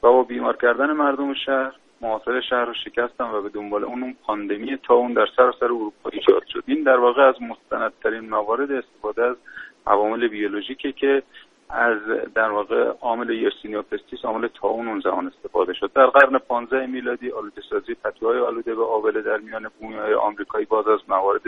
و 0.03 0.07
با 0.07 0.23
بیمار 0.23 0.57
کردن 0.57 0.93
مردم 0.93 1.35
شهر 1.35 1.73
محاصره 2.05 2.41
شهر 2.41 2.65
رو 2.65 2.75
شکستن 2.75 3.25
و 3.25 3.43
به 3.43 3.49
دنبال 3.49 3.85
اون 3.85 4.03
اون 4.03 4.17
پاندمی 4.23 4.77
طاعون 4.77 5.13
در 5.13 5.27
سراسر 5.37 5.65
اروپا 5.65 6.11
ایجاد 6.13 6.47
شد. 6.47 6.63
این 6.67 6.83
در 6.83 6.97
واقع 6.97 7.23
از 7.23 7.35
مستندترین 7.43 8.29
موارد 8.31 8.73
استفاده 8.73 9.25
از 9.25 9.37
عوامل 9.87 10.29
بیولوژیکه 10.29 10.93
که 10.93 11.23
از 11.71 11.99
در 12.35 12.51
واقع 12.51 12.85
عامل 13.01 13.31
Yersinia 13.31 13.83
pestis 13.83 14.25
عامل 14.25 14.49
طاعون 14.49 14.89
اون 14.89 15.01
زمان 15.01 15.27
استفاده 15.27 15.73
شد. 15.73 15.91
در 15.95 16.07
قرن 16.07 16.39
15 16.39 16.87
میلادی 16.87 17.31
آلوده 17.31 17.63
سازی 17.71 17.95
پتوهای 17.95 18.39
آلوده 18.39 18.75
به 18.75 18.85
آبله 18.85 19.23
در 19.23 19.37
میان 19.37 19.71
های 19.83 20.15
آمریکایی 20.15 20.65
باز 20.67 20.89
از 20.89 21.01
موارد 21.09 21.43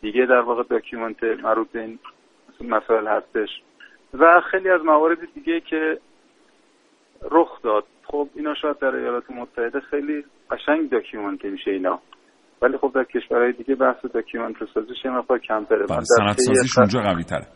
دیگه 0.00 0.26
در 0.26 0.40
واقع 0.40 0.62
document 0.62 1.22
مربوط 1.22 1.68
به 1.72 1.80
این 1.80 1.98
مسائل 2.60 3.06
هستش. 3.06 3.62
و 4.14 4.40
خیلی 4.40 4.70
از 4.70 4.84
موارد 4.84 5.18
دیگه 5.34 5.60
که 5.60 5.98
رخ 7.30 7.62
داد. 7.62 7.84
خب 8.04 8.28
اینا 8.34 8.54
شاید 8.62 8.78
در 8.78 8.94
ایالات 8.94 9.30
متحده 9.30 9.80
خیلی 9.80 10.24
قشنگ 10.50 10.90
داکیومنت 10.90 11.44
میشه 11.44 11.70
اینا. 11.70 12.00
ولی 12.62 12.78
خب 12.78 12.92
در 12.94 13.04
کشورهای 13.04 13.52
دیگه 13.52 13.74
بحث 13.74 14.04
داکیومنت 14.14 14.56
سازیش 14.74 15.04
یه 15.04 15.10
مقدار 15.10 15.38
کمتره 15.38 15.86
بله، 15.86 16.00
سند 16.00 16.32
سازیش 16.32 16.78
اونجا 16.78 17.00
قوی 17.00 17.24
تره 17.24 17.46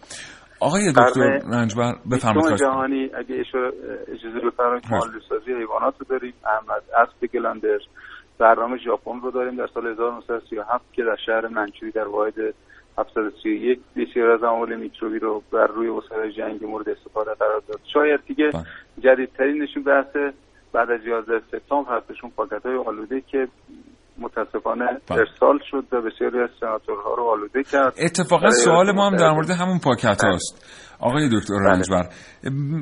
آقای 0.61 0.93
دکتر 0.93 1.41
رنجبر 1.53 1.93
بفرمایید 2.13 2.59
جهانی 2.59 3.11
اگه 3.15 3.35
اجازه 4.09 4.41
بفرمایید 4.47 4.85
مال 4.91 5.21
سازی 5.29 5.53
حیوانات 5.53 5.95
رو 5.99 6.07
داریم. 6.11 6.35
احمد 6.47 6.83
اسب 6.97 7.27
گلندر. 7.33 7.79
برنامه 8.39 8.79
ژاپن 8.79 9.21
رو 9.21 9.31
داریم 9.31 9.57
در 9.57 9.67
سال 9.75 9.87
1937 9.87 10.85
که 10.93 11.03
در 11.03 11.17
شهر 11.27 11.49
منچوری 11.49 11.93
در 11.93 12.09
واحد 12.09 12.35
731 12.99 13.80
بسیار 13.97 14.30
از 14.30 14.43
عوامل 14.43 14.76
میکروبی 14.76 15.18
رو 15.18 15.43
بر 15.53 15.66
روی 15.66 15.88
وسایل 15.88 16.32
جنگی 16.32 16.66
مورد 16.66 16.88
استفاده 16.88 17.34
قرار 17.34 17.62
داد 17.68 17.80
شاید 17.84 18.20
دیگه 18.26 18.51
بله. 18.51 18.64
جدیدترین 19.01 19.62
نشون 19.62 19.82
بحث 19.82 20.16
بعد 20.72 20.90
از 20.90 21.01
11 21.07 21.43
سپتامبر 21.53 21.97
هستشون 21.97 22.30
پاکت 22.30 22.66
های 22.66 22.76
آلوده 22.76 23.20
که 23.20 23.49
متاسفانه 24.19 24.85
بله. 25.09 25.19
ارسال 25.19 25.59
شد 25.71 25.85
و 25.93 26.03
بسیاری 26.03 26.41
از 26.41 26.51
سناتورها 26.61 27.15
رو 27.15 27.25
آلوده 27.31 27.63
کرد 27.63 27.95
اتفاقا 27.99 28.51
سوال 28.51 28.93
ما 28.93 29.07
هم 29.07 29.17
در 29.17 29.31
مورد 29.31 29.51
همون 29.51 29.79
پاکت 29.79 30.25
هاست 30.25 30.83
آقای 31.01 31.29
دکتر 31.33 31.55
بله. 31.55 31.69
رنجبر 31.69 32.09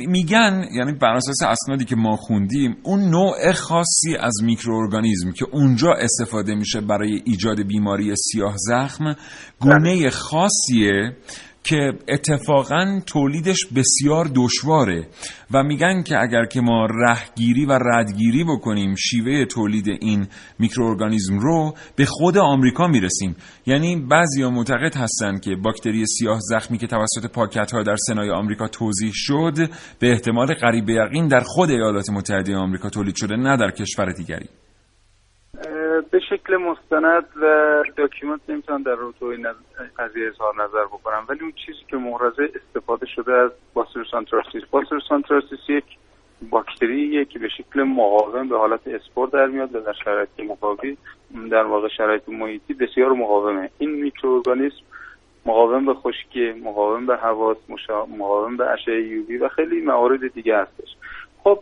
میگن 0.09 0.65
یعنی 0.73 0.93
بر 0.93 1.15
اساس 1.15 1.43
اسنادی 1.43 1.85
که 1.85 1.97
ما 1.97 2.17
خوندیم 2.17 2.77
اون 2.83 3.01
نوع 3.01 3.53
خاصی 3.53 4.17
از 4.21 4.35
میکروارگانیسم 4.45 5.33
که 5.33 5.47
اونجا 5.53 5.93
استفاده 5.93 6.55
میشه 6.55 6.81
برای 6.81 7.23
ایجاد 7.25 7.63
بیماری 7.63 8.15
سیاه 8.17 8.55
زخم 8.57 9.17
گونه 9.61 9.99
بله. 10.01 10.11
خاصیه 10.11 11.17
که 11.65 11.93
اتفاقا 12.09 13.01
تولیدش 13.07 13.67
بسیار 13.77 14.31
دشواره 14.35 15.07
و 15.51 15.63
میگن 15.63 16.03
که 16.03 16.19
اگر 16.19 16.45
که 16.45 16.61
ما 16.61 16.87
رهگیری 16.87 17.67
و 17.67 17.73
ردگیری 17.73 18.45
بکنیم 18.45 18.95
شیوه 18.95 19.45
تولید 19.45 19.89
این 19.89 20.27
میکروارگانیسم 20.59 21.39
رو 21.39 21.75
به 21.97 22.05
خود 22.05 22.39
آمریکا 22.39 22.87
می‌رسیم. 22.87 23.37
یعنی 23.67 23.97
بعضیا 23.97 24.51
معتقد 24.51 24.97
هستند 24.97 25.41
که 25.41 25.57
باکتری 25.57 26.07
سیاه 26.07 26.39
زخمی 26.41 26.79
که 26.79 26.87
توسط 26.87 27.31
پاکت 27.33 27.73
ها 27.73 27.83
در 27.83 27.97
سنای 27.97 28.31
آمریکا 28.31 28.69
توضیح 28.69 29.11
شد 29.15 29.71
به 29.99 30.11
احتمال 30.11 30.55
قریب 30.55 30.89
یقین 30.89 31.29
در 31.29 31.41
خود 31.41 31.71
ایالات 31.71 32.11
متحده 32.11 32.57
آمریکا 32.57 32.89
تولید 32.89 33.17
شده 33.17 33.37
نه 33.37 33.57
در 33.57 33.71
کشور 33.71 34.13
دیگری. 34.13 34.49
شکل 36.51 36.57
مستند 36.57 37.25
و 37.43 37.83
document 37.97 38.41
نمی‌تونم 38.49 38.83
در 38.83 38.95
رو 38.95 39.13
این 39.21 39.47
قضیه 39.99 40.29
اظهار 40.29 40.55
نظر 40.55 40.85
بکنم 40.85 41.25
ولی 41.29 41.41
اون 41.41 41.53
چیزی 41.67 41.79
که 41.89 41.97
محرزه 41.97 42.51
استفاده 42.55 43.07
شده 43.07 43.33
از 43.33 43.51
Bacillus 43.75 44.15
anthracis 44.15 44.63
Bacillus 44.71 45.03
anthracis 45.11 45.59
یک 45.69 45.85
باکتریه 46.51 47.25
که 47.25 47.39
به 47.39 47.49
شکل 47.49 47.83
مقاوم 47.83 48.49
به 48.49 48.59
حالت 48.59 48.89
اسپور 48.89 49.29
در 49.29 49.47
میاد 49.47 49.75
و 49.75 49.81
در 49.81 49.93
شرایط 50.05 50.29
مقاوی 50.49 50.97
در 51.51 51.65
واقع 51.65 51.89
شرایط 51.89 52.29
محیطی 52.29 52.75
بسیار 52.75 53.13
مقاومه. 53.13 53.71
این 53.79 53.91
میکروارگانیسم 53.91 54.83
مقاوم 55.47 55.87
به 55.87 55.95
خشکی 55.95 56.53
مقاوم 56.53 57.07
به 57.07 57.17
حواس 57.17 57.57
مقاوم 58.19 58.57
به 58.57 58.71
اشعه 58.71 59.03
UV 59.03 59.37
و 59.37 59.49
خیلی 59.49 59.81
موارد 59.81 60.33
دیگه 60.35 60.57
هستش. 60.57 60.97
خب 61.45 61.59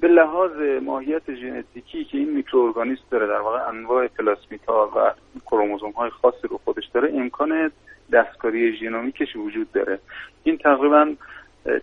به 0.00 0.08
لحاظ 0.08 0.82
ماهیت 0.82 1.34
ژنتیکی 1.34 2.04
که 2.04 2.18
این 2.18 2.30
میکروارگانیسم 2.30 3.02
داره 3.10 3.26
در 3.26 3.40
واقع 3.40 3.68
انواع 3.68 4.06
پلاسمیتا 4.06 4.90
و 4.96 5.12
کروموزوم 5.46 5.90
های 5.90 6.10
خاصی 6.10 6.48
رو 6.48 6.60
خودش 6.64 6.86
داره 6.94 7.12
امکان 7.14 7.70
دستکاری 8.12 8.76
ژنومیکش 8.76 9.36
وجود 9.36 9.72
داره. 9.72 9.98
این 10.42 10.56
تقریبا 10.56 11.14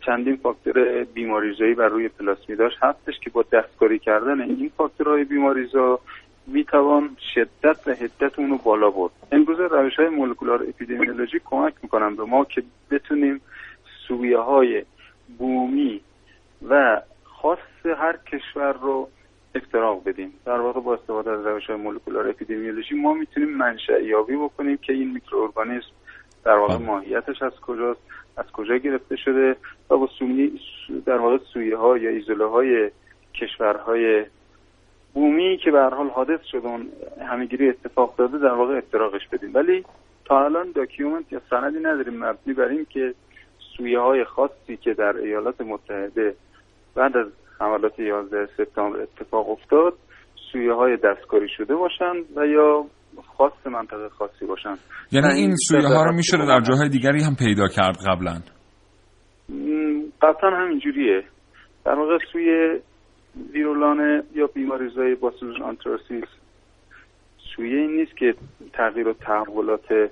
چندین 0.06 0.36
فاکتور 0.36 1.04
بیماریزایی 1.04 1.74
بر 1.74 1.88
روی 1.88 2.10
پلاسمیداش 2.10 2.74
هستش 2.82 3.20
که 3.20 3.30
با 3.30 3.46
دستکاری 3.52 4.00
کردن 4.00 4.42
این 4.42 4.72
فاکتورهای 4.78 5.24
بیماریزا 5.24 6.00
می‌توان 6.48 7.18
شدت 7.34 7.88
و 7.88 7.92
حدت 7.92 8.40
اونو 8.40 8.58
بالا 8.58 8.90
برد. 8.90 9.12
امروز 9.32 9.60
روش 9.60 9.96
های 9.96 10.10
مولکولار 10.10 10.64
اپیدمیولوژی 10.64 11.42
کمک 11.46 11.74
می‌کنن 11.84 12.16
به 12.16 12.24
ما 12.24 12.46
که 12.46 12.64
بتونیم 12.92 13.42
سویه 14.08 14.38
های 14.38 14.86
بومی 15.38 16.02
و 16.70 17.02
خاص 17.44 17.60
هر 17.86 18.18
کشور 18.18 18.74
رو 18.74 19.10
افتراق 19.56 20.04
بدیم 20.04 20.34
در 20.46 20.60
واقع 20.60 20.82
با 20.82 20.94
استفاده 20.94 21.32
از 21.32 21.46
روش 21.46 21.66
های 21.66 21.76
مولکولار 21.76 22.30
اپیدمیولوژی 22.30 22.96
ما 22.96 23.14
می‌تونیم 23.14 23.50
منشأ 23.50 24.00
یابی 24.00 24.36
بکنیم 24.36 24.78
که 24.78 24.94
این 24.94 25.12
میکروارگانیسم 25.12 25.92
در 26.46 26.56
واقع 26.56 26.76
بله. 26.76 26.86
ماهیتش 26.86 27.42
از 27.42 27.52
کجاست 27.62 28.00
از 28.38 28.46
کجا 28.54 28.78
گرفته 28.78 29.16
شده 29.16 29.56
و 29.90 29.98
با 29.98 30.08
سومی 30.20 30.60
در 31.06 31.18
واقع 31.18 31.38
سویه 31.54 31.78
ها 31.78 31.98
یا 31.98 32.10
ایزوله 32.10 32.46
های 32.46 32.92
کشورهای 33.34 34.26
بومی 35.14 35.58
که 35.58 35.72
به 35.72 35.82
حال 35.82 36.10
حادث 36.10 36.44
شده 36.52 36.68
اون 36.68 36.90
همهگیری 37.28 37.70
اتفاق 37.70 38.16
داده 38.16 38.38
در 38.38 38.54
واقع 38.54 38.78
افتراقش 38.78 39.28
بدیم 39.28 39.52
ولی 39.54 39.86
تا 40.26 40.46
الان 40.46 40.72
document 40.72 41.32
یا 41.32 41.42
سندی 41.50 41.80
نداریم 41.80 42.24
مبنی 42.24 42.54
بر 42.54 42.68
این 42.68 42.86
که 42.90 43.14
سویه 43.78 44.00
های 44.00 44.24
خاصی 44.24 44.78
که 44.78 44.94
در 44.94 45.18
ایالات 45.18 45.62
متحده 45.62 46.36
بعد 46.96 47.18
از 47.18 47.28
حملات 47.60 48.00
11 48.00 48.48
سپتامبر 48.58 49.02
اتفاق 49.02 49.50
افتاد 49.50 49.94
سویه 50.52 50.74
های 50.74 50.98
دستکاری 50.98 51.50
شده 51.58 51.76
باشند 51.76 52.26
و 52.36 52.46
یا 52.46 52.86
خاص 53.38 53.68
منطقه 53.68 54.10
خاصی 54.10 54.46
باشند. 54.46 54.78
یعنی 55.12 55.28
این 55.28 55.56
سویه 55.56 55.88
ها 55.88 56.04
رو 56.04 56.14
میشه 56.16 56.38
در 56.38 56.60
جاهای 56.60 56.90
دیگری 56.90 57.24
هم 57.24 57.36
پیدا 57.36 57.68
کرد 57.68 57.98
قبلا؟ 58.08 58.42
قطعا 60.22 60.50
همینجوریه 60.50 61.24
در 61.86 61.96
واقع 61.96 62.18
سویه 62.32 62.80
ویرولان 63.54 64.24
یا 64.36 64.48
بیماریزای 64.48 65.16
باسیلوس 65.16 65.62
آنتراسیس 65.62 66.24
سویه 67.56 67.78
این 67.78 67.96
نیست 67.96 68.18
که 68.18 68.36
تغییر 68.74 69.08
و 69.08 69.14
تحولات 69.14 70.12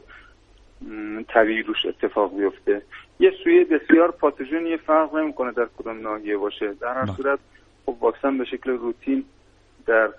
طبیعی 1.27 1.63
روش 1.63 1.85
اتفاق 1.85 2.37
بیفته. 2.37 2.81
یه 3.21 3.31
سویه 3.43 3.63
بسیار 3.63 4.11
پاتوژن 4.11 4.77
فرق 4.77 5.15
نمی‌کنه 5.15 5.51
در 5.51 5.67
کدام 5.77 6.01
ناحیه 6.01 6.37
باشه. 6.37 6.73
در 6.81 6.93
هر 6.93 7.05
بله. 7.05 7.15
صورت 7.15 7.39
خب 7.85 7.97
واکسن 7.99 8.37
به 8.37 8.45
شکل 8.45 8.71
روتین 8.71 9.25
در 9.87 10.09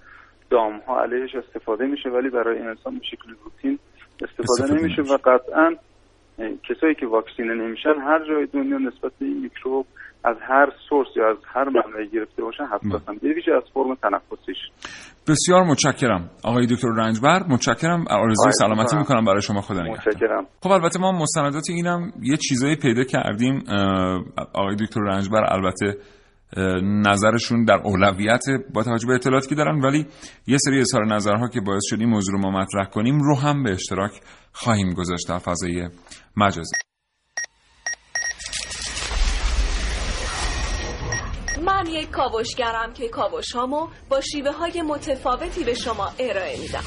دام 0.51 0.79
ها 0.79 1.03
علیهش 1.03 1.35
استفاده 1.35 1.87
میشه 1.87 2.09
ولی 2.09 2.31
برای 2.31 2.59
انسان 2.59 2.99
به 2.99 3.05
شکل 3.05 3.35
روتین 3.45 3.79
استفاده, 4.23 4.53
استفاده 4.53 4.81
نمیشه. 4.81 5.03
و 5.03 5.17
قطعا 5.25 5.77
کسایی 6.69 6.95
که 6.95 7.07
واکسینه 7.07 7.55
نمیشن 7.55 7.95
هر 7.95 8.25
جای 8.29 8.47
دنیا 8.47 8.79
نسبت 8.79 9.13
به 9.19 9.27
این 9.27 9.43
میکروب 9.43 9.87
از 10.25 10.37
هر 10.49 10.67
سورس 10.89 11.09
یا 11.17 11.31
از 11.31 11.37
هر 11.55 11.65
منبعی 11.65 12.09
گرفته 12.13 12.43
باشن 12.43 12.65
حساسن. 12.65 13.15
به 13.23 13.35
ویژه 13.35 13.53
از 13.57 13.63
فرم 13.75 13.95
تنفسیش. 13.95 14.57
بسیار 15.29 15.63
متشکرم. 15.63 16.31
آقای 16.45 16.67
دکتر 16.67 16.89
رنجبر 16.89 17.43
متشکرم. 17.49 18.05
آرزوی 18.11 18.53
سلامتی 18.53 18.97
می‌کنم 18.97 19.25
برای 19.25 19.43
شما. 19.43 19.61
خدا 19.61 19.83
متشکرم. 19.83 20.47
خب 20.61 20.71
البته 20.71 21.01
ما 21.01 21.13
مستندات 21.13 21.65
اینم 21.71 22.13
یه 22.23 22.37
چیزایی 22.37 22.77
پیدا 22.77 23.05
کردیم 23.05 23.63
آقای 24.55 24.77
دکتر 24.77 25.01
رنجبر. 25.01 25.45
البته 25.53 25.99
نظرشون 26.83 27.65
در 27.65 27.81
اولویت 27.85 28.45
با 28.75 28.83
توجه 28.83 29.07
به 29.07 29.15
اطلاعاتی 29.15 29.49
که 29.49 29.55
دارن 29.55 29.81
ولی 29.81 30.07
یه 30.47 30.57
سری 30.59 30.81
اظهار 30.81 31.07
نظرها 31.07 31.49
که 31.49 31.61
باعث 31.61 31.83
شد 31.85 32.01
این 32.01 32.09
موضوع 32.09 32.35
رو 32.35 32.51
ما 32.51 32.61
مطرح 32.61 32.85
کنیم 32.85 33.19
رو 33.19 33.39
هم 33.39 33.63
به 33.63 33.71
اشتراک 33.71 34.13
خواهیم 34.53 34.95
گذاشت 34.95 35.29
در 35.29 35.39
فضای 35.39 35.89
مجازی. 36.37 36.92
من 41.65 41.87
یک 41.87 42.11
کاوشگرم 42.11 42.93
که 42.93 43.09
کاوشهامو 43.09 43.89
با 44.09 44.21
شیوه 44.21 44.51
های 44.53 44.83
متفاوتی 44.83 45.65
به 45.65 45.75
شما 45.75 46.13
ارائه 46.19 46.61
میدم. 46.61 46.85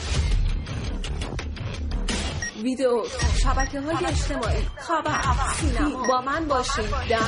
ویدیو 2.63 3.03
شبکه 3.43 3.82
های 3.82 4.05
اجتماعی. 4.05 4.61
خبر. 4.78 5.21
سینما. 5.55 6.07
با 6.07 6.21
من 6.21 6.47
باشید 6.47 6.89
در 7.09 7.19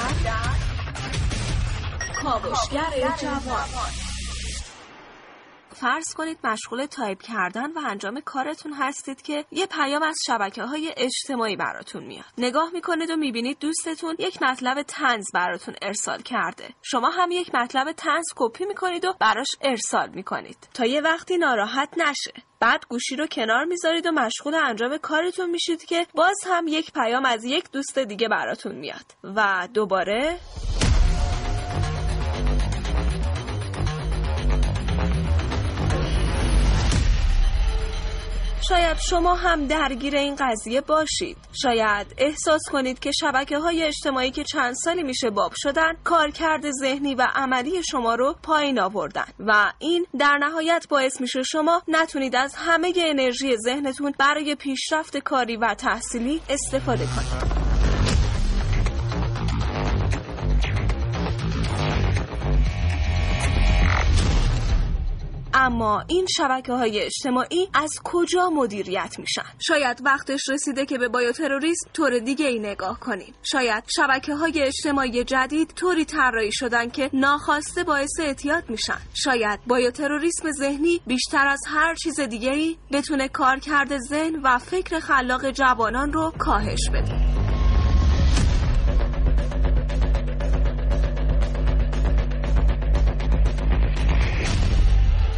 کاوشگر 2.23 3.15
جوان. 3.21 4.06
فرض 5.77 6.13
کنید 6.13 6.37
مشغول 6.43 6.85
تایپ 6.85 7.21
کردن 7.21 7.71
و 7.71 7.79
انجام 7.85 8.21
کارتون 8.21 8.73
هستید 8.73 9.21
که 9.21 9.45
یه 9.51 9.65
پیام 9.65 10.03
از 10.03 10.15
شبکه 10.27 10.63
های 10.63 10.93
اجتماعی 10.97 11.55
براتون 11.55 12.03
میاد. 12.03 12.25
نگاه 12.37 12.69
می‌کنید 12.73 13.09
و 13.09 13.15
می‌بینید 13.15 13.59
دوستتون 13.59 14.15
یک 14.19 14.41
مطلب 14.41 14.81
طنز 14.81 15.25
براتون 15.33 15.75
ارسال 15.81 16.21
کرده. 16.21 16.69
شما 16.81 17.09
هم 17.09 17.31
یک 17.31 17.55
مطلب 17.55 17.91
طنز 17.91 18.25
کپی 18.35 18.65
می‌کنید 18.65 19.05
و 19.05 19.13
براش 19.19 19.47
ارسال 19.61 20.09
می‌کنید. 20.09 20.57
تا 20.73 20.85
یه 20.85 21.01
وقتی 21.01 21.37
ناراحت 21.37 21.89
نشه. 21.97 22.33
بعد 22.59 22.83
گوشی 22.89 23.15
رو 23.15 23.27
کنار 23.27 23.65
می‌ذارید 23.65 24.05
و 24.05 24.11
مشغول 24.11 24.55
انجام 24.55 24.97
کارتون 24.97 25.49
میشید 25.49 25.85
که 25.85 26.07
باز 26.13 26.37
هم 26.47 26.67
یک 26.67 26.91
پیام 26.91 27.25
از 27.25 27.43
یک 27.43 27.71
دوست 27.71 27.99
دیگه 27.99 28.27
براتون 28.27 28.75
میاد. 28.75 29.05
و 29.23 29.67
دوباره 29.73 30.39
شاید 38.69 38.97
شما 39.09 39.35
هم 39.35 39.67
درگیر 39.67 40.15
این 40.15 40.35
قضیه 40.35 40.81
باشید. 40.81 41.37
شاید 41.61 42.07
احساس 42.17 42.61
کنید 42.71 42.99
که 42.99 43.11
شبکه 43.11 43.57
های 43.57 43.83
اجتماعی 43.83 44.31
که 44.31 44.43
چند 44.43 44.73
سالی 44.73 45.03
میشه 45.03 45.29
باب 45.29 45.51
شدن 45.55 45.93
کارکرد 46.03 46.71
ذهنی 46.71 47.15
و 47.15 47.27
عملی 47.35 47.83
شما 47.83 48.15
رو 48.15 48.35
پایین 48.43 48.79
آوردن 48.79 49.25
و 49.39 49.73
این 49.79 50.05
در 50.19 50.37
نهایت 50.37 50.85
باعث 50.89 51.21
میشه 51.21 51.43
شما 51.43 51.81
نتونید 51.87 52.35
از 52.35 52.55
همه 52.55 52.93
انرژی 52.97 53.57
ذهنتون 53.57 54.13
برای 54.19 54.55
پیشرفت 54.55 55.17
کاری 55.17 55.57
و 55.57 55.73
تحصیلی 55.73 56.41
استفاده 56.49 57.05
کنید. 57.05 57.76
اما 65.59 66.03
این 66.07 66.25
شبکه 66.37 66.73
های 66.73 66.99
اجتماعی 66.99 67.67
از 67.73 67.89
کجا 68.03 68.49
مدیریت 68.49 69.19
میشن؟ 69.19 69.45
شاید 69.59 70.01
وقتش 70.05 70.49
رسیده 70.49 70.85
که 70.85 70.97
به 70.97 71.07
بایوتروریسم 71.07 71.89
طور 71.93 72.19
دیگه 72.19 72.45
ای 72.47 72.59
نگاه 72.59 72.99
کنیم. 72.99 73.33
شاید 73.43 73.83
شبکه 73.95 74.35
های 74.35 74.61
اجتماعی 74.61 75.23
جدید 75.23 75.73
طوری 75.75 76.05
طراحی 76.05 76.51
شدن 76.51 76.89
که 76.89 77.09
ناخواسته 77.13 77.83
باعث 77.83 78.19
اعتیاد 78.19 78.69
میشن. 78.69 78.99
شاید 79.13 79.59
بایوتروریسم 79.67 80.51
ذهنی 80.51 81.01
بیشتر 81.07 81.47
از 81.47 81.61
هر 81.67 81.95
چیز 81.95 82.19
دیگه 82.19 82.51
ای 82.51 82.77
بتونه 82.91 83.27
کارکرد 83.27 83.97
ذهن 83.97 84.35
و 84.43 84.57
فکر 84.57 84.99
خلاق 84.99 85.51
جوانان 85.51 86.13
رو 86.13 86.33
کاهش 86.39 86.89
بده. 86.89 87.36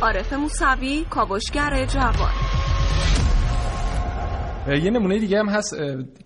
عارف 0.01 0.33
موسوی 0.33 1.05
کاوشگر 1.09 1.85
جوان. 1.85 2.31
یه 4.83 4.91
نمونه 4.91 5.19
دیگه 5.19 5.39
هم 5.39 5.49
هست 5.49 5.75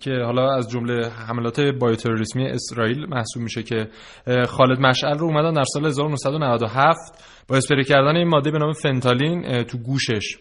که 0.00 0.10
حالا 0.24 0.54
از 0.54 0.70
جمله 0.70 1.08
حملات 1.08 1.60
بایوتروریسمی 1.60 2.46
اسرائیل 2.46 3.06
محسوب 3.06 3.42
میشه 3.42 3.62
که 3.62 3.88
خالد 4.48 4.80
مشعل 4.80 5.18
رو 5.18 5.26
اومدن 5.26 5.52
در 5.52 5.64
سال 5.64 5.86
1997 5.86 6.98
با 7.48 7.56
اسپری 7.56 7.84
کردن 7.84 8.16
این 8.16 8.28
ماده 8.28 8.50
به 8.50 8.58
نام 8.58 8.72
فنتالین 8.72 9.62
تو 9.62 9.78
گوشش. 9.78 10.38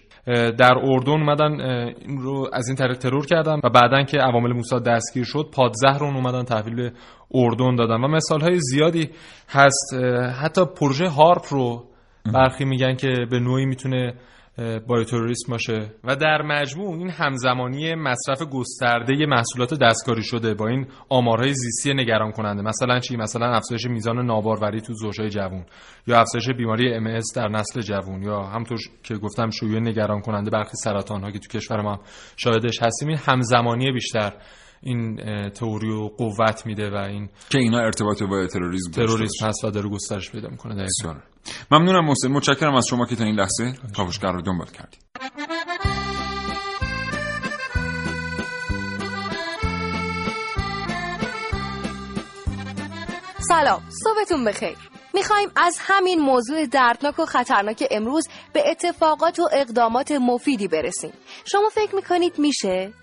در 0.58 0.74
اردن 0.84 1.12
اومدن 1.12 1.62
این 1.62 2.18
رو 2.22 2.50
از 2.54 2.68
این 2.68 2.76
طریق 2.78 2.98
ترور 2.98 3.26
کردن 3.26 3.60
و 3.64 3.70
بعدا 3.70 4.04
که 4.04 4.18
عوامل 4.18 4.54
موساد 4.54 4.86
دستگیر 4.86 5.24
شد 5.24 5.50
پادزهر 5.54 6.00
رو 6.00 6.06
اومدن 6.06 6.44
تحویل 6.44 6.92
اردن 7.34 7.76
دادن. 7.76 8.04
و 8.04 8.08
مثال 8.08 8.42
های 8.42 8.60
زیادی 8.60 9.10
هست 9.50 9.94
حتی 10.42 10.66
پروژه 10.66 11.08
هارپ 11.08 11.46
رو 11.50 11.93
برخی 12.26 12.66
میگن 12.66 12.96
که 12.96 13.08
به 13.32 13.40
نوعی 13.40 13.66
می‌تونه 13.66 14.14
بایوتروریسم 14.88 15.52
باشه. 15.52 15.92
و 16.04 16.16
در 16.16 16.42
مجموع 16.42 16.98
این 16.98 17.10
همزمانی 17.10 17.96
مصرف 17.96 18.42
گسترده 18.42 19.26
محصولات 19.26 19.74
دستکاری 19.82 20.24
شده 20.24 20.54
با 20.54 20.68
این 20.68 20.88
آمارهای 21.10 21.54
زیستی 21.54 21.94
نگران 21.94 22.32
کننده 22.32 22.62
مثلا 22.62 23.00
چی؟ 23.00 23.18
مثلا 23.18 23.56
افزایش 23.56 23.86
میزان 23.86 24.26
ناباروری 24.26 24.82
تو 24.82 24.94
زوجهای 24.94 25.30
جوون 25.30 25.66
یا 26.08 26.20
افزایش 26.20 26.50
بیماری 26.50 26.94
ام 26.94 27.20
در 27.36 27.48
نسل 27.48 27.82
جوون 27.82 28.24
یا 28.24 28.44
همطور 28.44 28.78
که 29.04 29.16
گفتم 29.16 29.50
شیوع 29.50 29.80
نگران 29.80 30.22
کننده 30.22 30.50
برخی 30.50 30.78
سرطان 30.78 31.24
ها 31.24 31.32
که 31.32 31.40
تو 31.40 31.58
کشور 31.58 31.82
ما 31.82 32.00
شاهدش 32.38 32.82
هستیم. 32.82 33.08
این 33.08 33.18
همزمانی 33.28 33.92
بیشتر. 33.92 34.34
این 34.84 35.16
تئوری 35.50 35.90
و 35.90 36.08
قوت 36.08 36.66
میده 36.66 36.90
و 36.90 36.96
این 36.96 37.30
که 37.50 37.60
اینا 37.60 37.80
ارتباط 37.80 38.24
با 38.24 38.48
تروریسم 38.48 38.92
تروریسم 38.92 39.48
هست 39.48 39.64
و 39.64 39.72
داره 39.72 39.90
گسترش 39.90 40.32
پیدا 40.32 40.50
می‌کنه 40.50 40.76
دقیقاً. 40.76 41.20
ممنونم 41.72 42.06
محسن. 42.06 42.28
متشکرم 42.28 42.76
از 42.76 42.88
شما 42.90 43.06
که 43.06 43.16
تا 43.16 43.24
این 43.24 43.36
لحظه 43.36 43.74
کاوشگر 43.96 44.32
رو 44.32 44.42
دنبال 44.42 44.68
کردید. 44.68 45.04
سلام. 53.48 53.82
صبحتون 53.90 54.46
بخیر. 54.46 54.78
می‌خوایم 55.14 55.50
از 55.56 55.78
همین 55.82 56.20
موضوع 56.20 56.66
دردناک 56.66 57.20
و 57.20 57.26
خطرناک 57.26 57.84
امروز 57.92 58.28
به 58.54 58.64
اتفاقات 58.70 59.40
و 59.40 59.50
اقدامات 59.54 60.12
مفیدی 60.12 60.68
برسیم. 60.68 61.12
شما 61.46 61.70
فکر 61.70 61.96
می‌کنید 61.96 62.40
میشه؟ 62.40 62.94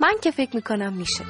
من 0.00 0.14
که 0.22 0.30
فکر 0.30 0.56
می‌کنم 0.56 0.92
میشه. 0.92 1.24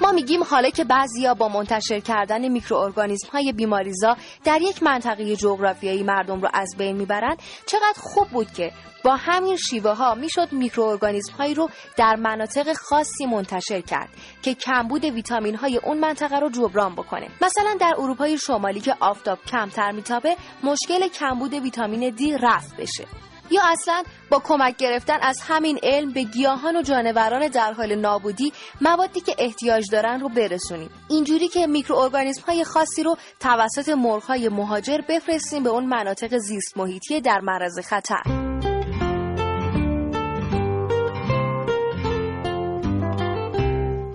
ما 0.00 0.12
میگیم 0.12 0.42
حالا 0.42 0.70
که 0.70 0.84
بعضیا 0.84 1.34
با 1.34 1.48
منتشر 1.48 2.00
کردن 2.00 2.48
میکروارگانیسم 2.48 3.28
های 3.32 3.52
بیماریزا 3.52 4.16
در 4.44 4.62
یک 4.62 4.82
منطقه 4.82 5.36
جغرافیایی 5.36 6.02
مردم 6.02 6.40
رو 6.40 6.48
از 6.54 6.74
بین 6.78 6.96
می‌برند 6.96 7.38
چقدر 7.66 7.96
خوب 7.96 8.28
بود 8.28 8.52
که 8.52 8.72
با 9.04 9.16
همین 9.16 9.56
شیوه 9.56 9.90
ها 9.90 10.14
می‌شد 10.14 10.52
میکروارگانیسم 10.52 11.32
هایی 11.32 11.54
رو 11.54 11.70
در 11.96 12.16
مناطق 12.16 12.72
خاصی 12.72 13.26
منتشر 13.26 13.80
کرد 13.80 14.08
که 14.42 14.54
کمبود 14.54 15.04
ویتامین 15.04 15.54
های 15.54 15.76
اون 15.76 15.98
منطقه 15.98 16.38
رو 16.38 16.50
جبران 16.50 16.94
بکنه. 16.94 17.28
مثلا 17.42 17.76
در 17.80 17.94
اروپای 17.98 18.38
شمالی 18.38 18.80
که 18.80 18.94
آفتاب 19.00 19.38
کمتر 19.46 19.92
میتابه 19.92 20.36
مشکل 20.62 21.08
کمبود 21.08 21.54
ویتامین 21.54 22.14
دی 22.14 22.32
رفع 22.32 22.76
بشه. 22.76 23.31
یا 23.52 23.62
اصلا 23.64 24.02
با 24.30 24.38
کمک 24.38 24.76
گرفتن 24.76 25.18
از 25.22 25.40
همین 25.40 25.78
علم 25.82 26.12
به 26.12 26.22
گیاهان 26.22 26.76
و 26.76 26.82
جانوران 26.82 27.48
در 27.48 27.72
حال 27.72 27.94
نابودی 27.94 28.52
موادی 28.80 29.20
که 29.20 29.34
احتیاج 29.38 29.84
دارن 29.92 30.20
رو 30.20 30.28
برسونیم. 30.28 30.90
اینجوری 31.10 31.48
که 31.48 31.66
میکروارگانیسم 31.66 32.42
های 32.42 32.64
خاصی 32.64 33.02
رو 33.02 33.16
توسط 33.40 33.88
مرغ 33.88 34.22
های 34.22 34.48
مهاجر 34.48 35.00
بفرستیم 35.08 35.62
به 35.62 35.70
اون 35.70 35.86
مناطق 35.86 36.38
زیست 36.38 36.76
محیطی 36.76 37.20
در 37.20 37.40
معرض 37.40 37.78
خطر. 37.78 38.22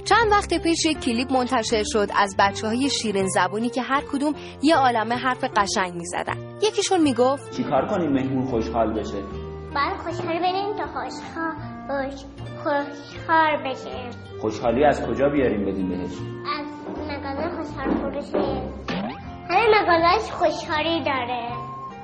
چند 0.10 0.32
وقت 0.32 0.54
پیش 0.64 0.86
یک 0.86 1.00
کلیپ 1.00 1.32
منتشر 1.34 1.84
شد 1.84 2.08
از 2.16 2.36
بچه 2.40 2.68
های 2.68 2.90
شیرین 2.90 3.28
زبونی 3.28 3.70
که 3.70 3.82
هر 3.82 4.02
کدوم 4.12 4.34
یه 4.64 4.76
عالمه 4.76 5.16
حرف 5.16 5.44
قشنگ 5.44 5.94
می 5.94 6.06
زدن. 6.06 6.38
یکیشون 6.62 7.02
می 7.02 7.14
گفت 7.14 7.52
چیکار 7.58 7.88
کنیم 7.88 8.12
مهمون 8.12 8.46
خوشحال 8.46 9.00
بشه؟ 9.00 9.22
باید 9.76 9.98
خوشحال 10.04 10.40
بریم 10.40 10.76
تا 10.78 10.86
خوشحال 10.86 12.12
خوشحال 12.64 13.72
بشه 13.72 14.10
خوشحالی 14.42 14.84
از 14.84 15.08
کجا 15.08 15.30
بیاریم 15.30 15.66
بدیم 15.66 15.90
بهش؟ 15.90 16.14
از 16.60 16.66
مغازه 17.08 17.56
خوشحال 17.56 17.96
فروشه 17.96 18.62
همه 19.50 19.66
مغازهش 19.82 20.32
خوشحالی 20.32 21.04
داره. 21.04 21.50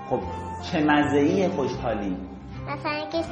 خب 0.10 0.20
چه 0.72 0.84
مزه 0.84 1.49
خوشحالی؟ 1.56 2.33
مثلا 2.68 3.09
که 3.11 3.24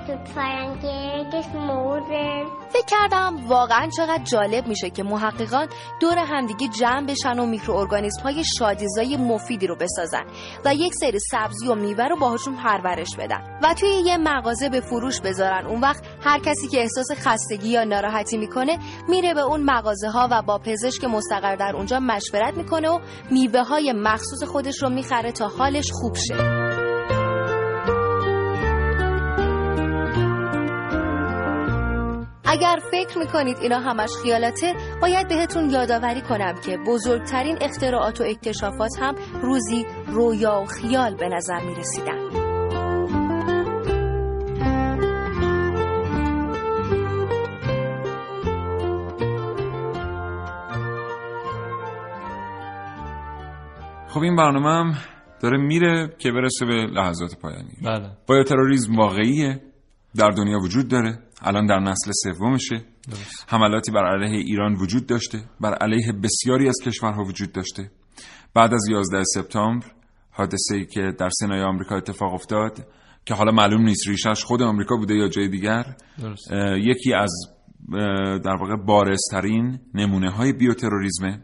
فکر 2.69 2.85
کردم 2.87 3.47
واقعا 3.47 3.89
چقدر 3.97 4.23
جالب 4.23 4.67
میشه 4.67 4.89
که 4.89 5.03
محققان 5.03 5.67
دور 5.99 6.17
همدیگه 6.17 6.67
جمع 6.67 7.05
بشن 7.05 7.39
و 7.39 7.45
میکروارگانیسم 7.45 8.23
های 8.23 8.43
شادیزای 8.57 9.17
مفیدی 9.17 9.67
رو 9.67 9.75
بسازن 9.75 10.23
و 10.65 10.75
یک 10.75 10.93
سری 10.93 11.19
سبزی 11.19 11.67
و 11.67 11.75
میوه 11.75 12.07
رو 12.07 12.15
باهاشون 12.19 12.55
پرورش 12.55 13.15
بدن 13.15 13.59
و 13.63 13.73
توی 13.73 13.89
یه 13.89 14.17
مغازه 14.17 14.69
به 14.69 14.79
فروش 14.79 15.21
بذارن. 15.21 15.65
اون 15.65 15.81
وقت 15.81 16.03
هر 16.23 16.39
کسی 16.39 16.67
که 16.67 16.81
احساس 16.81 17.07
خستگی 17.11 17.69
یا 17.69 17.83
ناراحتی 17.83 18.37
می‌کنه 18.37 18.77
میره 19.09 19.33
به 19.33 19.41
اون 19.41 19.63
مغازه 19.63 20.09
ها 20.09 20.27
و 20.31 20.41
با 20.41 20.57
پزشک 20.57 21.03
مستقر 21.03 21.55
در 21.55 21.75
اونجا 21.75 21.99
مشورت 21.99 22.57
می‌کنه 22.57 22.89
و 22.89 22.99
میوه 23.31 23.63
های 23.63 23.93
مخصوص 23.93 24.43
خودش 24.43 24.83
رو 24.83 24.89
می‌خره 24.89 25.31
تا 25.31 25.47
حالش 25.47 25.91
خوب 25.91 26.15
شه. 26.15 26.70
اگر 32.51 32.79
فکر 32.91 33.17
می‌کنید 33.17 33.57
اینا 33.61 33.79
همش 33.79 34.09
خیالته 34.23 34.73
باید 35.01 35.27
بهتون 35.27 35.69
یادآوری 35.69 36.21
کنم 36.21 36.55
که 36.65 36.77
بزرگترین 36.87 37.57
اختراعات 37.61 38.21
و 38.21 38.23
اکتشافات 38.23 38.91
هم 39.01 39.15
روزی 39.41 39.85
رویا 40.07 40.61
و 40.61 40.65
خیال 40.65 41.15
به 41.15 41.29
نظر 41.29 41.59
می‌رسیدن. 41.59 42.29
خب 54.09 54.19
این 54.19 54.35
برنامه 54.35 54.69
هم 54.69 54.93
داره 55.41 55.57
میره 55.57 56.15
که 56.19 56.31
برسه 56.31 56.65
به 56.65 56.73
لحظات 56.73 57.39
پایانی. 57.41 57.77
بله. 57.85 58.09
با 58.27 58.43
تروریسم 58.43 58.95
واقعیه 58.95 59.61
در 60.15 60.29
دنیا 60.29 60.57
وجود 60.57 60.87
داره. 60.87 61.19
الان 61.41 61.65
در 61.65 61.79
نسل 61.79 62.11
سومشه. 62.11 62.83
حملاتی 63.47 63.91
بر 63.91 64.05
علیه 64.05 64.39
ایران 64.39 64.73
وجود 64.73 65.07
داشته. 65.07 65.43
بر 65.59 65.73
علیه 65.73 66.11
بسیاری 66.23 66.69
از 66.69 66.75
کشورها 66.85 67.23
وجود 67.23 67.51
داشته. 67.51 67.91
بعد 68.53 68.73
از 68.73 68.87
11 68.89 69.23
سپتامبر 69.23 69.85
حادثه 70.31 70.75
ای 70.75 70.85
که 70.85 71.01
در 71.19 71.29
سنای 71.29 71.61
آمریکا 71.61 71.95
اتفاق 71.95 72.33
افتاد 72.33 72.87
که 73.25 73.33
حالا 73.33 73.51
معلوم 73.51 73.81
نیست 73.81 74.07
ریشش 74.07 74.43
خود 74.43 74.61
آمریکا 74.61 74.95
بوده 74.95 75.13
یا 75.13 75.27
جای 75.27 75.47
دیگر 75.47 75.85
یکی 76.77 77.13
از 77.13 77.31
در 78.43 78.55
واقع 78.59 78.75
بارزترین 78.75 79.79
نمونه 79.93 80.31
های 80.31 80.53
بیوتروریزمه 80.53 81.41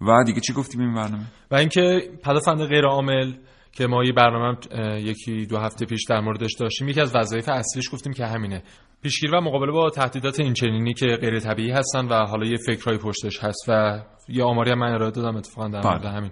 و 0.00 0.24
دیگه 0.26 0.40
چی 0.40 0.52
گفتیم 0.52 0.80
این 0.80 0.94
برنامه؟ 0.94 1.24
و 1.50 1.54
اینکه 1.54 2.10
پدافند 2.24 2.64
غیر 2.64 2.84
عامل 2.84 3.32
که 3.76 3.86
ما 3.86 4.04
یه 4.04 4.12
برنامه 4.12 4.56
یکی 5.00 5.46
دو 5.46 5.58
هفته 5.58 5.86
پیش 5.86 6.04
در 6.08 6.20
موردش 6.20 6.54
داشتیم. 6.60 6.88
یکی 6.88 7.00
از 7.00 7.16
وظایف 7.16 7.48
اصلیش 7.48 7.90
گفتیم 7.92 8.12
که 8.12 8.26
همینه. 8.26 8.62
پیشگیری 9.02 9.32
و 9.32 9.40
مقابله 9.40 9.72
با 9.72 9.90
تهدیدات 9.90 10.40
اینچنینی 10.40 10.94
که 10.94 11.06
غیر 11.06 11.38
طبیعی 11.38 11.70
هستن 11.70 12.06
و 12.06 12.26
حالا 12.26 12.46
یه 12.46 12.56
فکرهای 12.66 12.98
پشتش 12.98 13.38
هست 13.44 13.64
و 13.68 14.00
یه 14.28 14.44
آماری 14.44 14.70
هم 14.70 14.78
من 14.78 14.92
ارائه 14.92 15.10
دادم 15.10 15.36
اتفاقا 15.36 15.68
در 15.68 15.80
مورد 15.80 16.02
بله. 16.02 16.10
همین 16.10 16.30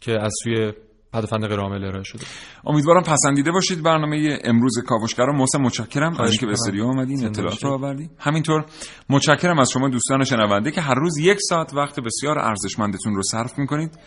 که 0.00 0.12
از 0.12 0.32
سوی 0.44 0.72
پدافند 1.12 1.46
غیر 1.46 1.58
عامل 1.58 1.84
ارائه 1.84 2.04
شده. 2.04 2.24
امیدوارم 2.66 3.02
پسندیده 3.02 3.50
باشید 3.50 3.82
برنامه 3.82 4.38
امروز 4.44 4.78
کاوشگر 4.86 5.24
رو. 5.24 5.32
محسن 5.32 5.60
متشکرم. 5.60 6.20
از 6.20 6.30
اینکه 6.30 6.46
به 6.46 6.52
استودیو 6.52 6.84
اومدین 6.84 7.26
اطلاعات 7.26 7.64
رو 7.64 7.70
آوردین. 7.70 8.10
همینطور 8.18 8.64
متشکرم 9.08 9.58
از 9.58 9.70
شما 9.70 9.88
دوستان 9.88 10.24
شنونده 10.24 10.70
که 10.70 10.80
هر 10.80 10.94
روز 10.94 11.18
یک 11.18 11.38
ساعت 11.40 11.74
وقت 11.74 12.00
بسیار 12.00 12.38
ارزشمندتون 12.38 13.14
رو 13.14 13.22
صرف 13.22 13.58
می‌کنید. 13.58 13.98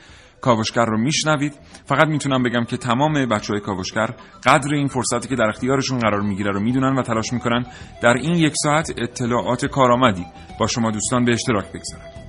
کاوشگر 0.44 0.86
رو 0.86 0.98
میشنوید. 0.98 1.54
فقط 1.86 2.08
می‌تونم 2.08 2.44
بگم 2.44 2.64
که 2.64 2.78
تمام 2.78 3.14
بچه 3.26 3.54
های 3.54 3.62
کاوشگر 3.62 4.10
قدر 4.46 4.74
این 4.74 4.88
فرصتی 4.88 5.28
که 5.28 5.36
در 5.36 5.50
اختیارشون 5.50 6.00
قرار 6.00 6.22
می‌گیره 6.22 6.52
رو 6.52 6.60
می‌دونن 6.60 6.96
و 7.00 7.02
تلاش 7.02 7.34
می‌کنن 7.34 7.66
در 8.02 8.14
این 8.14 8.36
یک 8.36 8.54
ساعت 8.64 8.92
اطلاعات 8.98 9.66
کارآمدی 9.66 10.26
با 10.60 10.68
شما 10.68 10.92
دوستان 10.92 11.26
به 11.26 11.34
اشتراک 11.34 11.66
بگذارن. 11.66 12.23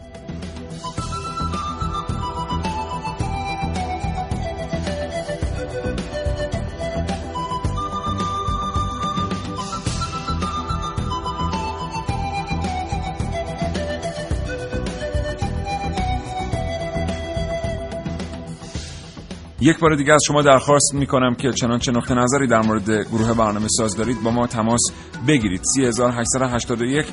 یک 19.64 19.78
بار 19.78 19.94
دیگه 19.94 20.12
از 20.12 20.20
شما 20.26 20.42
درخواست 20.42 20.94
می‌کنم 20.94 21.34
که 21.34 21.50
چنانچه 21.50 21.92
نقطه 21.92 22.14
نظری 22.14 22.46
در 22.46 22.60
مورد 22.60 22.90
گروه 22.90 23.34
برنامه 23.34 23.68
ساز 23.68 23.96
دارید 23.96 24.22
با 24.22 24.30
ما 24.30 24.46
تماس 24.46 24.80
بگیرید. 25.28 25.60
3881 25.76 27.06